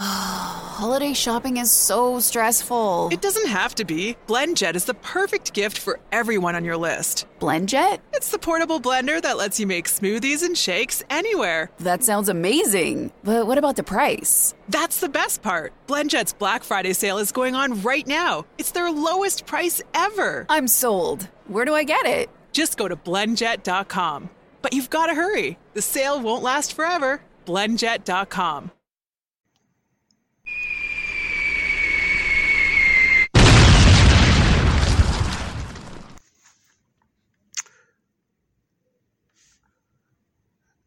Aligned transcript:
Ah, 0.00 0.74
holiday 0.78 1.12
shopping 1.12 1.56
is 1.58 1.70
so 1.70 2.18
stressful. 2.18 3.08
It 3.12 3.22
doesn't 3.22 3.46
have 3.46 3.74
to 3.76 3.84
be. 3.84 4.16
BlendJet 4.26 4.74
is 4.74 4.86
the 4.86 4.94
perfect 4.94 5.52
gift 5.54 5.78
for 5.78 6.00
everyone 6.10 6.54
on 6.56 6.64
your 6.64 6.76
list. 6.76 7.26
BlendJet? 7.38 8.00
It's 8.12 8.30
the 8.30 8.38
portable 8.38 8.80
blender 8.80 9.22
that 9.22 9.36
lets 9.36 9.60
you 9.60 9.66
make 9.68 9.86
smoothies 9.86 10.42
and 10.42 10.58
shakes 10.58 11.02
anywhere. 11.10 11.70
That 11.78 12.02
sounds 12.02 12.28
amazing. 12.28 13.12
But 13.22 13.46
what 13.46 13.56
about 13.58 13.76
the 13.76 13.84
price? 13.84 14.54
That's 14.68 14.98
the 14.98 15.08
best 15.08 15.42
part. 15.42 15.72
BlendJet's 15.86 16.32
Black 16.32 16.64
Friday 16.64 16.92
sale 16.92 17.18
is 17.18 17.30
going 17.30 17.54
on 17.54 17.80
right 17.82 18.06
now. 18.06 18.44
It's 18.58 18.72
their 18.72 18.90
lowest 18.90 19.46
price 19.46 19.80
ever. 19.94 20.44
I'm 20.48 20.66
sold. 20.66 21.28
Where 21.46 21.64
do 21.64 21.74
I 21.74 21.84
get 21.84 22.04
it? 22.06 22.28
Just 22.52 22.76
go 22.76 22.88
to 22.88 22.96
blendjet.com. 22.96 24.30
But 24.60 24.72
you've 24.72 24.90
got 24.90 25.06
to 25.06 25.14
hurry. 25.14 25.56
The 25.74 25.82
sale 25.82 26.20
won't 26.20 26.42
last 26.42 26.72
forever. 26.72 27.20
blendjet.com. 27.46 28.70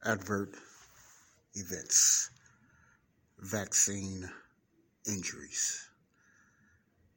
adverse 0.07 0.55
events, 1.55 2.29
vaccine 3.39 4.29
injuries. 5.05 5.89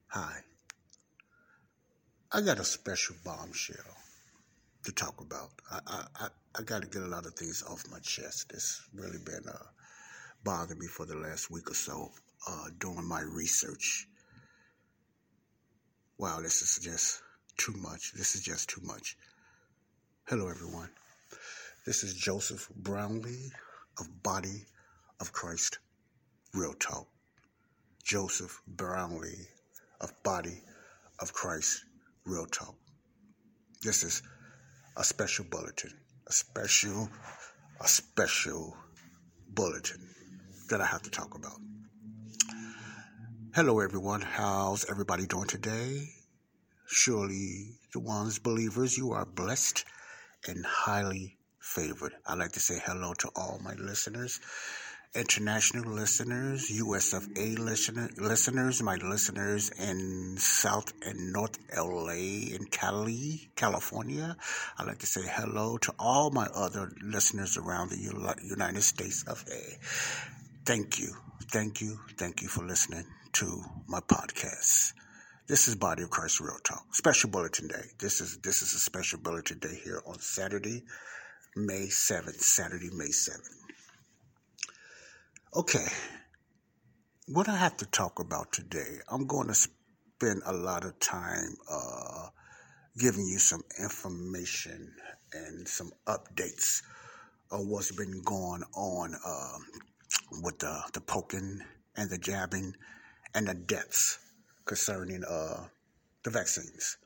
Hi. 0.08 0.40
I 2.32 2.40
got 2.40 2.58
a 2.58 2.64
special 2.64 3.14
bombshell 3.24 3.76
to 4.84 4.92
talk 4.92 5.20
about. 5.20 5.50
I, 5.70 6.04
I, 6.16 6.28
I, 6.58 6.62
got 6.62 6.82
to 6.82 6.88
get 6.88 7.02
a 7.02 7.06
lot 7.06 7.26
of 7.26 7.34
things 7.34 7.62
off 7.68 7.84
my 7.90 7.98
chest. 8.00 8.50
It's 8.54 8.82
really 8.94 9.18
been 9.18 9.44
uh, 9.48 9.58
bothering 10.42 10.80
me 10.80 10.86
for 10.86 11.06
the 11.06 11.16
last 11.16 11.50
week 11.50 11.70
or 11.70 11.74
so 11.74 12.10
uh, 12.48 12.66
doing 12.78 13.06
my 13.06 13.20
research. 13.20 14.08
Wow, 16.18 16.40
this 16.40 16.62
is 16.62 16.82
just 16.82 17.22
too 17.56 17.74
much. 17.78 18.12
This 18.14 18.34
is 18.34 18.42
just 18.42 18.68
too 18.68 18.80
much. 18.84 19.16
Hello, 20.26 20.48
everyone. 20.48 20.90
This 21.86 22.04
is 22.04 22.12
Joseph 22.12 22.68
Brownlee 22.76 23.50
of 23.98 24.22
Body 24.22 24.66
of 25.18 25.32
Christ 25.32 25.78
Real 26.52 26.74
Talk. 26.74 27.08
Joseph 28.04 28.60
Brownlee 28.66 29.48
of 30.02 30.12
Body 30.22 30.60
of 31.20 31.32
Christ 31.32 31.86
Real 32.26 32.44
Talk. 32.44 32.74
This 33.82 34.04
is 34.04 34.20
a 34.98 35.02
special 35.02 35.46
bulletin, 35.50 35.94
a 36.26 36.32
special, 36.32 37.08
a 37.80 37.88
special 37.88 38.76
bulletin 39.48 40.06
that 40.68 40.82
I 40.82 40.86
have 40.86 41.00
to 41.04 41.10
talk 41.10 41.34
about. 41.34 41.60
Hello, 43.54 43.80
everyone. 43.80 44.20
How's 44.20 44.84
everybody 44.90 45.24
doing 45.24 45.46
today? 45.46 46.10
Surely, 46.86 47.70
the 47.94 48.00
ones 48.00 48.38
believers, 48.38 48.98
you 48.98 49.12
are 49.12 49.24
blessed 49.24 49.86
and 50.46 50.62
highly 50.66 51.38
favored. 51.60 52.14
I'd 52.26 52.38
like 52.38 52.52
to 52.52 52.60
say 52.60 52.80
hello 52.84 53.14
to 53.14 53.28
all 53.36 53.60
my 53.62 53.74
listeners, 53.74 54.40
international 55.14 55.92
listeners, 55.92 56.70
US 56.70 57.12
of 57.12 57.28
A 57.36 57.56
listener, 57.56 58.08
listeners, 58.16 58.82
my 58.82 58.96
listeners 58.96 59.70
in 59.70 60.36
South 60.38 60.92
and 61.06 61.32
North 61.32 61.58
LA 61.76 62.54
in 62.54 62.66
Cali, 62.70 63.50
California. 63.56 64.36
I'd 64.78 64.86
like 64.86 64.98
to 64.98 65.06
say 65.06 65.22
hello 65.24 65.78
to 65.78 65.94
all 65.98 66.30
my 66.30 66.46
other 66.54 66.90
listeners 67.02 67.56
around 67.56 67.90
the 67.90 68.36
United 68.42 68.82
States 68.82 69.24
of 69.26 69.44
A. 69.52 69.78
Thank 70.64 70.98
you, 70.98 71.14
thank 71.50 71.80
you, 71.80 71.98
thank 72.16 72.42
you 72.42 72.48
for 72.48 72.64
listening 72.64 73.04
to 73.34 73.62
my 73.86 74.00
podcast. 74.00 74.92
This 75.46 75.66
is 75.66 75.74
Body 75.74 76.04
of 76.04 76.10
Christ 76.10 76.40
Real 76.40 76.58
Talk. 76.62 76.94
Special 76.94 77.28
Bulletin 77.28 77.66
Day. 77.66 77.82
This 77.98 78.20
is 78.20 78.36
this 78.38 78.62
is 78.62 78.72
a 78.74 78.78
special 78.78 79.18
bulletin 79.18 79.58
day 79.58 79.74
here 79.82 80.00
on 80.06 80.20
Saturday, 80.20 80.84
May 81.56 81.86
7th, 81.86 82.40
Saturday, 82.40 82.90
May 82.92 83.08
7th. 83.08 83.56
Okay, 85.56 85.86
what 87.26 87.48
I 87.48 87.56
have 87.56 87.76
to 87.78 87.86
talk 87.86 88.20
about 88.20 88.52
today, 88.52 88.98
I'm 89.08 89.26
going 89.26 89.48
to 89.48 89.54
spend 89.54 90.42
a 90.46 90.52
lot 90.52 90.84
of 90.84 90.98
time 91.00 91.56
uh, 91.68 92.28
giving 92.98 93.26
you 93.26 93.40
some 93.40 93.62
information 93.80 94.92
and 95.32 95.66
some 95.66 95.90
updates 96.06 96.82
of 97.50 97.66
what's 97.66 97.90
been 97.90 98.22
going 98.22 98.62
on 98.74 99.16
uh, 99.26 99.58
with 100.42 100.60
the, 100.60 100.82
the 100.92 101.00
poking 101.00 101.60
and 101.96 102.10
the 102.10 102.18
jabbing 102.18 102.76
and 103.34 103.48
the 103.48 103.54
deaths 103.54 104.18
concerning 104.66 105.24
uh, 105.24 105.64
the 106.22 106.30
vaccines. 106.30 106.96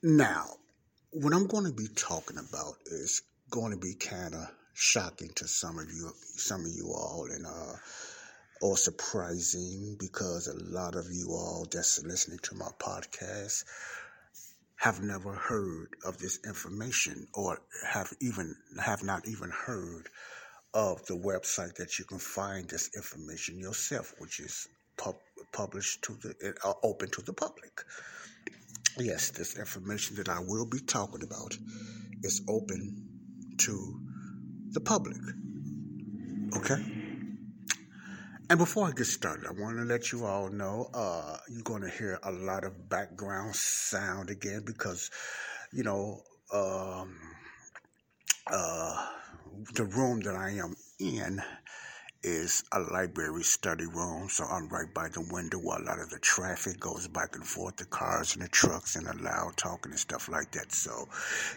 Now, 0.00 0.46
what 1.14 1.32
I'm 1.32 1.46
going 1.46 1.64
to 1.64 1.72
be 1.72 1.86
talking 1.94 2.38
about 2.38 2.74
is 2.86 3.22
going 3.48 3.70
to 3.70 3.78
be 3.78 3.94
kind 3.94 4.34
of 4.34 4.50
shocking 4.72 5.30
to 5.36 5.46
some 5.46 5.78
of 5.78 5.86
you, 5.86 6.10
some 6.18 6.62
of 6.62 6.72
you 6.74 6.88
all, 6.88 7.28
and 7.30 7.46
uh, 7.46 7.76
or 8.60 8.76
surprising 8.76 9.96
because 10.00 10.48
a 10.48 10.74
lot 10.74 10.96
of 10.96 11.06
you 11.12 11.28
all 11.30 11.68
that's 11.70 12.02
listening 12.02 12.40
to 12.42 12.56
my 12.56 12.68
podcast 12.80 13.62
have 14.74 15.02
never 15.02 15.34
heard 15.34 15.90
of 16.04 16.18
this 16.18 16.40
information 16.44 17.28
or 17.32 17.60
have 17.88 18.12
even 18.20 18.56
have 18.82 19.04
not 19.04 19.28
even 19.28 19.50
heard 19.50 20.08
of 20.74 21.06
the 21.06 21.14
website 21.16 21.76
that 21.76 21.96
you 21.96 22.04
can 22.04 22.18
find 22.18 22.68
this 22.68 22.90
information 22.96 23.60
yourself, 23.60 24.12
which 24.18 24.40
is 24.40 24.66
pub- 24.96 25.14
published 25.52 26.02
to 26.02 26.14
the 26.14 26.54
uh, 26.64 26.72
open 26.82 27.08
to 27.10 27.22
the 27.22 27.32
public 27.32 27.82
yes, 28.98 29.30
this 29.30 29.58
information 29.58 30.16
that 30.16 30.28
I 30.28 30.40
will 30.40 30.66
be 30.66 30.78
talking 30.80 31.22
about 31.22 31.56
is 32.22 32.42
open 32.48 33.04
to 33.58 34.00
the 34.70 34.80
public. 34.80 35.18
Okay? 36.56 36.82
And 38.50 38.58
before 38.58 38.86
I 38.86 38.92
get 38.92 39.06
started, 39.06 39.46
I 39.46 39.52
want 39.60 39.78
to 39.78 39.84
let 39.84 40.12
you 40.12 40.24
all 40.24 40.48
know 40.48 40.90
uh, 40.92 41.38
you're 41.48 41.62
going 41.62 41.82
to 41.82 41.88
hear 41.88 42.18
a 42.22 42.30
lot 42.30 42.64
of 42.64 42.88
background 42.88 43.56
sound 43.56 44.30
again 44.30 44.62
because, 44.66 45.10
you 45.72 45.82
know, 45.82 46.22
um, 46.52 47.16
uh, 48.46 49.06
the 49.74 49.84
room 49.84 50.20
that 50.20 50.34
I 50.34 50.50
am 50.50 50.76
in 51.00 51.42
is 52.24 52.64
a 52.72 52.80
library 52.80 53.44
study 53.44 53.86
room, 53.86 54.28
so 54.28 54.44
I'm 54.44 54.68
right 54.68 54.92
by 54.92 55.08
the 55.08 55.20
window 55.20 55.58
where 55.58 55.78
a 55.78 55.84
lot 55.84 56.00
of 56.00 56.10
the 56.10 56.18
traffic 56.18 56.80
goes 56.80 57.06
back 57.06 57.36
and 57.36 57.44
forth, 57.44 57.76
the 57.76 57.84
cars 57.84 58.34
and 58.34 58.44
the 58.44 58.48
trucks 58.48 58.96
and 58.96 59.06
the 59.06 59.22
loud 59.22 59.56
talking 59.56 59.92
and 59.92 60.00
stuff 60.00 60.28
like 60.28 60.50
that. 60.52 60.72
So 60.72 61.08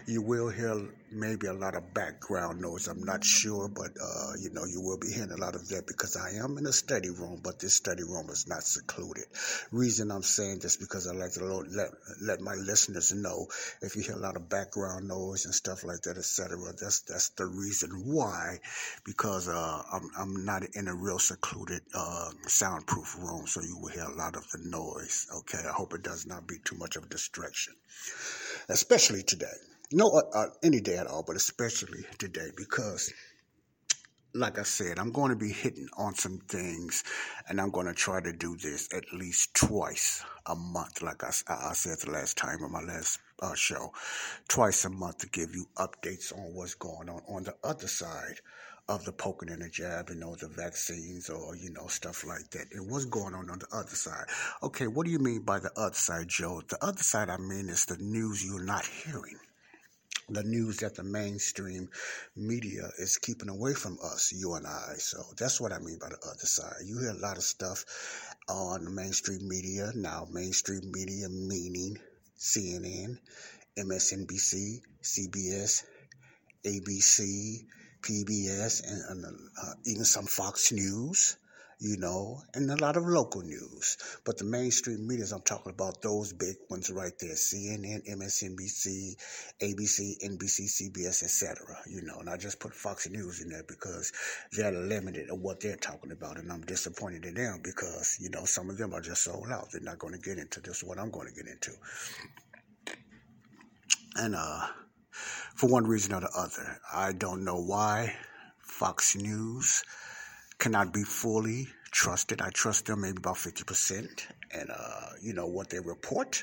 you 0.06 0.20
will 0.22 0.50
hear 0.50 0.76
maybe 1.10 1.46
a 1.46 1.52
lot 1.52 1.74
of 1.74 1.94
background 1.94 2.60
noise. 2.60 2.88
I'm 2.88 3.04
not 3.04 3.24
sure, 3.24 3.68
but 3.68 3.90
uh, 4.02 4.32
you 4.40 4.50
know, 4.50 4.64
you 4.64 4.80
will 4.80 4.98
be 4.98 5.12
hearing 5.12 5.32
a 5.32 5.36
lot 5.36 5.54
of 5.54 5.68
that 5.68 5.86
because 5.86 6.16
I 6.16 6.42
am 6.42 6.58
in 6.58 6.66
a 6.66 6.72
study 6.72 7.10
room, 7.10 7.40
but 7.42 7.58
this 7.58 7.74
study 7.74 8.02
room 8.02 8.28
is 8.30 8.46
not 8.46 8.62
secluded. 8.62 9.24
Reason 9.72 10.10
I'm 10.10 10.22
saying 10.22 10.60
this 10.60 10.76
because 10.76 11.06
I 11.06 11.12
like 11.12 11.32
to 11.32 11.44
let 11.44 11.90
let 12.22 12.40
my 12.40 12.54
listeners 12.54 13.12
know 13.12 13.46
if 13.82 13.96
you 13.96 14.02
hear 14.02 14.14
a 14.14 14.18
lot 14.18 14.36
of 14.36 14.48
background 14.48 15.08
noise 15.08 15.44
and 15.44 15.54
stuff 15.54 15.84
like 15.84 16.02
that, 16.02 16.18
etc. 16.18 16.56
That's 16.80 17.00
that's 17.00 17.30
the 17.30 17.46
reason 17.46 17.90
why, 18.04 18.58
because 19.04 19.48
uh, 19.48 19.82
I'm 19.92 20.10
I'm 20.18 20.44
not 20.44 20.62
in 20.74 20.88
a 20.88 20.94
real 20.94 21.18
secluded, 21.18 21.82
uh, 21.94 22.30
soundproof 22.46 23.16
room, 23.18 23.46
so 23.46 23.62
you 23.62 23.78
will 23.78 23.88
hear 23.88 24.04
a 24.04 24.16
lot 24.16 24.36
of 24.36 24.48
the 24.50 24.58
noise. 24.64 25.26
Okay, 25.38 25.58
I 25.58 25.72
hope 25.72 25.94
it 25.94 26.02
does 26.02 26.26
not 26.26 26.46
be 26.46 26.56
too 26.64 26.76
much 26.76 26.96
of 26.96 27.04
a 27.04 27.08
distraction, 27.08 27.74
especially 28.68 29.22
today. 29.22 29.46
No, 29.90 30.10
uh, 30.10 30.20
uh, 30.34 30.46
any 30.62 30.80
day 30.80 30.98
at 30.98 31.06
all, 31.06 31.22
but 31.22 31.34
especially 31.36 32.04
today 32.18 32.50
because 32.56 33.10
like 34.34 34.58
I 34.58 34.62
said, 34.62 34.98
I'm 34.98 35.10
going 35.12 35.30
to 35.30 35.36
be 35.36 35.50
hitting 35.50 35.88
on 35.96 36.14
some 36.14 36.38
things, 36.48 37.02
and 37.48 37.58
I'm 37.58 37.70
going 37.70 37.86
to 37.86 37.94
try 37.94 38.20
to 38.20 38.32
do 38.32 38.56
this 38.56 38.88
at 38.92 39.12
least 39.12 39.54
twice 39.54 40.22
a 40.46 40.54
month, 40.54 41.00
like 41.00 41.24
I, 41.24 41.30
I 41.48 41.72
said 41.72 41.98
the 42.00 42.10
last 42.10 42.36
time 42.36 42.62
on 42.62 42.70
my 42.70 42.82
last 42.82 43.18
uh, 43.40 43.54
show, 43.54 43.92
twice 44.46 44.84
a 44.84 44.90
month 44.90 45.18
to 45.18 45.28
give 45.28 45.54
you 45.54 45.66
updates 45.78 46.36
on 46.36 46.54
what's 46.54 46.74
going 46.74 47.08
on 47.08 47.22
on 47.26 47.44
the 47.44 47.54
other 47.64 47.88
side 47.88 48.40
of 48.88 49.04
the 49.06 49.12
poking 49.12 49.50
and 49.50 49.62
the 49.62 49.70
jab, 49.70 50.10
you 50.10 50.16
know, 50.16 50.34
the 50.36 50.48
vaccines 50.48 51.30
or, 51.30 51.56
you 51.56 51.70
know, 51.70 51.86
stuff 51.86 52.26
like 52.26 52.50
that. 52.50 52.66
And 52.72 52.90
what's 52.90 53.06
going 53.06 53.34
on 53.34 53.50
on 53.50 53.58
the 53.58 53.66
other 53.72 53.96
side? 53.96 54.26
Okay, 54.62 54.86
what 54.86 55.06
do 55.06 55.12
you 55.12 55.18
mean 55.18 55.42
by 55.42 55.58
the 55.58 55.72
other 55.76 55.94
side, 55.94 56.28
Joe? 56.28 56.62
The 56.68 56.82
other 56.84 57.02
side, 57.02 57.30
I 57.30 57.38
mean, 57.38 57.68
is 57.70 57.86
the 57.86 57.96
news 57.98 58.44
you're 58.44 58.64
not 58.64 58.86
hearing. 58.86 59.38
The 60.30 60.42
news 60.42 60.78
that 60.78 60.94
the 60.94 61.04
mainstream 61.04 61.88
media 62.36 62.90
is 62.98 63.16
keeping 63.16 63.48
away 63.48 63.72
from 63.72 63.98
us, 64.02 64.30
you 64.32 64.54
and 64.54 64.66
I. 64.66 64.94
So 64.98 65.22
that's 65.38 65.58
what 65.60 65.72
I 65.72 65.78
mean 65.78 65.98
by 65.98 66.10
the 66.10 66.18
other 66.22 66.44
side. 66.44 66.82
You 66.84 66.98
hear 66.98 67.10
a 67.10 67.14
lot 67.14 67.38
of 67.38 67.42
stuff 67.42 67.84
on 68.48 68.84
the 68.84 68.90
mainstream 68.90 69.48
media. 69.48 69.90
Now, 69.94 70.26
mainstream 70.30 70.92
media 70.92 71.28
meaning 71.30 71.98
CNN, 72.38 73.18
MSNBC, 73.78 74.80
CBS, 75.02 75.84
ABC, 76.64 77.64
PBS, 78.02 78.82
and, 78.86 79.24
and 79.24 79.24
uh, 79.62 79.72
even 79.86 80.04
some 80.04 80.26
Fox 80.26 80.72
News, 80.72 81.36
you 81.80 81.96
know, 81.96 82.40
and 82.54 82.70
a 82.70 82.76
lot 82.76 82.96
of 82.96 83.04
local 83.04 83.42
news. 83.42 83.96
But 84.24 84.38
the 84.38 84.44
mainstream 84.44 85.06
media, 85.06 85.26
I'm 85.32 85.42
talking 85.42 85.72
about 85.72 86.02
those 86.02 86.32
big 86.32 86.56
ones 86.68 86.90
right 86.90 87.12
there 87.20 87.34
CNN, 87.34 88.08
MSNBC, 88.10 89.14
ABC, 89.62 90.14
NBC, 90.24 90.66
CBS, 90.66 91.22
etc. 91.22 91.76
You 91.88 92.02
know, 92.02 92.18
and 92.18 92.28
I 92.28 92.36
just 92.36 92.58
put 92.58 92.74
Fox 92.74 93.08
News 93.08 93.40
in 93.40 93.50
there 93.50 93.62
because 93.66 94.12
they're 94.52 94.72
limited 94.72 95.30
of 95.30 95.40
what 95.40 95.60
they're 95.60 95.76
talking 95.76 96.10
about. 96.10 96.38
And 96.38 96.50
I'm 96.50 96.62
disappointed 96.62 97.24
in 97.24 97.34
them 97.34 97.60
because, 97.62 98.18
you 98.20 98.30
know, 98.30 98.44
some 98.44 98.70
of 98.70 98.76
them 98.76 98.92
are 98.92 99.00
just 99.00 99.22
sold 99.22 99.48
out. 99.50 99.68
They're 99.70 99.80
not 99.80 99.98
going 99.98 100.14
to 100.14 100.20
get 100.20 100.38
into 100.38 100.60
this, 100.60 100.82
what 100.82 100.98
I'm 100.98 101.10
going 101.10 101.28
to 101.28 101.34
get 101.34 101.46
into. 101.46 101.72
And 104.16 104.34
uh, 104.34 104.66
for 105.54 105.68
one 105.68 105.86
reason 105.86 106.12
or 106.12 106.20
the 106.22 106.30
other, 106.36 106.80
I 106.92 107.12
don't 107.12 107.44
know 107.44 107.60
why 107.60 108.16
Fox 108.58 109.14
News 109.14 109.84
cannot 110.58 110.92
be 110.92 111.02
fully 111.02 111.68
trusted. 111.90 112.42
I 112.42 112.50
trust 112.50 112.86
them 112.86 113.02
maybe 113.02 113.18
about 113.18 113.36
50%. 113.36 114.26
And, 114.52 114.70
uh, 114.70 115.10
you 115.22 115.32
know, 115.34 115.46
what 115.46 115.70
they 115.70 115.80
report, 115.80 116.42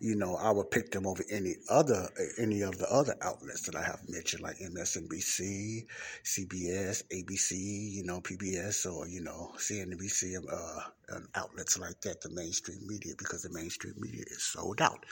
you 0.00 0.14
know, 0.14 0.36
I 0.36 0.50
would 0.50 0.70
pick 0.70 0.90
them 0.90 1.06
over 1.06 1.24
any 1.30 1.56
other, 1.70 2.08
any 2.38 2.60
of 2.62 2.78
the 2.78 2.86
other 2.92 3.14
outlets 3.22 3.62
that 3.62 3.74
I 3.76 3.82
have 3.82 4.00
mentioned, 4.08 4.42
like 4.42 4.56
MSNBC, 4.58 5.86
CBS, 6.22 7.02
ABC, 7.12 7.52
you 7.52 8.04
know, 8.04 8.20
PBS, 8.20 8.90
or, 8.92 9.08
you 9.08 9.22
know, 9.22 9.52
CNBC, 9.56 10.36
uh, 10.36 10.80
and 11.08 11.26
outlets 11.34 11.78
like 11.78 12.00
that, 12.02 12.20
the 12.20 12.30
mainstream 12.30 12.86
media, 12.86 13.14
because 13.16 13.42
the 13.42 13.52
mainstream 13.52 13.94
media 13.98 14.24
is 14.30 14.42
sold 14.42 14.82
out. 14.82 15.06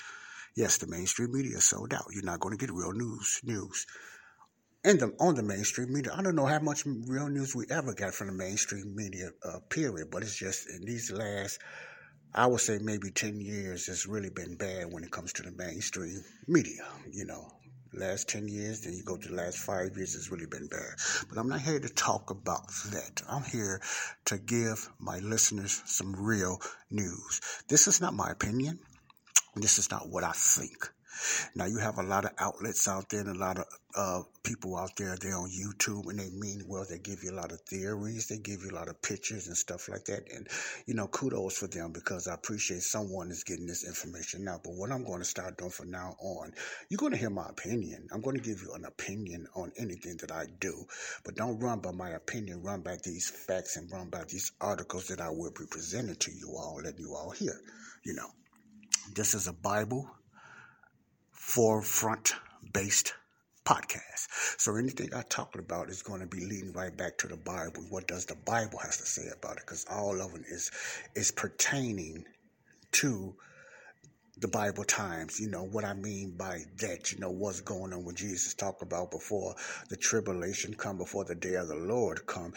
Yes, 0.55 0.77
the 0.79 0.87
mainstream 0.87 1.33
media 1.33 1.57
is 1.57 1.69
sold 1.69 1.95
out. 1.95 2.05
You're 2.13 2.25
not 2.25 2.41
going 2.41 2.57
to 2.57 2.67
get 2.67 2.73
real 2.73 2.93
news, 2.93 3.41
news 3.43 3.87
in 4.85 4.99
the 4.99 5.15
on 5.19 5.35
the 5.35 5.43
mainstream 5.43 5.93
media. 5.93 6.13
I 6.15 6.23
don't 6.23 6.37
know 6.37 6.47
how 6.47 6.61
much 6.61 6.85
real 6.85 7.29
news 7.29 7.55
we 7.55 7.65
ever 7.71 7.95
got 7.95 8.15
from 8.15 8.29
the 8.29 8.33
mainstream 8.35 8.95
media, 8.95 9.31
uh, 9.45 9.61
period. 9.71 10.11
But 10.11 10.23
it's 10.23 10.37
just 10.37 10.69
in 10.69 10.85
these 10.85 11.11
last, 11.11 11.59
I 12.35 12.47
would 12.47 12.61
say 12.61 12.79
maybe 12.81 13.11
ten 13.11 13.41
years, 13.41 13.89
it's 13.89 14.07
really 14.07 14.31
been 14.31 14.57
bad 14.57 14.93
when 14.93 15.05
it 15.05 15.11
comes 15.11 15.33
to 15.35 15.43
the 15.43 15.53
mainstream 15.53 16.23
media. 16.47 16.85
You 17.11 17.25
know, 17.25 17.51
last 17.95 18.29
ten 18.29 18.47
years, 18.47 18.83
then 18.83 18.93
you 18.93 19.03
go 19.05 19.17
to 19.17 19.29
the 19.29 19.35
last 19.35 19.59
five 19.59 19.97
years, 19.97 20.15
it's 20.15 20.31
really 20.31 20.47
been 20.47 20.69
bad. 20.69 20.95
But 21.29 21.39
I'm 21.39 21.49
not 21.49 21.63
here 21.63 21.81
to 21.81 21.89
talk 21.89 22.31
about 22.31 22.69
that. 22.93 23.23
I'm 23.29 23.45
here 23.45 23.81
to 24.27 24.39
give 24.39 24.89
my 24.99 25.19
listeners 25.21 25.83
some 25.87 26.15
real 26.15 26.61
news. 26.91 27.41
This 27.69 27.89
is 27.89 28.01
not 28.01 28.15
my 28.15 28.31
opinion. 28.31 28.79
This 29.57 29.79
is 29.79 29.91
not 29.91 30.09
what 30.09 30.25
I 30.25 30.33
think. 30.33 30.91
Now 31.55 31.67
you 31.67 31.79
have 31.79 31.99
a 31.99 32.03
lot 32.03 32.25
of 32.25 32.33
outlets 32.39 32.89
out 32.89 33.09
there 33.09 33.21
and 33.21 33.37
a 33.37 33.39
lot 33.39 33.59
of 33.59 33.65
uh, 33.97 34.23
people 34.43 34.77
out 34.77 34.97
there. 34.97 35.17
They're 35.17 35.37
on 35.37 35.51
YouTube 35.51 36.09
and 36.09 36.19
they 36.19 36.31
mean 36.31 36.65
well. 36.67 36.85
They 36.89 36.99
give 36.99 37.23
you 37.23 37.31
a 37.31 37.39
lot 37.39 37.53
of 37.53 37.61
theories. 37.61 38.27
They 38.27 38.39
give 38.39 38.63
you 38.63 38.71
a 38.71 38.77
lot 38.77 38.89
of 38.89 39.01
pictures 39.03 39.47
and 39.47 39.57
stuff 39.57 39.89
like 39.89 40.05
that. 40.07 40.33
And 40.35 40.49
you 40.87 40.95
know, 40.95 41.07
kudos 41.07 41.59
for 41.59 41.67
them 41.67 41.93
because 41.93 42.27
I 42.27 42.35
appreciate 42.35 42.83
someone 42.83 43.31
is 43.31 43.45
getting 43.45 43.67
this 43.67 43.87
information 43.87 44.45
now. 44.45 44.61
But 44.63 44.75
what 44.75 44.91
I'm 44.91 45.05
going 45.05 45.21
to 45.21 45.25
start 45.25 45.59
doing 45.59 45.71
from 45.71 45.91
now 45.91 46.17
on, 46.21 46.53
you're 46.89 46.99
going 46.99 47.13
to 47.13 47.19
hear 47.19 47.31
my 47.31 47.49
opinion. 47.49 48.09
I'm 48.13 48.21
going 48.21 48.37
to 48.37 48.43
give 48.43 48.61
you 48.63 48.73
an 48.75 48.85
opinion 48.85 49.47
on 49.55 49.73
anything 49.79 50.17
that 50.19 50.33
I 50.33 50.47
do, 50.61 50.85
but 51.25 51.37
don't 51.37 51.59
run 51.61 51.81
by 51.81 51.93
my 51.93 52.11
opinion. 52.11 52.63
Run 52.63 52.81
by 52.81 52.97
these 53.05 53.31
facts 53.31 53.77
and 53.77 53.91
run 53.91 54.09
by 54.09 54.25
these 54.29 54.53
articles 54.61 55.09
that 55.09 55.21
I 55.21 55.31
will 55.31 55.53
be 55.53 55.67
presenting 55.71 56.17
to 56.17 56.33
you 56.33 56.55
all, 56.57 56.81
letting 56.83 57.01
you 57.01 57.15
all 57.15 57.31
hear. 57.31 57.61
You 58.05 58.15
know, 58.15 58.29
this 59.15 59.35
is 59.35 59.47
a 59.47 59.53
Bible 59.53 60.11
forefront 61.45 62.35
based 62.73 63.13
podcast. 63.67 64.29
So 64.59 64.77
anything 64.77 65.11
I 65.15 65.23
talk 65.29 65.57
about 65.57 65.91
is 65.91 66.03
going 66.03 66.21
to 66.21 66.27
be 66.27 66.41
leading 66.41 66.73
right 66.73 66.97
back 66.97 67.19
to 67.19 67.29
the 67.29 67.37
Bible. 67.37 67.85
What 67.91 68.09
does 68.09 68.25
the 68.25 68.35
Bible 68.35 68.79
has 68.79 68.97
to 68.97 69.07
say 69.07 69.29
about 69.37 69.59
it? 69.59 69.65
Because 69.67 69.85
all 69.91 70.21
of 70.23 70.35
it 70.35 70.47
is 70.49 70.71
is 71.15 71.31
pertaining 71.31 72.25
to 72.93 73.35
the 74.39 74.49
Bible 74.49 74.85
times. 74.85 75.39
You 75.39 75.51
know 75.51 75.65
what 75.65 75.85
I 75.85 75.93
mean 75.93 76.31
by 76.31 76.63
that. 76.79 77.13
You 77.13 77.19
know 77.19 77.31
what's 77.31 77.61
going 77.61 77.93
on 77.93 78.05
with 78.05 78.17
Jesus 78.17 78.55
talk 78.55 78.81
about 78.81 79.11
before 79.11 79.55
the 79.91 79.97
tribulation 79.97 80.75
come, 80.75 80.97
before 80.97 81.25
the 81.25 81.35
day 81.35 81.55
of 81.55 81.69
the 81.69 81.77
Lord 81.77 82.27
come 82.27 82.55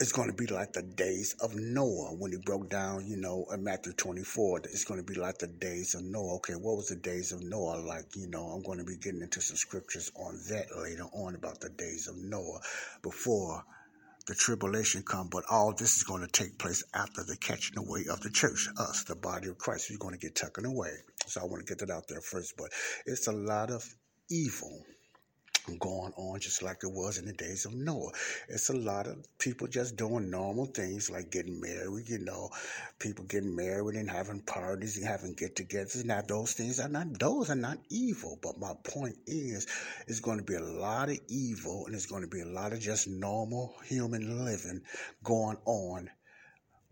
it's 0.00 0.12
going 0.12 0.30
to 0.30 0.34
be 0.34 0.46
like 0.46 0.72
the 0.72 0.82
days 0.82 1.36
of 1.42 1.54
Noah 1.54 2.14
when 2.14 2.32
he 2.32 2.38
broke 2.38 2.70
down, 2.70 3.06
you 3.06 3.18
know, 3.18 3.44
in 3.52 3.62
Matthew 3.62 3.92
24. 3.92 4.60
It's 4.64 4.84
going 4.84 4.98
to 4.98 5.04
be 5.04 5.20
like 5.20 5.36
the 5.36 5.46
days 5.46 5.94
of 5.94 6.02
Noah. 6.02 6.36
Okay, 6.36 6.54
what 6.54 6.76
was 6.76 6.88
the 6.88 6.96
days 6.96 7.32
of 7.32 7.42
Noah 7.42 7.84
like? 7.86 8.16
You 8.16 8.26
know, 8.26 8.44
I'm 8.46 8.62
going 8.62 8.78
to 8.78 8.84
be 8.84 8.96
getting 8.96 9.20
into 9.20 9.42
some 9.42 9.58
scriptures 9.58 10.10
on 10.16 10.40
that 10.48 10.68
later 10.74 11.04
on 11.12 11.34
about 11.34 11.60
the 11.60 11.68
days 11.68 12.08
of 12.08 12.16
Noah 12.16 12.60
before 13.02 13.62
the 14.26 14.34
tribulation 14.34 15.02
come. 15.02 15.28
But 15.28 15.44
all 15.50 15.74
this 15.74 15.98
is 15.98 16.04
going 16.04 16.22
to 16.22 16.32
take 16.32 16.58
place 16.58 16.82
after 16.94 17.22
the 17.22 17.36
catching 17.36 17.76
away 17.76 18.06
of 18.10 18.22
the 18.22 18.30
church, 18.30 18.70
us, 18.78 19.04
the 19.04 19.16
body 19.16 19.48
of 19.48 19.58
Christ. 19.58 19.90
We're 19.90 19.98
going 19.98 20.14
to 20.14 20.26
get 20.26 20.34
taken 20.34 20.64
away. 20.64 20.92
So 21.26 21.42
I 21.42 21.44
want 21.44 21.66
to 21.66 21.70
get 21.70 21.86
that 21.86 21.94
out 21.94 22.08
there 22.08 22.22
first. 22.22 22.54
But 22.56 22.70
it's 23.04 23.26
a 23.26 23.32
lot 23.32 23.70
of 23.70 23.84
evil 24.30 24.82
going 25.78 26.12
on 26.16 26.40
just 26.40 26.62
like 26.62 26.78
it 26.82 26.90
was 26.92 27.18
in 27.18 27.26
the 27.26 27.32
days 27.32 27.64
of 27.64 27.74
Noah. 27.74 28.12
It's 28.48 28.68
a 28.68 28.76
lot 28.76 29.06
of 29.06 29.16
people 29.38 29.66
just 29.66 29.96
doing 29.96 30.30
normal 30.30 30.66
things 30.66 31.10
like 31.10 31.30
getting 31.30 31.60
married, 31.60 32.08
you 32.08 32.18
know, 32.18 32.50
people 32.98 33.24
getting 33.24 33.54
married 33.54 33.96
and 33.96 34.10
having 34.10 34.40
parties 34.40 34.96
and 34.96 35.06
having 35.06 35.34
get 35.34 35.56
togethers. 35.56 36.04
Now 36.04 36.22
those 36.22 36.52
things 36.52 36.80
are 36.80 36.88
not 36.88 37.18
those 37.18 37.50
are 37.50 37.56
not 37.56 37.78
evil. 37.90 38.38
But 38.42 38.58
my 38.58 38.74
point 38.84 39.16
is 39.26 39.66
it's 40.06 40.20
going 40.20 40.38
to 40.38 40.44
be 40.44 40.54
a 40.54 40.60
lot 40.60 41.08
of 41.08 41.18
evil 41.28 41.86
and 41.86 41.94
it's 41.94 42.06
going 42.06 42.22
to 42.22 42.28
be 42.28 42.40
a 42.40 42.46
lot 42.46 42.72
of 42.72 42.80
just 42.80 43.08
normal 43.08 43.74
human 43.84 44.44
living 44.44 44.82
going 45.22 45.58
on 45.64 46.10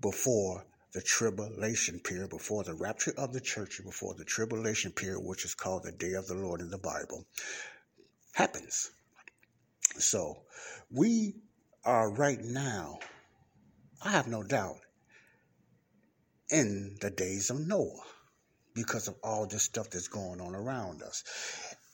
before 0.01 0.65
the 0.93 1.03
tribulation 1.03 2.01
period, 2.01 2.31
before 2.31 2.65
the 2.65 2.75
rapture 2.75 3.13
of 3.19 3.33
the 3.33 3.41
church, 3.41 3.81
before 3.85 4.15
the 4.15 4.25
tribulation 4.25 4.91
period, 4.91 5.21
which 5.21 5.45
is 5.45 5.55
called 5.55 5.83
the 5.85 5.93
day 5.93 6.13
of 6.13 6.27
the 6.27 6.35
Lord 6.35 6.61
in 6.61 6.71
the 6.71 6.79
Bible 6.79 7.27
happens. 8.35 8.91
So 9.99 10.43
we 10.91 11.35
are 11.85 12.11
right 12.13 12.41
now, 12.41 12.99
I 14.03 14.11
have 14.11 14.29
no 14.29 14.43
doubt, 14.43 14.79
in 16.51 16.97
the 17.01 17.11
days 17.11 17.51
of 17.51 17.67
Noah 17.67 18.05
because 18.75 19.09
of 19.09 19.15
all 19.23 19.47
this 19.47 19.65
stuff 19.65 19.91
that's 19.91 20.09
going 20.09 20.41
on 20.41 20.55
around 20.55 21.03
us 21.03 21.25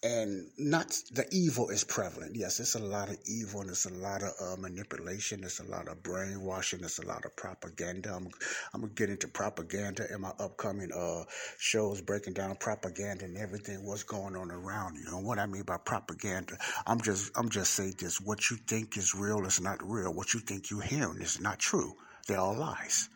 and 0.04 0.48
not 0.58 0.90
the 1.12 1.26
evil 1.32 1.70
is 1.70 1.82
prevalent. 1.82 2.36
Yes, 2.36 2.60
it's 2.60 2.74
a 2.74 2.78
lot 2.78 3.08
of 3.08 3.16
evil 3.26 3.62
and 3.62 3.70
it's 3.70 3.86
a 3.86 3.94
lot 3.94 4.22
of 4.22 4.32
uh, 4.40 4.56
manipulation. 4.60 5.42
It's 5.42 5.60
a 5.60 5.64
lot 5.64 5.88
of 5.88 6.02
brainwashing. 6.02 6.84
It's 6.84 6.98
a 6.98 7.06
lot 7.06 7.24
of 7.24 7.34
propaganda. 7.36 8.14
I'm, 8.14 8.28
I'm 8.74 8.82
gonna 8.82 8.92
get 8.92 9.08
into 9.08 9.28
propaganda 9.28 10.06
in 10.12 10.20
my 10.20 10.32
upcoming 10.38 10.92
uh, 10.92 11.24
shows, 11.58 12.02
breaking 12.02 12.34
down 12.34 12.54
propaganda 12.56 13.24
and 13.24 13.38
everything. 13.38 13.86
What's 13.86 14.02
going 14.02 14.36
on 14.36 14.50
around 14.50 14.96
you? 14.96 15.16
And 15.16 15.24
what 15.26 15.38
I 15.38 15.46
mean 15.46 15.62
by 15.62 15.78
propaganda, 15.78 16.58
I'm 16.86 17.00
just 17.00 17.32
I'm 17.36 17.48
just 17.48 17.72
saying 17.72 17.94
this: 17.98 18.20
what 18.20 18.50
you 18.50 18.58
think 18.58 18.98
is 18.98 19.14
real 19.14 19.46
is 19.46 19.60
not 19.60 19.78
real. 19.82 20.12
What 20.12 20.34
you 20.34 20.40
think 20.40 20.70
you're 20.70 20.82
hearing 20.82 21.22
is 21.22 21.40
not 21.40 21.58
true. 21.58 21.94
They're 22.28 22.38
all 22.38 22.56
lies. 22.56 23.08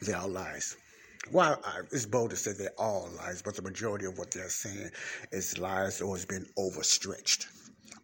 They're 0.00 0.16
all 0.16 0.28
lies. 0.28 0.76
Well, 1.32 1.60
it's 1.90 2.06
bold 2.06 2.30
to 2.30 2.36
say 2.36 2.52
they're 2.52 2.70
all 2.78 3.08
lies, 3.16 3.42
but 3.42 3.56
the 3.56 3.62
majority 3.62 4.04
of 4.04 4.18
what 4.18 4.30
they're 4.30 4.48
saying 4.48 4.90
is 5.32 5.58
lies 5.58 6.00
or 6.00 6.14
has 6.14 6.26
been 6.26 6.46
overstretched 6.56 7.46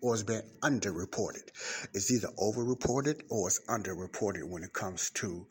or 0.00 0.15
has 0.15 0.23
been 0.23 0.43
underreported. 0.62 1.49
It's 1.93 2.11
either 2.11 2.29
overreported 2.39 3.23
or 3.29 3.49
it's 3.49 3.61
underreported 3.69 4.49
when 4.49 4.62
it 4.62 4.73
comes 4.73 5.11
to 5.11 5.47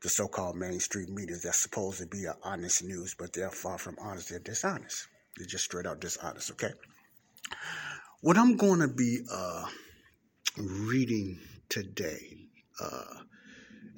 the 0.00 0.08
so-called 0.08 0.56
mainstream 0.56 1.12
media 1.12 1.36
that's 1.42 1.58
supposed 1.58 1.98
to 1.98 2.06
be 2.06 2.24
a 2.24 2.36
honest 2.44 2.84
news, 2.84 3.16
but 3.18 3.32
they're 3.32 3.50
far 3.50 3.78
from 3.78 3.96
honest. 4.00 4.30
They're 4.30 4.38
dishonest. 4.38 5.08
They're 5.36 5.46
just 5.46 5.64
straight 5.64 5.86
out 5.86 6.00
dishonest. 6.00 6.52
Okay. 6.52 6.72
What 8.20 8.38
I'm 8.38 8.56
going 8.56 8.80
to 8.80 8.88
be 8.88 9.22
uh, 9.30 9.66
reading 10.56 11.40
today. 11.68 12.48
Uh, 12.80 13.04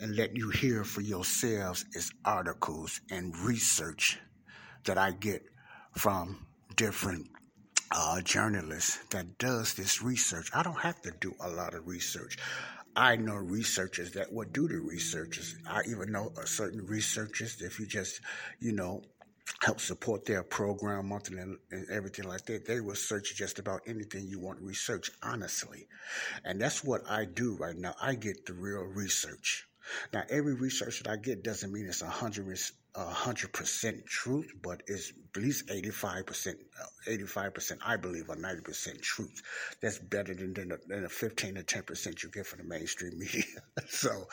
and 0.00 0.16
let 0.16 0.36
you 0.36 0.50
hear 0.50 0.84
for 0.84 1.00
yourselves 1.00 1.84
is 1.92 2.10
articles 2.24 3.00
and 3.10 3.36
research 3.38 4.18
that 4.84 4.98
I 4.98 5.12
get 5.12 5.42
from 5.96 6.46
different 6.76 7.26
uh, 7.92 8.20
journalists 8.22 8.98
that 9.10 9.38
does 9.38 9.74
this 9.74 10.02
research. 10.02 10.50
I 10.54 10.62
don't 10.62 10.78
have 10.78 11.00
to 11.02 11.12
do 11.20 11.34
a 11.40 11.48
lot 11.48 11.74
of 11.74 11.86
research. 11.86 12.38
I 12.96 13.16
know 13.16 13.34
researchers 13.34 14.12
that 14.12 14.32
would 14.32 14.52
do 14.52 14.68
the 14.68 14.78
researches. 14.78 15.56
I 15.68 15.82
even 15.88 16.12
know 16.12 16.32
certain 16.44 16.84
researchers, 16.86 17.60
if 17.60 17.78
you 17.78 17.86
just, 17.86 18.20
you 18.58 18.72
know, 18.72 19.02
help 19.62 19.80
support 19.80 20.24
their 20.24 20.42
program 20.42 21.08
monthly 21.08 21.38
and, 21.38 21.58
and, 21.70 21.88
everything 21.90 22.26
like 22.26 22.44
that. 22.46 22.66
They 22.66 22.80
will 22.80 22.94
search 22.94 23.34
just 23.36 23.58
about 23.58 23.82
anything 23.86 24.26
you 24.26 24.40
want 24.40 24.60
research, 24.60 25.10
honestly. 25.22 25.86
And 26.44 26.60
that's 26.60 26.82
what 26.84 27.02
I 27.08 27.26
do 27.26 27.56
right 27.56 27.76
now. 27.76 27.94
I 28.00 28.14
get 28.14 28.46
the 28.46 28.54
real 28.54 28.82
research. 28.82 29.66
Now, 30.12 30.24
every 30.28 30.54
research 30.54 31.02
that 31.02 31.10
I 31.10 31.16
get 31.16 31.42
doesn't 31.42 31.72
mean 31.72 31.86
it's 31.86 32.02
100 32.02 32.46
hundred 32.96 33.52
percent 33.52 34.04
truth, 34.06 34.52
but 34.62 34.82
it's 34.86 35.12
at 35.34 35.42
least 35.42 35.70
eighty 35.70 35.90
five 35.90 36.26
percent, 36.26 36.58
uh, 36.80 36.86
eighty 37.06 37.24
five 37.24 37.54
percent, 37.54 37.80
I 37.86 37.96
believe, 37.96 38.28
or 38.28 38.36
ninety 38.36 38.62
percent 38.62 39.00
truth. 39.00 39.42
That's 39.80 39.98
better 39.98 40.34
than 40.34 40.54
than 40.54 41.02
the, 41.02 41.08
fifteen 41.08 41.54
to 41.54 41.62
ten 41.62 41.84
percent 41.84 42.22
you 42.22 42.30
get 42.30 42.46
from 42.46 42.58
the 42.58 42.64
mainstream 42.64 43.12
media. 43.18 43.44
so, 43.88 44.26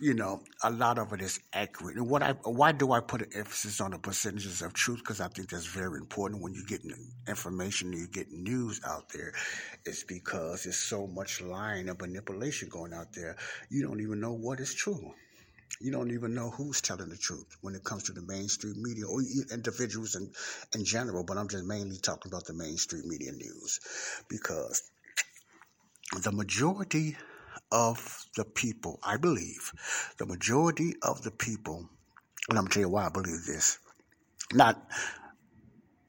you 0.00 0.14
know, 0.14 0.42
a 0.62 0.70
lot 0.70 0.98
of 0.98 1.12
it 1.12 1.20
is 1.20 1.40
accurate. 1.52 1.96
And 1.96 2.08
what 2.08 2.22
I 2.22 2.32
why 2.44 2.72
do 2.72 2.92
I 2.92 3.00
put 3.00 3.22
an 3.22 3.30
emphasis 3.34 3.80
on 3.80 3.90
the 3.90 3.98
percentages 3.98 4.62
of 4.62 4.72
truth? 4.72 4.98
Because 4.98 5.20
I 5.20 5.28
think 5.28 5.50
that's 5.50 5.66
very 5.66 5.98
important 5.98 6.42
when 6.42 6.54
you 6.54 6.64
get 6.66 6.82
information, 7.28 7.92
you 7.92 8.06
get 8.06 8.30
news 8.30 8.80
out 8.86 9.08
there. 9.12 9.32
It's 9.84 10.04
because 10.04 10.64
there's 10.64 10.76
so 10.76 11.06
much 11.06 11.40
lying 11.40 11.88
and 11.88 12.00
manipulation 12.00 12.68
going 12.68 12.92
out 12.92 13.12
there. 13.12 13.36
You 13.68 13.82
don't 13.82 14.00
even 14.00 14.20
know 14.20 14.32
what 14.32 14.60
is 14.60 14.74
true 14.74 15.12
you 15.80 15.92
don't 15.92 16.10
even 16.10 16.34
know 16.34 16.50
who's 16.50 16.80
telling 16.80 17.08
the 17.08 17.16
truth 17.16 17.56
when 17.60 17.74
it 17.74 17.84
comes 17.84 18.04
to 18.04 18.12
the 18.12 18.22
mainstream 18.22 18.82
media 18.82 19.06
or 19.06 19.20
individuals 19.52 20.14
in, 20.14 20.30
in 20.74 20.84
general, 20.84 21.24
but 21.24 21.36
I'm 21.36 21.48
just 21.48 21.64
mainly 21.64 21.96
talking 21.98 22.30
about 22.32 22.46
the 22.46 22.54
mainstream 22.54 23.08
media 23.08 23.32
news 23.32 23.80
because 24.28 24.90
the 26.22 26.32
majority 26.32 27.16
of 27.72 28.24
the 28.36 28.44
people, 28.44 28.98
I 29.02 29.16
believe, 29.16 29.72
the 30.18 30.26
majority 30.26 30.94
of 31.02 31.22
the 31.22 31.30
people, 31.30 31.88
and 32.48 32.58
I'm 32.58 32.64
going 32.64 32.68
to 32.68 32.74
tell 32.74 32.82
you 32.82 32.88
why 32.88 33.06
I 33.06 33.10
believe 33.10 33.44
this, 33.46 33.78
not 34.52 34.80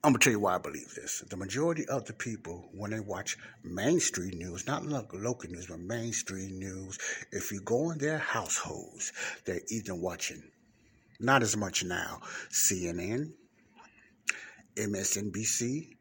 I'm 0.08 0.14
gonna 0.14 0.20
tell 0.20 0.32
you 0.32 0.40
why 0.40 0.56
I 0.56 0.58
believe 0.58 0.96
this. 0.96 1.22
The 1.30 1.36
majority 1.36 1.86
of 1.90 2.06
the 2.06 2.14
people, 2.14 2.70
when 2.72 2.92
they 2.92 3.02
watch 3.02 3.38
mainstream 3.66 4.38
news, 4.38 4.66
not 4.66 4.86
local 4.86 5.50
news, 5.50 5.68
but 5.68 5.82
mainstream 5.82 6.58
news, 6.58 6.98
if 7.34 7.52
you 7.52 7.60
go 7.60 7.92
in 7.92 7.98
their 7.98 8.18
households, 8.18 9.12
they're 9.44 9.60
either 9.68 9.94
watching, 9.94 10.42
not 11.20 11.44
as 11.44 11.58
much 11.58 11.84
now, 11.84 12.22
CNN, 12.50 13.34
MSNBC, 14.78 15.98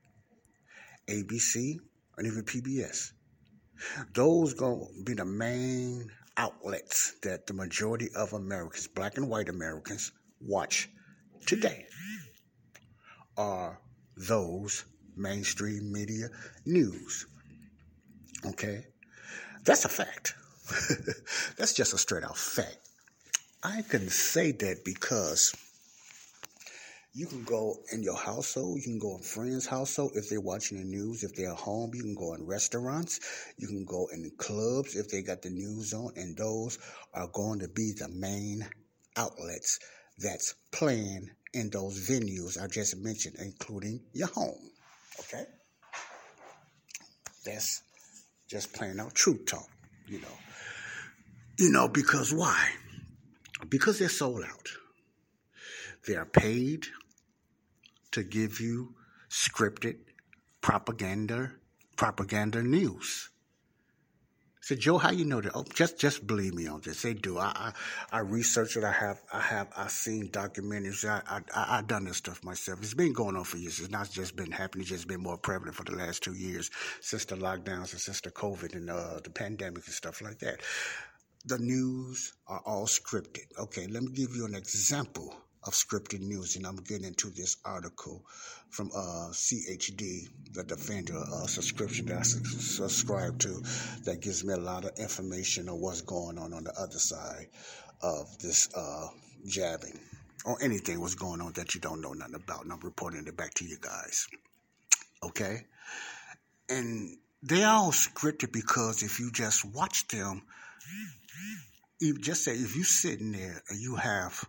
ABC, 1.09 1.81
and 2.17 2.27
even 2.29 2.45
PBS. 2.45 3.11
Those 4.15 4.55
gonna 4.55 4.85
be 5.03 5.15
the 5.15 5.25
main 5.25 6.13
outlets 6.37 7.17
that 7.25 7.49
the 7.49 7.55
majority 7.55 8.11
of 8.15 8.35
Americans, 8.35 8.87
black 8.87 9.17
and 9.17 9.29
white 9.29 9.49
Americans, 9.49 10.13
watch 10.41 10.89
today. 11.45 11.87
Are 13.37 13.81
those 14.17 14.85
mainstream 15.17 15.93
media 15.93 16.29
news. 16.65 17.27
Okay? 18.45 18.87
That's 19.65 19.85
a 19.85 19.89
fact. 19.89 20.35
That's 21.57 21.73
just 21.73 21.95
a 21.95 21.99
straight 21.99 22.25
out 22.25 22.37
fact. 22.37 22.79
I 23.63 23.83
can 23.83 24.09
say 24.09 24.53
that 24.53 24.85
because 24.85 25.55
you 27.15 27.27
can 27.27 27.45
go 27.45 27.77
in 27.93 28.03
your 28.03 28.17
household, 28.17 28.77
you 28.77 28.83
can 28.83 28.99
go 28.99 29.17
in 29.17 29.23
friends' 29.23 29.67
household 29.67 30.13
if 30.15 30.29
they're 30.29 30.41
watching 30.41 30.79
the 30.79 30.85
news, 30.85 31.25
if 31.25 31.35
they're 31.35 31.55
home, 31.55 31.91
you 31.95 32.03
can 32.03 32.15
go 32.15 32.35
in 32.35 32.47
restaurants, 32.47 33.21
you 33.57 33.67
can 33.67 33.85
go 33.87 34.07
in 34.13 34.31
clubs 34.37 34.95
if 34.97 35.09
they 35.09 35.23
got 35.23 35.41
the 35.41 35.51
news 35.51 35.95
on, 35.95 36.13
and 36.17 36.37
those 36.37 36.79
are 37.15 37.29
going 37.29 37.59
to 37.61 37.69
be 37.69 37.93
the 37.93 38.09
main 38.09 38.69
outlets 39.17 39.81
that's 40.19 40.55
playing 40.73 41.31
in 41.57 41.71
those 41.71 42.09
venues 42.09 42.63
I 42.63 42.67
just 42.69 42.97
mentioned, 42.99 43.37
including 43.39 44.01
your 44.13 44.29
home. 44.29 44.71
Okay? 45.21 45.45
That's 47.45 47.83
just 48.49 48.73
plain 48.75 49.01
out 49.01 49.15
truth 49.15 49.47
talk, 49.47 49.69
you 50.07 50.21
know. 50.21 50.39
You 51.59 51.71
know, 51.71 51.89
because 51.89 52.35
why? 52.35 52.71
Because 53.69 53.99
they're 53.99 54.09
sold 54.09 54.45
out. 54.45 54.69
They 56.07 56.15
are 56.17 56.27
paid 56.27 56.87
to 58.13 58.23
give 58.23 58.61
you 58.61 58.95
scripted 59.31 59.97
propaganda, 60.61 61.53
propaganda 61.97 62.63
news 62.63 63.31
said, 64.67 64.81
Joe, 64.81 64.99
how 64.99 65.13
you 65.13 65.25
know 65.25 65.41
that? 65.41 65.53
Oh, 65.55 65.65
just 65.75 65.97
just 65.97 66.27
believe 66.27 66.53
me 66.53 66.67
on 66.67 66.81
this. 66.81 67.03
They 67.03 67.15
do. 67.15 67.39
I 67.39 67.73
I, 68.11 68.17
I 68.17 68.19
research 68.19 68.77
it. 68.77 68.83
I 68.83 68.91
have 68.91 69.23
I 69.33 69.41
have 69.41 69.69
I 69.77 69.87
seen 69.87 70.29
documentaries. 70.31 71.09
I 71.09 71.23
I 71.55 71.79
I 71.79 71.83
done 71.83 72.07
this 72.07 72.17
stuff 72.17 72.43
myself. 72.43 72.81
It's 72.83 72.93
been 72.93 73.13
going 73.13 73.37
on 73.37 73.45
for 73.45 73.59
years. 73.59 73.79
It's 73.79 73.91
not 73.91 74.11
just 74.11 74.35
been 74.35 74.51
happening. 74.51 74.83
It's 74.83 74.91
just 74.91 75.07
been 75.07 75.23
more 75.23 75.39
prevalent 75.39 75.77
for 75.77 75.85
the 75.85 75.95
last 75.95 76.25
two 76.25 76.35
years 76.35 76.73
since 77.01 77.25
the 77.27 77.37
lockdowns 77.37 77.93
and 77.93 78.01
since 78.01 78.21
the 78.23 78.33
COVID 78.33 78.75
and 78.75 78.91
uh, 78.91 79.21
the 79.23 79.31
pandemic 79.31 79.87
and 79.87 79.95
stuff 79.95 80.21
like 80.21 80.41
that. 80.41 80.63
The 81.45 81.59
news 81.59 82.33
are 82.49 82.63
all 82.67 82.87
scripted. 82.87 83.47
Okay, 83.57 83.87
let 83.87 84.03
me 84.03 84.11
give 84.11 84.35
you 84.35 84.47
an 84.47 84.57
example 84.57 85.33
of 85.67 85.75
scripted 85.75 86.21
news, 86.21 86.57
and 86.57 86.67
I'm 86.67 86.77
getting 86.77 87.07
into 87.07 87.31
this 87.31 87.57
article 87.65 88.25
from 88.71 88.91
uh, 88.95 89.29
CHD, 89.33 90.29
the 90.53 90.65
Defender 90.65 91.19
uh, 91.19 91.47
subscription 91.47 92.07
that 92.07 92.19
I 92.19 92.23
subscribe 92.23 93.39
to, 93.41 93.63
that 94.05 94.21
gives 94.21 94.45
me 94.45 94.55
a 94.55 94.59
lot 94.59 94.85
of 94.85 94.99
information 94.99 95.69
on 95.69 95.81
what's 95.81 96.03
going 96.03 96.39
on 96.39 96.53
on 96.53 96.65
the 96.65 96.73
other 96.79 96.99
side 96.99 97.49
of 98.03 98.39
this 98.39 98.69
uh, 98.75 99.09
jabbing 99.47 99.99
or 100.45 100.57
anything 100.63 101.01
what's 101.01 101.15
going 101.15 101.41
on 101.41 101.53
that 101.55 101.75
you 101.75 101.81
don't 101.81 102.01
know 102.01 102.13
nothing 102.13 102.37
about, 102.37 102.63
and 102.63 102.73
I'm 102.73 102.81
reporting 102.81 103.27
it 103.27 103.37
back 103.37 103.55
to 103.55 103.65
you 103.65 103.79
guys. 103.81 104.29
Okay, 105.25 105.65
and 106.69 107.17
they 107.43 107.65
all 107.65 107.91
scripted 107.91 108.53
because 108.53 109.03
if 109.03 109.19
you 109.19 109.31
just 109.33 109.65
watch 109.65 110.07
them, 110.09 110.43
you 112.01 112.19
just 112.19 112.45
say 112.45 112.53
if 112.53 112.77
you're 112.77 112.85
sitting 112.85 113.33
there 113.33 113.63
and 113.69 113.81
you 113.81 113.97
have 113.97 114.45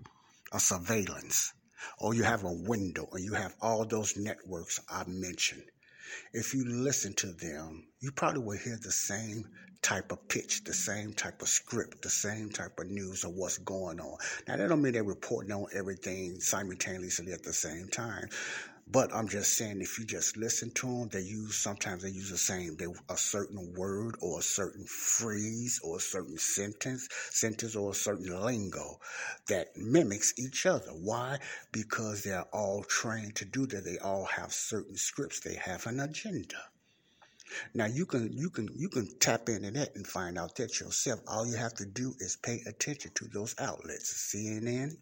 a 0.52 0.60
surveillance, 0.60 1.54
or 2.00 2.14
you 2.14 2.24
have 2.24 2.44
a 2.44 2.54
window, 2.54 3.08
or 3.12 3.20
you 3.20 3.34
have 3.34 3.56
all 3.62 3.86
those 3.86 4.18
networks 4.18 4.80
I 4.90 5.04
mentioned. 5.08 5.64
If 6.34 6.54
you 6.54 6.64
listen 6.66 7.14
to 7.16 7.28
them, 7.34 7.88
you 8.00 8.12
probably 8.12 8.42
will 8.42 8.58
hear 8.58 8.78
the 8.82 8.92
same 8.92 9.44
type 9.82 10.12
of 10.12 10.28
pitch, 10.28 10.64
the 10.64 10.74
same 10.74 11.14
type 11.14 11.42
of 11.42 11.50
script, 11.50 12.02
the 12.02 12.10
same 12.10 12.50
type 12.50 12.80
of 12.80 12.88
news 12.88 13.24
of 13.24 13.34
what's 13.34 13.58
going 13.60 14.00
on. 14.00 14.18
Now, 14.48 14.58
that 14.58 14.70
don't 14.70 14.82
mean 14.82 14.94
they're 14.94 15.04
reporting 15.04 15.52
on 15.52 15.68
everything 15.74 16.40
simultaneously 16.40 17.32
at 17.34 17.44
the 17.44 17.54
same 17.54 17.88
time. 17.90 18.30
But 18.90 19.14
I'm 19.14 19.28
just 19.28 19.58
saying, 19.58 19.82
if 19.82 20.00
you 20.00 20.06
just 20.06 20.38
listen 20.38 20.72
to 20.76 20.88
them, 20.88 21.10
they 21.10 21.22
use 21.22 21.56
sometimes 21.56 22.04
they 22.04 22.10
use 22.10 22.30
the 22.30 22.38
same 22.38 22.78
they, 22.78 22.86
a 23.10 23.18
certain 23.18 23.74
word 23.74 24.16
or 24.22 24.40
a 24.40 24.44
certain 24.44 24.86
phrase 24.86 25.82
or 25.84 25.98
a 25.98 26.02
certain 26.02 26.38
sentence, 26.38 27.10
sentence 27.32 27.76
or 27.76 27.92
a 27.92 27.96
certain 27.96 28.34
lingo 28.42 29.00
that 29.50 29.76
mimics 29.76 30.34
each 30.38 30.66
other. 30.66 30.92
Why? 30.92 31.40
Because 31.74 32.24
they're 32.24 32.48
all 32.54 32.84
trained 32.84 33.36
to 33.36 33.46
do 33.46 33.66
that. 33.68 33.84
They 33.84 33.98
all 34.00 34.24
have 34.24 34.54
certain 34.54 34.96
scripts. 34.96 35.42
They 35.42 35.56
have 35.56 35.86
an 35.86 36.00
agenda. 36.00 36.56
Now 37.74 37.86
you 37.86 38.06
can 38.06 38.32
you 38.34 38.50
can 38.50 38.70
you 38.76 38.90
can 38.90 39.08
tap 39.20 39.50
into 39.50 39.72
that 39.72 39.96
and 39.96 40.06
find 40.08 40.38
out 40.38 40.56
that 40.56 40.80
yourself. 40.80 41.22
All 41.28 41.46
you 41.46 41.56
have 41.56 41.74
to 41.76 41.86
do 41.86 42.14
is 42.20 42.38
pay 42.38 42.62
attention 42.66 43.12
to 43.16 43.28
those 43.28 43.56
outlets: 43.60 44.34
CNN, 44.34 44.98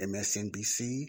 MSNBC, 0.00 1.08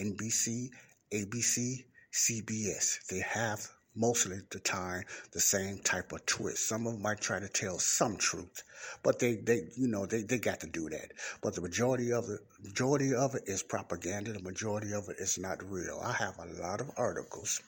NBC, 0.00 0.70
ABC, 1.12 1.84
CBS. 2.12 3.06
They 3.08 3.20
have 3.20 3.68
mostly 3.96 4.38
the 4.50 4.58
time 4.60 5.04
the 5.32 5.40
same 5.40 5.78
type 5.78 6.12
of 6.12 6.24
twist. 6.26 6.68
Some 6.68 6.86
of 6.86 6.94
them 6.94 7.02
might 7.02 7.20
try 7.20 7.40
to 7.40 7.48
tell 7.48 7.78
some 7.78 8.16
truth, 8.16 8.62
but 9.02 9.18
they, 9.18 9.36
they 9.36 9.68
you 9.76 9.88
know, 9.88 10.06
they, 10.06 10.22
they 10.22 10.38
got 10.38 10.60
to 10.60 10.66
do 10.66 10.88
that. 10.90 11.12
But 11.42 11.54
the 11.54 11.62
majority 11.62 12.12
of 12.12 12.28
it, 12.28 12.40
majority 12.62 13.14
of 13.14 13.34
it 13.34 13.44
is 13.46 13.62
propaganda. 13.62 14.32
The 14.32 14.40
majority 14.40 14.92
of 14.92 15.08
it 15.08 15.16
is 15.18 15.38
not 15.38 15.62
real. 15.70 16.00
I 16.02 16.12
have 16.12 16.38
a 16.38 16.60
lot 16.60 16.80
of 16.80 16.90
articles 16.96 17.62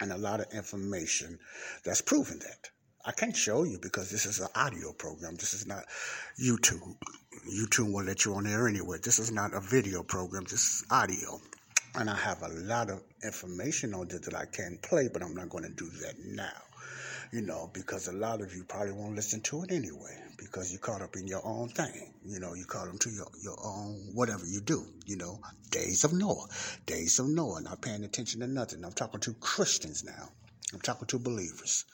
and 0.00 0.12
a 0.12 0.18
lot 0.18 0.40
of 0.40 0.52
information 0.52 1.38
that's 1.84 2.02
proven 2.02 2.38
that. 2.40 2.70
I 3.06 3.12
can't 3.12 3.36
show 3.36 3.64
you 3.64 3.78
because 3.80 4.10
this 4.10 4.24
is 4.24 4.40
an 4.40 4.48
audio 4.54 4.92
program. 4.92 5.34
This 5.36 5.52
is 5.52 5.66
not 5.66 5.84
YouTube. 6.42 6.96
YouTube 7.46 7.92
will 7.92 8.04
let 8.04 8.24
you 8.24 8.34
on 8.34 8.44
there 8.44 8.66
anyway. 8.66 8.98
This 9.02 9.18
is 9.18 9.30
not 9.30 9.52
a 9.52 9.60
video 9.60 10.02
program. 10.02 10.44
This 10.44 10.52
is 10.60 10.84
audio. 10.90 11.38
And 11.96 12.10
I 12.10 12.16
have 12.16 12.42
a 12.42 12.48
lot 12.48 12.90
of 12.90 13.02
information 13.22 13.94
on 13.94 14.10
it 14.10 14.22
that 14.22 14.34
I 14.34 14.46
can 14.46 14.78
play, 14.82 15.08
but 15.12 15.22
I'm 15.22 15.34
not 15.34 15.48
going 15.48 15.64
to 15.64 15.70
do 15.70 15.88
that 16.02 16.14
now. 16.24 16.62
You 17.32 17.42
know, 17.42 17.70
because 17.72 18.08
a 18.08 18.12
lot 18.12 18.40
of 18.40 18.54
you 18.54 18.64
probably 18.64 18.92
won't 18.92 19.14
listen 19.16 19.40
to 19.42 19.62
it 19.62 19.72
anyway, 19.72 20.16
because 20.38 20.72
you're 20.72 20.80
caught 20.80 21.02
up 21.02 21.16
in 21.16 21.26
your 21.26 21.44
own 21.44 21.68
thing. 21.68 22.12
You 22.24 22.40
know, 22.40 22.54
you 22.54 22.64
caught 22.64 22.88
into 22.88 23.10
your, 23.10 23.26
your 23.42 23.56
own 23.64 24.10
whatever 24.14 24.46
you 24.46 24.60
do. 24.60 24.86
You 25.06 25.16
know, 25.16 25.40
days 25.70 26.04
of 26.04 26.12
Noah, 26.12 26.46
days 26.86 27.18
of 27.18 27.28
Noah, 27.28 27.60
not 27.62 27.82
paying 27.82 28.04
attention 28.04 28.40
to 28.40 28.46
nothing. 28.46 28.84
I'm 28.84 28.92
talking 28.92 29.20
to 29.20 29.34
Christians 29.34 30.04
now. 30.04 30.30
I'm 30.72 30.80
talking 30.80 31.06
to 31.08 31.18
believers. 31.18 31.84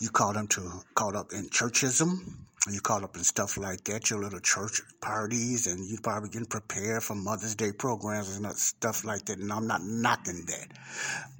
you 0.00 0.10
caught 0.10 0.34
them 0.34 0.46
to 0.48 0.82
caught 0.94 1.16
up 1.16 1.32
in 1.32 1.48
churchism 1.48 2.34
you 2.74 2.80
caught 2.80 3.04
up 3.04 3.16
in 3.16 3.24
stuff 3.24 3.56
like 3.56 3.84
that, 3.84 4.10
your 4.10 4.20
little 4.20 4.40
church 4.40 4.80
parties, 5.00 5.66
and 5.66 5.88
you 5.88 5.98
probably 6.02 6.28
getting 6.28 6.46
prepared 6.46 7.02
for 7.02 7.14
Mother's 7.14 7.54
Day 7.54 7.72
programs 7.72 8.36
and 8.36 8.46
stuff 8.56 9.04
like 9.04 9.24
that. 9.26 9.38
And 9.38 9.52
I'm 9.52 9.66
not 9.66 9.82
knocking 9.82 10.44
that. 10.46 10.68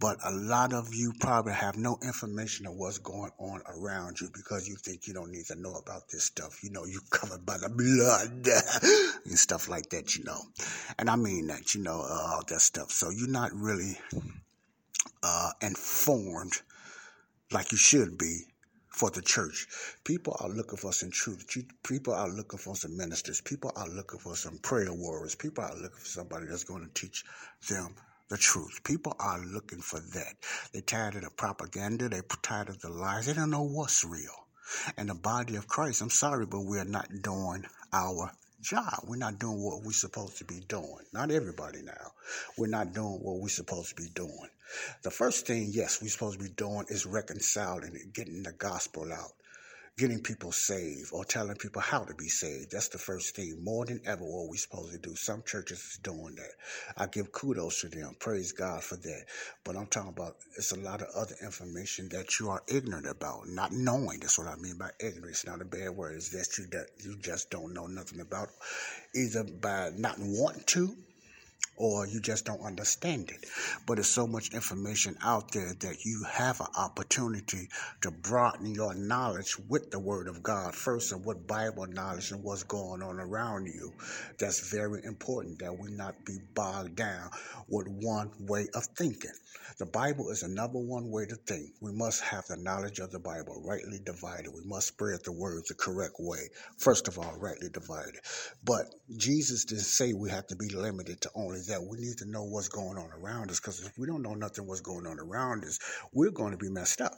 But 0.00 0.18
a 0.24 0.30
lot 0.30 0.72
of 0.72 0.94
you 0.94 1.12
probably 1.20 1.54
have 1.54 1.76
no 1.76 1.98
information 2.02 2.66
of 2.66 2.74
what's 2.74 2.98
going 2.98 3.30
on 3.38 3.62
around 3.68 4.20
you 4.20 4.28
because 4.32 4.68
you 4.68 4.76
think 4.76 5.06
you 5.06 5.14
don't 5.14 5.32
need 5.32 5.46
to 5.46 5.60
know 5.60 5.74
about 5.74 6.08
this 6.10 6.24
stuff. 6.24 6.62
You 6.62 6.70
know, 6.70 6.84
you 6.84 7.00
covered 7.10 7.44
by 7.44 7.58
the 7.58 7.68
blood 7.68 8.46
and 9.24 9.38
stuff 9.38 9.68
like 9.68 9.90
that, 9.90 10.16
you 10.16 10.24
know. 10.24 10.40
And 10.98 11.10
I 11.10 11.16
mean 11.16 11.48
that, 11.48 11.74
you 11.74 11.82
know, 11.82 12.00
uh, 12.00 12.34
all 12.34 12.42
that 12.48 12.60
stuff. 12.60 12.90
So 12.90 13.10
you're 13.10 13.28
not 13.28 13.52
really 13.54 13.98
uh, 15.22 15.50
informed 15.62 16.62
like 17.50 17.72
you 17.72 17.78
should 17.78 18.18
be 18.18 18.40
for 18.98 19.10
the 19.10 19.22
church. 19.22 19.68
People 20.02 20.36
are 20.40 20.48
looking 20.48 20.76
for 20.76 20.92
some 20.92 21.10
truth. 21.12 21.46
People 21.84 22.14
are 22.14 22.28
looking 22.28 22.58
for 22.58 22.74
some 22.74 22.96
ministers. 22.96 23.40
People 23.40 23.70
are 23.76 23.88
looking 23.88 24.18
for 24.18 24.34
some 24.34 24.58
prayer 24.58 24.92
warriors. 24.92 25.36
People 25.36 25.62
are 25.62 25.74
looking 25.76 26.00
for 26.00 26.06
somebody 26.06 26.46
that's 26.46 26.64
going 26.64 26.82
to 26.84 26.92
teach 27.00 27.24
them 27.68 27.94
the 28.28 28.36
truth. 28.36 28.80
People 28.82 29.14
are 29.20 29.40
looking 29.46 29.80
for 29.80 30.00
that. 30.00 30.34
They're 30.72 30.82
tired 30.82 31.14
of 31.14 31.22
the 31.22 31.30
propaganda. 31.30 32.08
They're 32.08 32.24
tired 32.42 32.70
of 32.70 32.80
the 32.80 32.90
lies. 32.90 33.26
They 33.26 33.34
don't 33.34 33.50
know 33.50 33.62
what's 33.62 34.04
real. 34.04 34.34
And 34.96 35.08
the 35.08 35.14
body 35.14 35.54
of 35.54 35.68
Christ, 35.68 36.02
I'm 36.02 36.10
sorry, 36.10 36.46
but 36.46 36.62
we're 36.62 36.84
not 36.84 37.08
doing 37.22 37.64
our 37.92 38.32
job. 38.60 39.04
We're 39.06 39.16
not 39.16 39.38
doing 39.38 39.62
what 39.62 39.84
we're 39.84 39.92
supposed 39.92 40.38
to 40.38 40.44
be 40.44 40.60
doing. 40.68 41.04
Not 41.12 41.30
everybody 41.30 41.82
now. 41.82 42.12
We're 42.58 42.66
not 42.66 42.92
doing 42.92 43.20
what 43.22 43.38
we're 43.40 43.48
supposed 43.48 43.90
to 43.90 44.02
be 44.02 44.08
doing. 44.12 44.48
The 45.02 45.10
first 45.10 45.46
thing, 45.46 45.68
yes, 45.70 46.00
we're 46.02 46.08
supposed 46.08 46.38
to 46.38 46.44
be 46.44 46.50
doing 46.50 46.86
is 46.88 47.06
reconciling 47.06 47.94
it, 47.94 48.12
getting 48.12 48.42
the 48.42 48.52
gospel 48.52 49.12
out, 49.12 49.32
getting 49.96 50.20
people 50.20 50.52
saved, 50.52 51.10
or 51.12 51.24
telling 51.24 51.56
people 51.56 51.82
how 51.82 52.04
to 52.04 52.14
be 52.14 52.28
saved. 52.28 52.70
That's 52.70 52.88
the 52.88 52.98
first 52.98 53.34
thing, 53.34 53.64
more 53.64 53.84
than 53.84 54.00
ever, 54.06 54.22
what 54.22 54.48
we're 54.48 54.56
supposed 54.56 54.92
to 54.92 54.98
do. 54.98 55.16
Some 55.16 55.42
churches 55.44 55.78
is 55.78 55.98
doing 56.02 56.36
that. 56.36 56.52
I 56.96 57.06
give 57.06 57.32
kudos 57.32 57.80
to 57.80 57.88
them. 57.88 58.14
Praise 58.20 58.52
God 58.52 58.84
for 58.84 58.96
that. 58.96 59.24
But 59.64 59.76
I'm 59.76 59.86
talking 59.86 60.10
about 60.10 60.36
it's 60.56 60.72
a 60.72 60.78
lot 60.78 61.02
of 61.02 61.08
other 61.16 61.34
information 61.42 62.08
that 62.10 62.38
you 62.38 62.48
are 62.50 62.62
ignorant 62.68 63.08
about, 63.08 63.48
not 63.48 63.72
knowing. 63.72 64.20
That's 64.20 64.38
what 64.38 64.46
I 64.46 64.56
mean 64.56 64.78
by 64.78 64.90
ignorance. 65.00 65.44
Not 65.44 65.62
a 65.62 65.64
bad 65.64 65.90
word. 65.90 66.14
It's 66.14 66.30
that 66.30 66.58
you 66.58 66.66
that 66.70 66.86
you 67.04 67.16
just 67.18 67.50
don't 67.50 67.74
know 67.74 67.86
nothing 67.86 68.20
about, 68.20 68.50
either 69.14 69.42
by 69.44 69.90
not 69.96 70.16
wanting 70.18 70.64
to 70.66 70.96
or 71.78 72.06
you 72.06 72.20
just 72.20 72.44
don't 72.44 72.60
understand 72.60 73.30
it. 73.30 73.46
But 73.86 73.94
there's 73.94 74.08
so 74.10 74.26
much 74.26 74.52
information 74.52 75.16
out 75.22 75.52
there 75.52 75.72
that 75.80 76.04
you 76.04 76.24
have 76.28 76.60
an 76.60 76.66
opportunity 76.76 77.68
to 78.02 78.10
broaden 78.10 78.74
your 78.74 78.94
knowledge 78.94 79.56
with 79.68 79.90
the 79.90 79.98
Word 79.98 80.28
of 80.28 80.42
God 80.42 80.74
first 80.74 81.12
and 81.12 81.24
what 81.24 81.46
Bible 81.46 81.86
knowledge 81.86 82.32
and 82.32 82.42
what's 82.42 82.64
going 82.64 83.02
on 83.02 83.20
around 83.20 83.66
you. 83.66 83.92
That's 84.38 84.70
very 84.70 85.02
important 85.04 85.60
that 85.60 85.78
we 85.78 85.90
not 85.90 86.24
be 86.24 86.38
bogged 86.54 86.96
down 86.96 87.30
with 87.68 87.86
one 87.88 88.30
way 88.40 88.66
of 88.74 88.84
thinking. 88.96 89.30
The 89.78 89.86
Bible 89.86 90.30
is 90.30 90.40
the 90.40 90.48
number 90.48 90.78
one 90.78 91.10
way 91.10 91.26
to 91.26 91.36
think. 91.36 91.70
We 91.80 91.92
must 91.92 92.22
have 92.22 92.46
the 92.46 92.56
knowledge 92.56 92.98
of 92.98 93.12
the 93.12 93.20
Bible 93.20 93.62
rightly 93.64 94.00
divided. 94.04 94.52
We 94.52 94.64
must 94.64 94.88
spread 94.88 95.20
the 95.24 95.32
words 95.32 95.68
the 95.68 95.74
correct 95.74 96.14
way. 96.18 96.48
First 96.78 97.06
of 97.06 97.18
all, 97.18 97.36
rightly 97.38 97.68
divided. 97.68 98.20
But 98.64 98.86
Jesus 99.16 99.64
didn't 99.64 99.84
say 99.84 100.12
we 100.12 100.30
have 100.30 100.46
to 100.48 100.56
be 100.56 100.68
limited 100.68 101.20
to 101.20 101.30
only 101.34 101.60
that. 101.68 101.82
We 101.82 101.98
need 101.98 102.18
to 102.18 102.28
know 102.28 102.44
what's 102.44 102.68
going 102.68 102.98
on 102.98 103.10
around 103.12 103.50
us 103.50 103.60
because 103.60 103.80
if 103.86 103.98
we 103.98 104.06
don't 104.06 104.22
know 104.22 104.34
nothing 104.34 104.66
what's 104.66 104.80
going 104.80 105.06
on 105.06 105.18
around 105.18 105.64
us, 105.64 105.78
we're 106.12 106.30
going 106.30 106.52
to 106.52 106.58
be 106.58 106.68
messed 106.68 107.00
up 107.00 107.14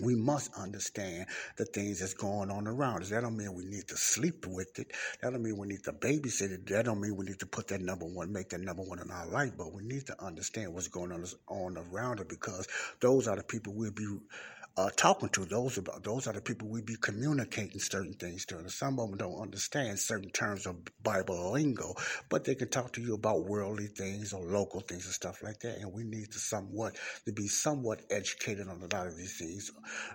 we 0.00 0.14
must 0.14 0.52
understand 0.58 1.26
the 1.56 1.64
things 1.64 2.00
that's 2.00 2.14
going 2.14 2.50
on 2.50 2.66
around 2.66 3.02
us. 3.02 3.10
That 3.10 3.22
don't 3.22 3.36
mean 3.36 3.54
we 3.54 3.64
need 3.64 3.88
to 3.88 3.96
sleep 3.96 4.46
with 4.46 4.78
it. 4.78 4.92
That 5.22 5.30
don't 5.32 5.42
mean 5.42 5.56
we 5.56 5.66
need 5.66 5.84
to 5.84 5.92
babysit 5.92 6.52
it. 6.52 6.66
That 6.66 6.84
don't 6.84 7.00
mean 7.00 7.16
we 7.16 7.24
need 7.24 7.38
to 7.40 7.46
put 7.46 7.68
that 7.68 7.80
number 7.80 8.04
one, 8.04 8.32
make 8.32 8.50
that 8.50 8.60
number 8.60 8.82
one 8.82 8.98
in 8.98 9.10
our 9.10 9.26
life. 9.26 9.52
But 9.56 9.72
we 9.72 9.82
need 9.82 10.06
to 10.06 10.24
understand 10.24 10.74
what's 10.74 10.88
going 10.88 11.12
on, 11.12 11.24
on 11.48 11.78
around 11.78 12.20
us 12.20 12.26
because 12.28 12.68
those 13.00 13.26
are 13.26 13.36
the 13.36 13.44
people 13.44 13.72
we'll 13.74 13.90
be 13.90 14.06
uh, 14.78 14.90
talking 14.96 15.30
to 15.30 15.44
those 15.46 15.78
about 15.78 16.04
those 16.04 16.26
are 16.26 16.34
the 16.34 16.40
people 16.40 16.68
we 16.68 16.82
be 16.82 16.96
communicating 17.00 17.80
certain 17.80 18.12
things 18.12 18.44
to. 18.44 18.58
And 18.58 18.70
some 18.70 19.00
of 19.00 19.08
them 19.08 19.18
don't 19.18 19.40
understand 19.40 19.98
certain 19.98 20.30
terms 20.30 20.66
of 20.66 20.76
Bible 21.02 21.52
lingo, 21.52 21.94
but 22.28 22.44
they 22.44 22.54
can 22.54 22.68
talk 22.68 22.92
to 22.92 23.00
you 23.00 23.14
about 23.14 23.46
worldly 23.46 23.86
things 23.86 24.34
or 24.34 24.44
local 24.44 24.80
things 24.80 25.06
and 25.06 25.14
stuff 25.14 25.42
like 25.42 25.60
that. 25.60 25.78
And 25.78 25.92
we 25.92 26.04
need 26.04 26.30
to 26.32 26.38
somewhat 26.38 26.96
to 27.24 27.32
be 27.32 27.48
somewhat 27.48 28.02
educated 28.10 28.68
on 28.68 28.82
a 28.82 28.94
lot 28.94 29.06
of 29.06 29.16
these 29.16 29.38
things, 29.38 29.70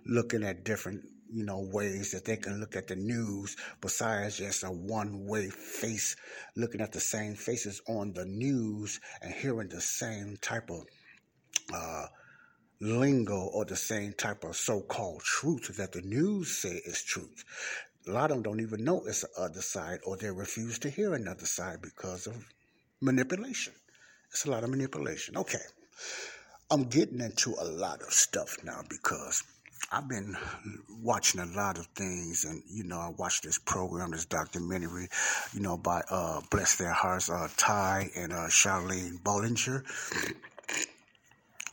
looking 0.05 0.43
at 0.43 0.63
different 0.63 1.01
you 1.33 1.45
know, 1.45 1.61
ways 1.71 2.11
that 2.11 2.25
they 2.25 2.35
can 2.35 2.59
look 2.59 2.75
at 2.75 2.87
the 2.87 2.95
news 2.95 3.55
besides 3.79 4.37
just 4.37 4.63
a 4.63 4.67
one 4.67 5.25
way 5.25 5.49
face, 5.49 6.15
looking 6.57 6.81
at 6.81 6.91
the 6.91 6.99
same 6.99 7.35
faces 7.35 7.81
on 7.87 8.11
the 8.13 8.25
news 8.25 8.99
and 9.21 9.33
hearing 9.33 9.69
the 9.69 9.79
same 9.79 10.35
type 10.41 10.69
of 10.69 10.83
uh, 11.73 12.05
lingo 12.81 13.37
or 13.53 13.63
the 13.63 13.75
same 13.75 14.11
type 14.13 14.43
of 14.43 14.55
so-called 14.55 15.21
truth 15.21 15.77
that 15.77 15.91
the 15.91 16.01
news 16.01 16.57
say 16.57 16.81
is 16.85 17.03
truth. 17.03 17.45
A 18.07 18.11
lot 18.11 18.31
of 18.31 18.37
them 18.37 18.43
don't 18.43 18.61
even 18.61 18.83
know 18.83 19.03
it's 19.05 19.21
the 19.21 19.29
other 19.41 19.61
side 19.61 19.99
or 20.03 20.17
they 20.17 20.31
refuse 20.31 20.79
to 20.79 20.89
hear 20.89 21.13
another 21.13 21.45
side 21.45 21.81
because 21.81 22.25
of 22.25 22.35
manipulation. 22.99 23.73
It's 24.31 24.45
a 24.45 24.51
lot 24.51 24.63
of 24.63 24.71
manipulation. 24.71 25.37
Okay. 25.37 25.59
I'm 26.71 26.85
getting 26.85 27.19
into 27.19 27.53
a 27.59 27.65
lot 27.65 28.01
of 28.01 28.11
stuff 28.11 28.57
now 28.63 28.81
because 28.89 29.43
I've 29.91 30.07
been 30.07 30.37
watching 31.01 31.41
a 31.41 31.45
lot 31.45 31.77
of 31.77 31.85
things, 31.87 32.45
and 32.45 32.63
you 32.69 32.85
know, 32.85 32.97
I 32.97 33.09
watched 33.17 33.43
this 33.43 33.57
program, 33.57 34.11
this 34.11 34.25
documentary, 34.25 35.09
you 35.53 35.59
know, 35.59 35.75
by 35.75 36.01
uh, 36.09 36.39
Bless 36.49 36.77
Their 36.77 36.93
Hearts, 36.93 37.29
uh, 37.29 37.49
Ty 37.57 38.09
and 38.15 38.31
uh, 38.31 38.47
Charlene 38.47 39.21
Bollinger. 39.21 39.83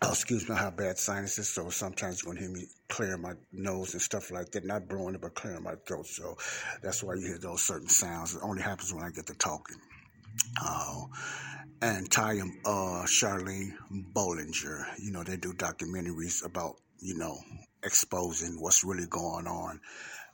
Oh, 0.00 0.10
excuse 0.10 0.48
me, 0.48 0.54
I 0.54 0.58
have 0.60 0.76
bad 0.76 0.96
sinuses, 0.96 1.48
so 1.48 1.70
sometimes 1.70 2.22
you're 2.22 2.32
to 2.32 2.40
hear 2.40 2.50
me 2.50 2.66
clear 2.88 3.16
my 3.16 3.32
nose 3.52 3.94
and 3.94 4.02
stuff 4.02 4.30
like 4.30 4.50
that. 4.52 4.64
Not 4.64 4.88
blowing 4.88 5.16
it, 5.16 5.20
but 5.20 5.34
clearing 5.34 5.64
my 5.64 5.74
throat. 5.86 6.06
So 6.06 6.36
that's 6.82 7.02
why 7.02 7.14
you 7.14 7.26
hear 7.26 7.38
those 7.38 7.62
certain 7.62 7.88
sounds. 7.88 8.34
It 8.34 8.40
only 8.44 8.62
happens 8.62 8.94
when 8.94 9.02
I 9.02 9.10
get 9.10 9.26
to 9.26 9.34
talking. 9.34 9.76
Uh, 10.64 11.06
and 11.82 12.10
Ty 12.10 12.38
uh, 12.64 13.04
Charlene 13.06 13.72
Bollinger, 14.14 14.84
you 14.98 15.10
know, 15.10 15.24
they 15.24 15.36
do 15.36 15.52
documentaries 15.52 16.44
about, 16.44 16.76
you 17.00 17.16
know, 17.18 17.36
exposing 17.82 18.60
what's 18.60 18.84
really 18.84 19.06
going 19.08 19.46
on 19.48 19.80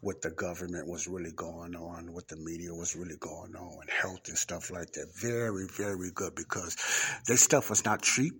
what 0.05 0.21
the 0.21 0.31
government 0.31 0.87
was 0.87 1.09
really 1.09 1.33
going 1.33 1.75
on, 1.75 2.13
what 2.13 2.29
the 2.29 2.37
media 2.37 2.75
was 2.75 2.95
really 2.95 3.17
going 3.19 3.57
on, 3.57 3.79
and 3.81 3.91
health 3.91 4.29
and 4.29 4.37
stuff 4.37 4.71
like 4.71 4.93
that. 4.93 5.09
Very, 5.17 5.67
very 5.67 6.11
good 6.15 6.35
because 6.35 6.77
this 7.27 7.43
stuff 7.43 7.71
was 7.71 7.87
not 7.87 8.03
cheap. 8.03 8.35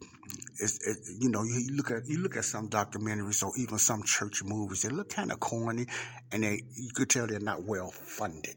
It's, 0.61 0.87
it, 0.87 0.99
you 1.19 1.31
know, 1.31 1.43
you, 1.43 1.75
look 1.75 1.91
at 1.91 2.07
you 2.07 2.19
look 2.19 2.37
at 2.37 2.45
some 2.45 2.69
documentaries 2.69 3.43
or 3.43 3.53
even 3.57 3.79
some 3.79 4.03
church 4.03 4.45
movies. 4.45 4.83
They 4.83 4.91
look 4.91 5.09
kind 5.09 5.33
of 5.33 5.41
corny, 5.41 5.87
and 6.31 6.43
they 6.43 6.63
you 6.77 6.91
could 6.93 7.09
tell 7.09 7.27
they're 7.27 7.41
not 7.41 7.65
well 7.65 7.91
funded 7.91 8.57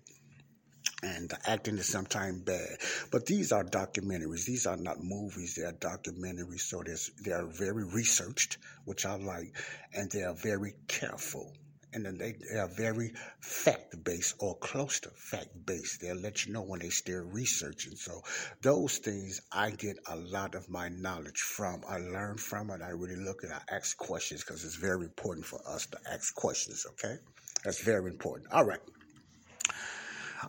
and 1.03 1.29
the 1.29 1.37
acting 1.45 1.77
is 1.77 1.87
sometimes 1.87 2.41
bad. 2.41 2.77
But 3.11 3.25
these 3.25 3.51
are 3.51 3.63
documentaries. 3.63 4.45
These 4.45 4.65
are 4.65 4.75
not 4.75 4.97
movies. 5.01 5.55
They 5.55 5.63
are 5.63 5.73
documentaries. 5.73 6.61
So 6.61 6.83
they 7.23 7.31
are 7.31 7.45
very 7.45 7.85
researched, 7.85 8.57
which 8.83 9.05
I 9.05 9.15
like, 9.15 9.55
and 9.93 10.11
they 10.11 10.23
are 10.23 10.33
very 10.33 10.73
careful 10.87 11.53
and 11.97 12.05
then 12.05 12.17
they, 12.17 12.35
they 12.53 12.59
are 12.59 12.67
very 12.67 13.11
fact 13.41 14.03
based 14.03 14.35
or 14.39 14.55
close 14.59 14.99
to 15.01 15.09
fact 15.09 15.49
based. 15.65 15.99
They'll 15.99 16.15
let 16.15 16.45
you 16.45 16.53
know 16.53 16.61
when 16.61 16.79
they 16.79 16.89
still 16.89 17.23
researching. 17.23 17.95
So 17.95 18.21
those 18.61 18.99
things 18.99 19.41
I 19.51 19.71
get 19.71 19.97
a 20.07 20.15
lot 20.15 20.53
of 20.53 20.69
my 20.69 20.89
knowledge 20.89 21.39
from. 21.39 21.81
I 21.89 21.97
learn 21.97 22.37
from 22.37 22.69
it. 22.69 22.81
I 22.81 22.89
really 22.89 23.15
look 23.15 23.43
at. 23.43 23.51
I 23.51 23.75
ask 23.75 23.97
questions 23.97 24.43
because 24.43 24.63
it's 24.63 24.75
very 24.75 25.05
important 25.05 25.45
for 25.45 25.59
us 25.67 25.87
to 25.87 25.97
ask 26.11 26.35
questions. 26.35 26.85
Okay, 26.91 27.15
that's 27.63 27.83
very 27.83 28.11
important. 28.11 28.51
All 28.53 28.65
right. 28.65 28.79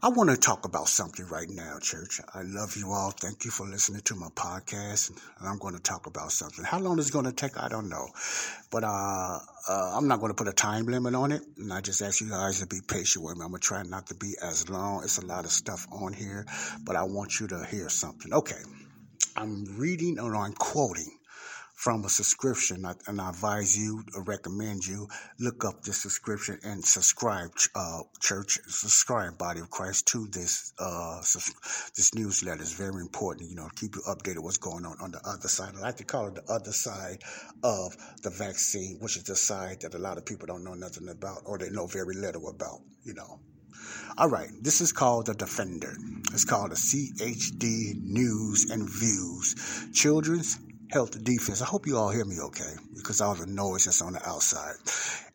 I 0.02 0.10
want 0.10 0.28
to 0.28 0.36
talk 0.36 0.66
about 0.66 0.86
something 0.86 1.26
right 1.28 1.48
now, 1.48 1.78
church. 1.80 2.20
I 2.34 2.42
love 2.42 2.76
you 2.76 2.92
all. 2.92 3.10
Thank 3.10 3.46
you 3.46 3.50
for 3.50 3.66
listening 3.66 4.02
to 4.02 4.14
my 4.16 4.28
podcast. 4.28 5.10
And 5.38 5.48
I'm 5.48 5.56
going 5.56 5.74
to 5.74 5.80
talk 5.80 6.06
about 6.06 6.30
something. 6.30 6.62
How 6.62 6.78
long 6.78 6.98
it's 6.98 7.10
going 7.10 7.24
to 7.24 7.32
take, 7.32 7.56
I 7.56 7.68
don't 7.68 7.88
know. 7.88 8.06
But 8.70 8.84
uh, 8.84 9.38
uh, 9.68 9.92
I'm 9.96 10.06
not 10.06 10.20
going 10.20 10.28
to 10.28 10.34
put 10.34 10.46
a 10.46 10.52
time 10.52 10.84
limit 10.84 11.14
on 11.14 11.32
it. 11.32 11.42
And 11.56 11.72
I 11.72 11.80
just 11.80 12.02
ask 12.02 12.20
you 12.20 12.28
guys 12.28 12.60
to 12.60 12.66
be 12.66 12.80
patient 12.86 13.24
with 13.24 13.38
me. 13.38 13.44
I'm 13.44 13.50
going 13.50 13.60
to 13.60 13.66
try 13.66 13.82
not 13.82 14.08
to 14.08 14.14
be 14.14 14.34
as 14.42 14.68
long. 14.68 15.04
It's 15.04 15.16
a 15.16 15.24
lot 15.24 15.46
of 15.46 15.50
stuff 15.50 15.86
on 15.90 16.12
here, 16.12 16.44
but 16.84 16.94
I 16.94 17.04
want 17.04 17.40
you 17.40 17.46
to 17.48 17.64
hear 17.64 17.88
something. 17.88 18.34
Okay. 18.34 18.60
I'm 19.36 19.64
reading 19.78 20.18
or 20.18 20.36
I'm 20.36 20.52
quoting 20.52 21.17
from 21.78 22.04
a 22.04 22.08
subscription. 22.08 22.84
And 23.06 23.20
I 23.20 23.28
advise 23.28 23.78
you, 23.78 24.02
recommend 24.26 24.84
you, 24.84 25.06
look 25.38 25.64
up 25.64 25.84
this 25.84 26.02
subscription 26.02 26.58
and 26.64 26.84
subscribe, 26.84 27.52
uh, 27.76 28.00
church, 28.20 28.58
subscribe, 28.66 29.38
body 29.38 29.60
of 29.60 29.70
Christ, 29.70 30.08
to 30.08 30.26
this 30.26 30.72
uh, 30.80 31.20
this 31.96 32.14
newsletter. 32.16 32.60
is 32.60 32.72
very 32.72 33.00
important. 33.00 33.48
You 33.48 33.54
know, 33.54 33.68
keep 33.76 33.94
you 33.94 34.02
updated 34.08 34.40
what's 34.40 34.58
going 34.58 34.84
on 34.84 34.96
on 35.00 35.12
the 35.12 35.20
other 35.24 35.46
side. 35.46 35.74
I 35.76 35.80
like 35.80 35.96
to 35.98 36.04
call 36.04 36.26
it 36.26 36.34
the 36.34 36.52
other 36.52 36.72
side 36.72 37.22
of 37.62 37.96
the 38.22 38.30
vaccine, 38.30 38.98
which 38.98 39.16
is 39.16 39.22
the 39.22 39.36
side 39.36 39.82
that 39.82 39.94
a 39.94 39.98
lot 39.98 40.18
of 40.18 40.26
people 40.26 40.48
don't 40.48 40.64
know 40.64 40.74
nothing 40.74 41.08
about, 41.08 41.42
or 41.44 41.58
they 41.58 41.70
know 41.70 41.86
very 41.86 42.16
little 42.16 42.48
about. 42.48 42.80
You 43.04 43.14
know. 43.14 43.38
All 44.16 44.28
right, 44.28 44.50
this 44.60 44.80
is 44.80 44.90
called 44.90 45.26
the 45.26 45.34
Defender. 45.34 45.94
It's 46.32 46.44
called 46.44 46.72
the 46.72 46.74
CHD 46.74 48.02
News 48.02 48.68
and 48.70 48.90
Views. 48.90 49.54
Children's 49.94 50.58
health 50.90 51.22
defense. 51.22 51.62
I 51.62 51.66
hope 51.66 51.86
you 51.86 51.96
all 51.96 52.10
hear 52.10 52.24
me 52.24 52.40
okay 52.40 52.74
because 52.96 53.20
all 53.20 53.34
the 53.34 53.46
noise 53.46 53.84
that's 53.84 54.02
on 54.02 54.14
the 54.14 54.28
outside. 54.28 54.76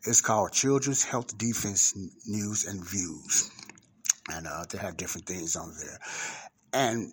It's 0.06 0.20
called 0.20 0.52
Children's 0.52 1.04
Health 1.04 1.36
Defense 1.38 1.94
News 2.26 2.66
and 2.66 2.84
Views. 2.84 3.50
And 4.30 4.46
uh, 4.46 4.64
they 4.70 4.78
have 4.78 4.96
different 4.96 5.26
things 5.26 5.56
on 5.56 5.74
there. 5.78 5.98
And 6.72 7.12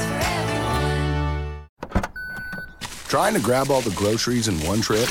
Trying 3.11 3.33
to 3.33 3.41
grab 3.41 3.69
all 3.69 3.81
the 3.81 3.93
groceries 3.93 4.47
in 4.47 4.55
one 4.65 4.79
trip? 4.79 5.03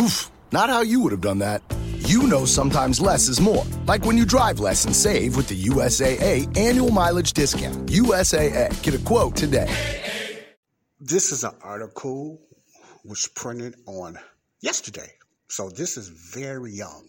Oof, 0.00 0.30
not 0.52 0.70
how 0.70 0.82
you 0.82 1.00
would 1.00 1.10
have 1.10 1.20
done 1.20 1.40
that. 1.40 1.60
You 1.96 2.28
know 2.28 2.44
sometimes 2.44 3.00
less 3.00 3.26
is 3.26 3.40
more. 3.40 3.64
Like 3.86 4.04
when 4.04 4.16
you 4.16 4.24
drive 4.24 4.60
less 4.60 4.84
and 4.84 4.94
save 4.94 5.36
with 5.36 5.48
the 5.48 5.60
USAA 5.64 6.56
annual 6.56 6.92
mileage 6.92 7.32
discount. 7.32 7.88
USAA. 7.88 8.80
Get 8.84 8.94
a 8.94 8.98
quote 8.98 9.34
today. 9.34 9.66
This 11.00 11.32
is 11.32 11.42
an 11.42 11.56
article 11.60 12.40
was 13.04 13.28
printed 13.34 13.74
on 13.86 14.16
yesterday. 14.60 15.10
So 15.48 15.70
this 15.70 15.96
is 15.96 16.06
very 16.06 16.70
young. 16.70 17.08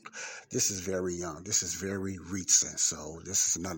This 0.50 0.72
is 0.72 0.80
very 0.80 1.14
young. 1.14 1.44
This 1.44 1.62
is 1.62 1.76
very 1.76 2.18
recent. 2.18 2.80
So 2.80 3.20
this 3.26 3.56
is 3.56 3.62
not 3.62 3.76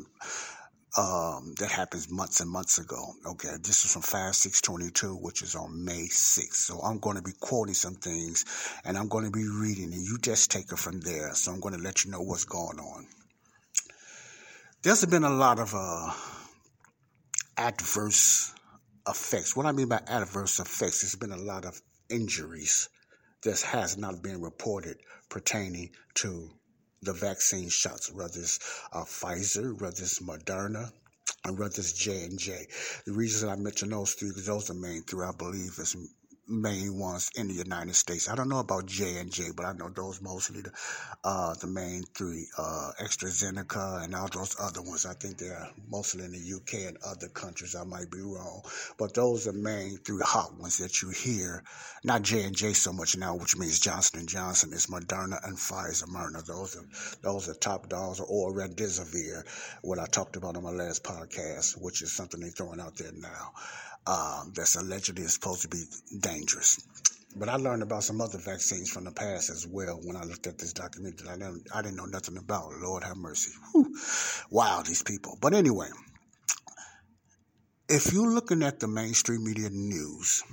um, 1.00 1.54
that 1.60 1.72
happens 1.72 2.12
months 2.12 2.42
and 2.42 2.50
months 2.50 2.78
ago. 2.78 3.14
Okay, 3.26 3.56
this 3.64 3.86
is 3.86 3.94
from 3.94 4.02
Five 4.02 4.36
5622, 4.36 5.16
which 5.16 5.42
is 5.42 5.56
on 5.56 5.86
May 5.86 6.08
6th. 6.10 6.54
So 6.54 6.80
I'm 6.82 7.00
going 7.00 7.16
to 7.16 7.22
be 7.22 7.32
quoting 7.40 7.74
some 7.74 7.96
things 7.96 8.44
and 8.84 8.98
I'm 8.98 9.08
going 9.08 9.24
to 9.24 9.32
be 9.32 9.48
reading, 9.48 9.94
and 9.94 10.04
you 10.04 10.18
just 10.18 10.52
take 10.52 10.74
it 10.74 10.78
from 10.78 11.00
there. 11.00 11.34
So 11.36 11.54
I'm 11.54 11.62
going 11.62 11.74
to 11.74 11.82
let 11.82 12.04
you 12.04 12.12
know 12.12 12.22
what's 12.22 12.44
going 12.44 12.80
on. 12.80 13.08
There's 14.84 15.06
been 15.06 15.24
a 15.24 15.30
lot 15.30 15.60
of 15.60 15.74
uh, 15.74 16.12
adverse 17.58 18.54
effects. 19.08 19.56
What 19.56 19.68
I 19.68 19.72
mean 19.72 19.88
by 19.88 20.02
adverse 20.06 20.60
effects, 20.60 21.02
there's 21.02 21.16
been 21.16 21.32
a 21.32 21.42
lot 21.42 21.64
of 21.64 21.80
injuries 22.10 22.90
that 23.44 23.62
has 23.62 23.98
not 23.98 24.22
been 24.22 24.42
reported 24.42 24.98
pertaining 25.30 25.92
to 26.16 26.50
the 27.02 27.14
vaccine 27.14 27.70
shots, 27.70 28.12
whether 28.12 28.40
it's 28.40 28.60
uh, 28.94 29.04
Pfizer, 29.04 29.80
whether 29.80 30.04
it's 30.04 30.20
Moderna, 30.20 30.92
and 31.46 31.58
whether 31.58 31.76
it's 31.78 31.94
J 31.94 32.24
and 32.26 32.40
J. 32.40 32.68
The 33.06 33.14
reason 33.14 33.50
I 33.50 33.56
mention 33.56 33.90
those 33.90 34.14
three 34.14 34.30
because 34.30 34.48
those 34.48 34.70
are 34.70 34.74
the 34.74 34.80
main 34.80 35.04
three 35.04 35.26
I 35.26 35.32
believe 35.38 35.76
is 35.80 35.96
main 36.50 36.98
ones 36.98 37.30
in 37.36 37.48
the 37.48 37.54
United 37.54 37.96
States. 37.96 38.30
I 38.30 38.36
don't 38.36 38.50
know 38.50 38.60
about 38.60 38.86
J 38.88 39.18
and 39.18 39.32
J, 39.32 39.50
but 39.56 39.66
I 39.66 39.74
know 39.74 39.90
those 39.90 40.22
mostly 40.22 40.62
the 40.62 40.72
uh, 41.24 41.54
the 41.56 41.68
main 41.68 42.04
three, 42.16 42.48
uh, 42.58 42.92
AstraZeneca 43.02 44.04
and 44.04 44.16
all 44.16 44.28
those 44.28 44.56
other 44.60 44.82
ones. 44.82 45.06
I 45.06 45.14
think 45.14 45.38
they're 45.38 45.70
mostly 45.88 46.26
in 46.26 46.32
the 46.32 46.54
UK 46.56 46.88
and 46.88 46.98
other 47.06 47.28
countries. 47.30 47.76
I 47.76 47.84
might 47.84 48.10
be 48.12 48.22
wrong, 48.22 48.64
but 48.98 49.14
those 49.14 49.48
are 49.48 49.54
main 49.54 49.98
three 49.98 50.22
hot 50.24 50.58
ones 50.60 50.78
that 50.78 51.02
you 51.02 51.10
hear. 51.10 51.64
Not 52.04 52.24
J 52.24 52.44
and 52.44 52.56
J 52.56 52.74
so 52.74 52.94
much 52.94 53.16
now, 53.18 53.36
which 53.36 53.58
means 53.58 53.80
Johnson 53.80 54.20
and 54.20 54.30
Johnson. 54.30 54.72
It's 54.74 54.88
Moderna 54.88 55.38
and 55.48 55.58
Pfizer. 55.58 56.06
Moderna. 56.06 56.46
Those 56.46 56.76
are 56.78 56.86
those 57.22 57.50
are 57.50 57.54
top 57.54 57.90
dogs, 57.90 58.20
or 58.20 58.54
Remdesivir, 58.54 59.44
what 59.84 60.00
I 60.00 60.06
talked 60.06 60.36
about 60.36 60.58
on 60.58 60.64
my 60.64 60.72
last 60.72 61.04
podcast, 61.04 61.80
which 61.82 62.02
is 62.02 62.12
something 62.12 62.40
they're 62.40 62.50
throwing 62.50 62.80
out 62.80 62.96
there 62.98 63.12
now 63.14 63.54
um, 64.10 64.52
that's 64.56 64.76
allegedly 64.76 65.24
supposed 65.26 65.62
to 65.62 65.67
be 65.67 65.84
dangerous. 66.19 66.82
But 67.36 67.48
I 67.48 67.58
learned 67.58 67.84
about 67.84 68.04
some 68.04 68.22
other 68.22 68.39
vaccines 68.39 68.89
from 68.89 69.04
the 69.04 69.12
past 69.12 69.52
as 69.52 69.67
well 69.67 70.00
when 70.04 70.15
I 70.15 70.24
looked 70.24 70.48
at 70.48 70.58
this 70.58 70.74
document 70.74 71.19
that 71.19 71.30
I 71.30 71.38
didn't, 71.38 71.67
I 71.74 71.84
didn't 71.84 71.98
know 71.98 72.06
nothing 72.06 72.38
about. 72.38 72.72
Lord 72.82 73.04
have 73.04 73.17
mercy. 73.17 73.52
Whew. 73.72 73.95
Wow, 74.50 74.82
these 74.84 75.04
people. 75.04 75.38
But 75.39 75.54
anyway, 75.54 75.89
if 77.88 78.12
you're 78.12 78.34
looking 78.34 78.63
at 78.63 78.80
the 78.80 78.88
mainstream 78.88 79.43
media 79.43 79.69
news, 79.69 80.43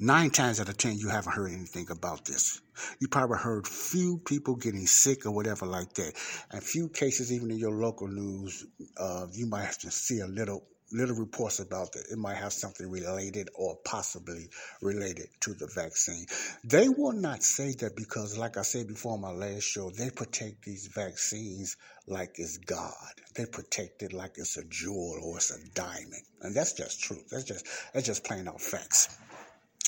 nine 0.00 0.30
times 0.30 0.60
out 0.60 0.70
of 0.70 0.78
ten 0.78 0.96
you 0.96 1.10
haven't 1.10 1.34
heard 1.34 1.52
anything 1.52 1.88
about 1.90 2.24
this. 2.24 2.62
You 2.98 3.08
probably 3.08 3.36
heard 3.36 3.66
few 3.66 4.18
people 4.24 4.56
getting 4.56 4.86
sick 4.86 5.26
or 5.26 5.32
whatever 5.32 5.66
like 5.66 5.92
that. 5.94 6.14
And 6.52 6.62
few 6.62 6.88
cases 6.88 7.30
even 7.30 7.50
in 7.50 7.58
your 7.58 7.72
local 7.72 8.08
news, 8.08 8.64
uh, 8.96 9.26
you 9.32 9.46
might 9.46 9.64
have 9.64 9.78
to 9.80 9.90
see 9.90 10.20
a 10.20 10.26
little 10.26 10.64
little 10.92 11.16
reports 11.16 11.60
about 11.60 11.92
that 11.92 12.06
it 12.10 12.18
might 12.18 12.36
have 12.36 12.52
something 12.52 12.90
related 12.90 13.48
or 13.54 13.76
possibly 13.84 14.48
related 14.80 15.26
to 15.40 15.54
the 15.54 15.66
vaccine. 15.66 16.26
They 16.64 16.88
will 16.88 17.12
not 17.12 17.42
say 17.42 17.72
that 17.80 17.96
because, 17.96 18.38
like 18.38 18.56
I 18.56 18.62
said 18.62 18.88
before 18.88 19.12
on 19.14 19.20
my 19.20 19.30
last 19.30 19.64
show, 19.64 19.90
they 19.90 20.10
protect 20.10 20.62
these 20.62 20.86
vaccines 20.88 21.76
like 22.06 22.38
it's 22.38 22.58
God. 22.58 22.92
They 23.34 23.46
protect 23.46 24.02
it 24.02 24.12
like 24.12 24.32
it's 24.36 24.56
a 24.56 24.64
jewel 24.64 25.20
or 25.22 25.36
it's 25.36 25.50
a 25.50 25.68
diamond, 25.74 26.22
and 26.42 26.54
that's 26.54 26.72
just 26.72 27.02
truth. 27.02 27.28
That's 27.30 27.44
just 27.44 27.66
that's 27.92 28.06
just 28.06 28.24
plain 28.24 28.48
out 28.48 28.60
facts. 28.60 29.18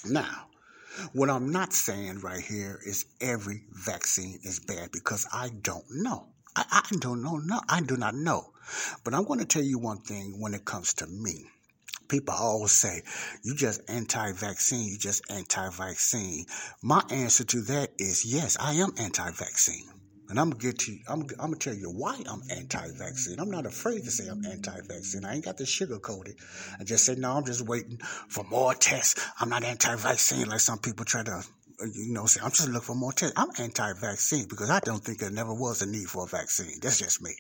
Now. 0.05 0.47
What 1.13 1.31
I'm 1.31 1.51
not 1.51 1.73
saying 1.73 2.19
right 2.19 2.43
here 2.43 2.79
is 2.85 3.07
every 3.21 3.63
vaccine 3.71 4.41
is 4.43 4.59
bad 4.59 4.91
because 4.93 5.25
I 5.33 5.51
don't 5.63 5.85
know. 5.89 6.27
I, 6.57 6.83
I 6.93 6.97
don't 6.99 7.23
know. 7.23 7.39
No, 7.39 7.61
I 7.69 7.81
do 7.81 7.97
not 7.97 8.15
know. 8.15 8.53
But 9.05 9.15
I'm 9.15 9.25
going 9.25 9.41
to 9.41 9.47
tell 9.47 9.63
you 9.63 9.79
one 9.79 9.99
thing 9.99 10.41
when 10.41 10.55
it 10.55 10.65
comes 10.65 10.95
to 10.95 11.07
me. 11.07 11.47
People 12.09 12.35
always 12.35 12.73
say, 12.73 13.03
you 13.45 13.55
just 13.55 13.81
anti-vaccine, 13.89 14.89
you 14.89 14.99
just 14.99 15.23
anti-vaccine. 15.31 16.45
My 16.83 17.03
answer 17.11 17.45
to 17.45 17.61
that 17.63 17.91
is 17.99 18.25
yes, 18.25 18.57
I 18.59 18.75
am 18.75 18.93
anti-vaccine. 18.99 19.89
And 20.29 20.39
I'm 20.39 20.51
gonna 20.51 20.63
get 20.63 20.79
to 20.81 20.97
I'm, 21.09 21.23
I'm 21.23 21.51
gonna 21.51 21.57
tell 21.57 21.75
you 21.75 21.91
why 21.91 22.21
I'm 22.29 22.41
anti-vaccine. 22.51 23.41
I'm 23.41 23.51
not 23.51 23.67
afraid 23.67 24.05
to 24.05 24.11
say 24.13 24.29
I'm 24.29 24.45
anti-vaccine. 24.45 25.25
I 25.25 25.35
ain't 25.35 25.45
got 25.45 25.57
to 25.59 25.65
sugarcoat 25.65 26.29
it. 26.29 26.37
I 26.79 26.85
just 26.85 27.05
say 27.05 27.17
no. 27.17 27.33
I'm 27.33 27.45
just 27.45 27.63
waiting 27.63 27.99
for 28.29 28.45
more 28.45 28.73
tests. 28.75 29.25
I'm 29.41 29.49
not 29.49 29.65
anti-vaccine 29.65 30.49
like 30.49 30.61
some 30.61 30.79
people 30.79 31.05
try 31.05 31.25
to, 31.25 31.45
you 31.95 32.13
know, 32.13 32.27
say 32.27 32.41
I'm 32.43 32.51
just 32.51 32.69
looking 32.69 32.87
for 32.87 32.95
more 32.95 33.13
tests. 33.13 33.35
I'm 33.37 33.51
anti-vaccine 33.59 34.47
because 34.49 34.71
I 34.71 34.81
don't 34.81 35.05
think 35.05 35.19
there 35.19 35.31
never 35.31 35.55
was 35.55 35.83
a 35.83 35.87
need 35.87 36.09
for 36.09 36.25
a 36.25 36.27
vaccine. 36.27 36.79
That's 36.81 36.99
just 36.99 37.23
me. 37.23 37.33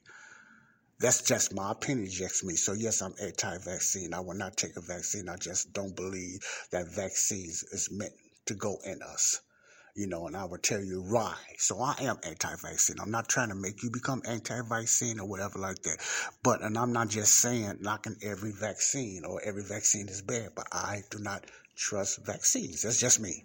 That's 0.98 1.22
just 1.22 1.55
my 1.55 1.72
opinion, 1.72 2.11
just 2.11 2.44
me. 2.44 2.57
So 2.57 2.74
yes, 2.74 3.00
I'm 3.00 3.14
anti-vaccine. 3.22 4.12
I 4.12 4.20
will 4.20 4.35
not 4.35 4.57
take 4.57 4.76
a 4.76 4.83
vaccine. 4.83 5.29
I 5.29 5.37
just 5.37 5.72
don't 5.72 5.96
believe 5.96 6.40
that 6.72 6.88
vaccines 6.94 7.62
is 7.72 7.88
meant 7.90 8.12
to 8.46 8.55
go 8.55 8.79
in 8.85 9.00
us. 9.03 9.40
You 9.96 10.07
know, 10.07 10.29
and 10.29 10.37
I 10.37 10.44
will 10.44 10.59
tell 10.59 10.83
you 10.83 11.03
why. 11.03 11.35
So 11.59 11.81
I 11.81 11.96
am 12.00 12.16
anti-vaccine. 12.22 12.96
I'm 13.00 13.11
not 13.11 13.29
trying 13.29 13.48
to 13.48 13.55
make 13.55 13.83
you 13.83 13.90
become 13.90 14.22
anti-vaccine 14.24 15.18
or 15.18 15.29
whatever 15.29 15.59
like 15.59 15.83
that. 15.83 15.98
But, 16.42 16.62
and 16.62 16.79
I'm 16.79 16.92
not 16.92 17.09
just 17.09 17.35
saying 17.40 17.79
knocking 17.81 18.16
every 18.22 18.53
vaccine 18.53 19.24
or 19.26 19.42
every 19.42 19.64
vaccine 19.64 20.09
is 20.09 20.22
bad, 20.22 20.50
but 20.55 20.68
I 20.70 21.03
do 21.11 21.18
not 21.18 21.44
trust 21.76 22.24
vaccines. 22.24 22.83
That's 22.83 23.00
just 23.00 23.20
me. 23.20 23.44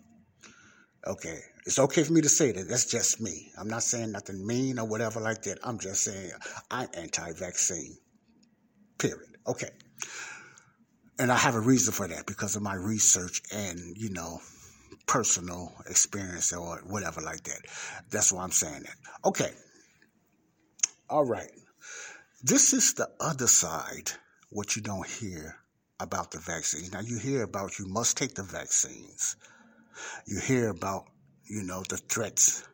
Okay. 1.07 1.39
It's 1.65 1.79
okay 1.79 2.03
for 2.03 2.13
me 2.13 2.21
to 2.21 2.29
say 2.29 2.51
that. 2.51 2.67
That's 2.67 2.85
just 2.85 3.21
me. 3.21 3.51
I'm 3.57 3.67
not 3.67 3.83
saying 3.83 4.11
nothing 4.11 4.45
mean 4.45 4.79
or 4.79 4.85
whatever 4.85 5.19
like 5.19 5.43
that. 5.43 5.59
I'm 5.63 5.79
just 5.79 6.03
saying 6.03 6.31
I'm 6.71 6.87
anti 6.95 7.31
vaccine. 7.33 7.97
Period. 8.97 9.37
Okay. 9.47 9.69
And 11.17 11.31
I 11.31 11.37
have 11.37 11.55
a 11.55 11.59
reason 11.59 11.93
for 11.93 12.07
that 12.07 12.25
because 12.25 12.55
of 12.55 12.61
my 12.61 12.75
research 12.75 13.41
and, 13.53 13.79
you 13.95 14.09
know, 14.09 14.39
personal 15.07 15.71
experience 15.89 16.51
or 16.53 16.81
whatever 16.87 17.21
like 17.21 17.43
that. 17.43 17.61
That's 18.09 18.31
why 18.31 18.43
I'm 18.43 18.51
saying 18.51 18.83
that. 18.83 18.95
Okay. 19.25 19.51
All 21.09 21.25
right. 21.25 21.51
This 22.43 22.73
is 22.73 22.93
the 22.93 23.09
other 23.19 23.47
side, 23.47 24.11
what 24.49 24.75
you 24.75 24.81
don't 24.81 25.07
hear 25.07 25.55
about 25.99 26.31
the 26.31 26.39
vaccines. 26.39 26.91
Now, 26.91 26.99
you 26.99 27.17
hear 27.17 27.43
about 27.43 27.79
you 27.79 27.87
must 27.87 28.17
take 28.17 28.35
the 28.35 28.43
vaccines 28.43 29.35
You 30.25 30.39
hear 30.39 30.69
about, 30.69 31.05
you 31.45 31.63
know, 31.63 31.83
the 31.87 31.97
threats 31.97 32.67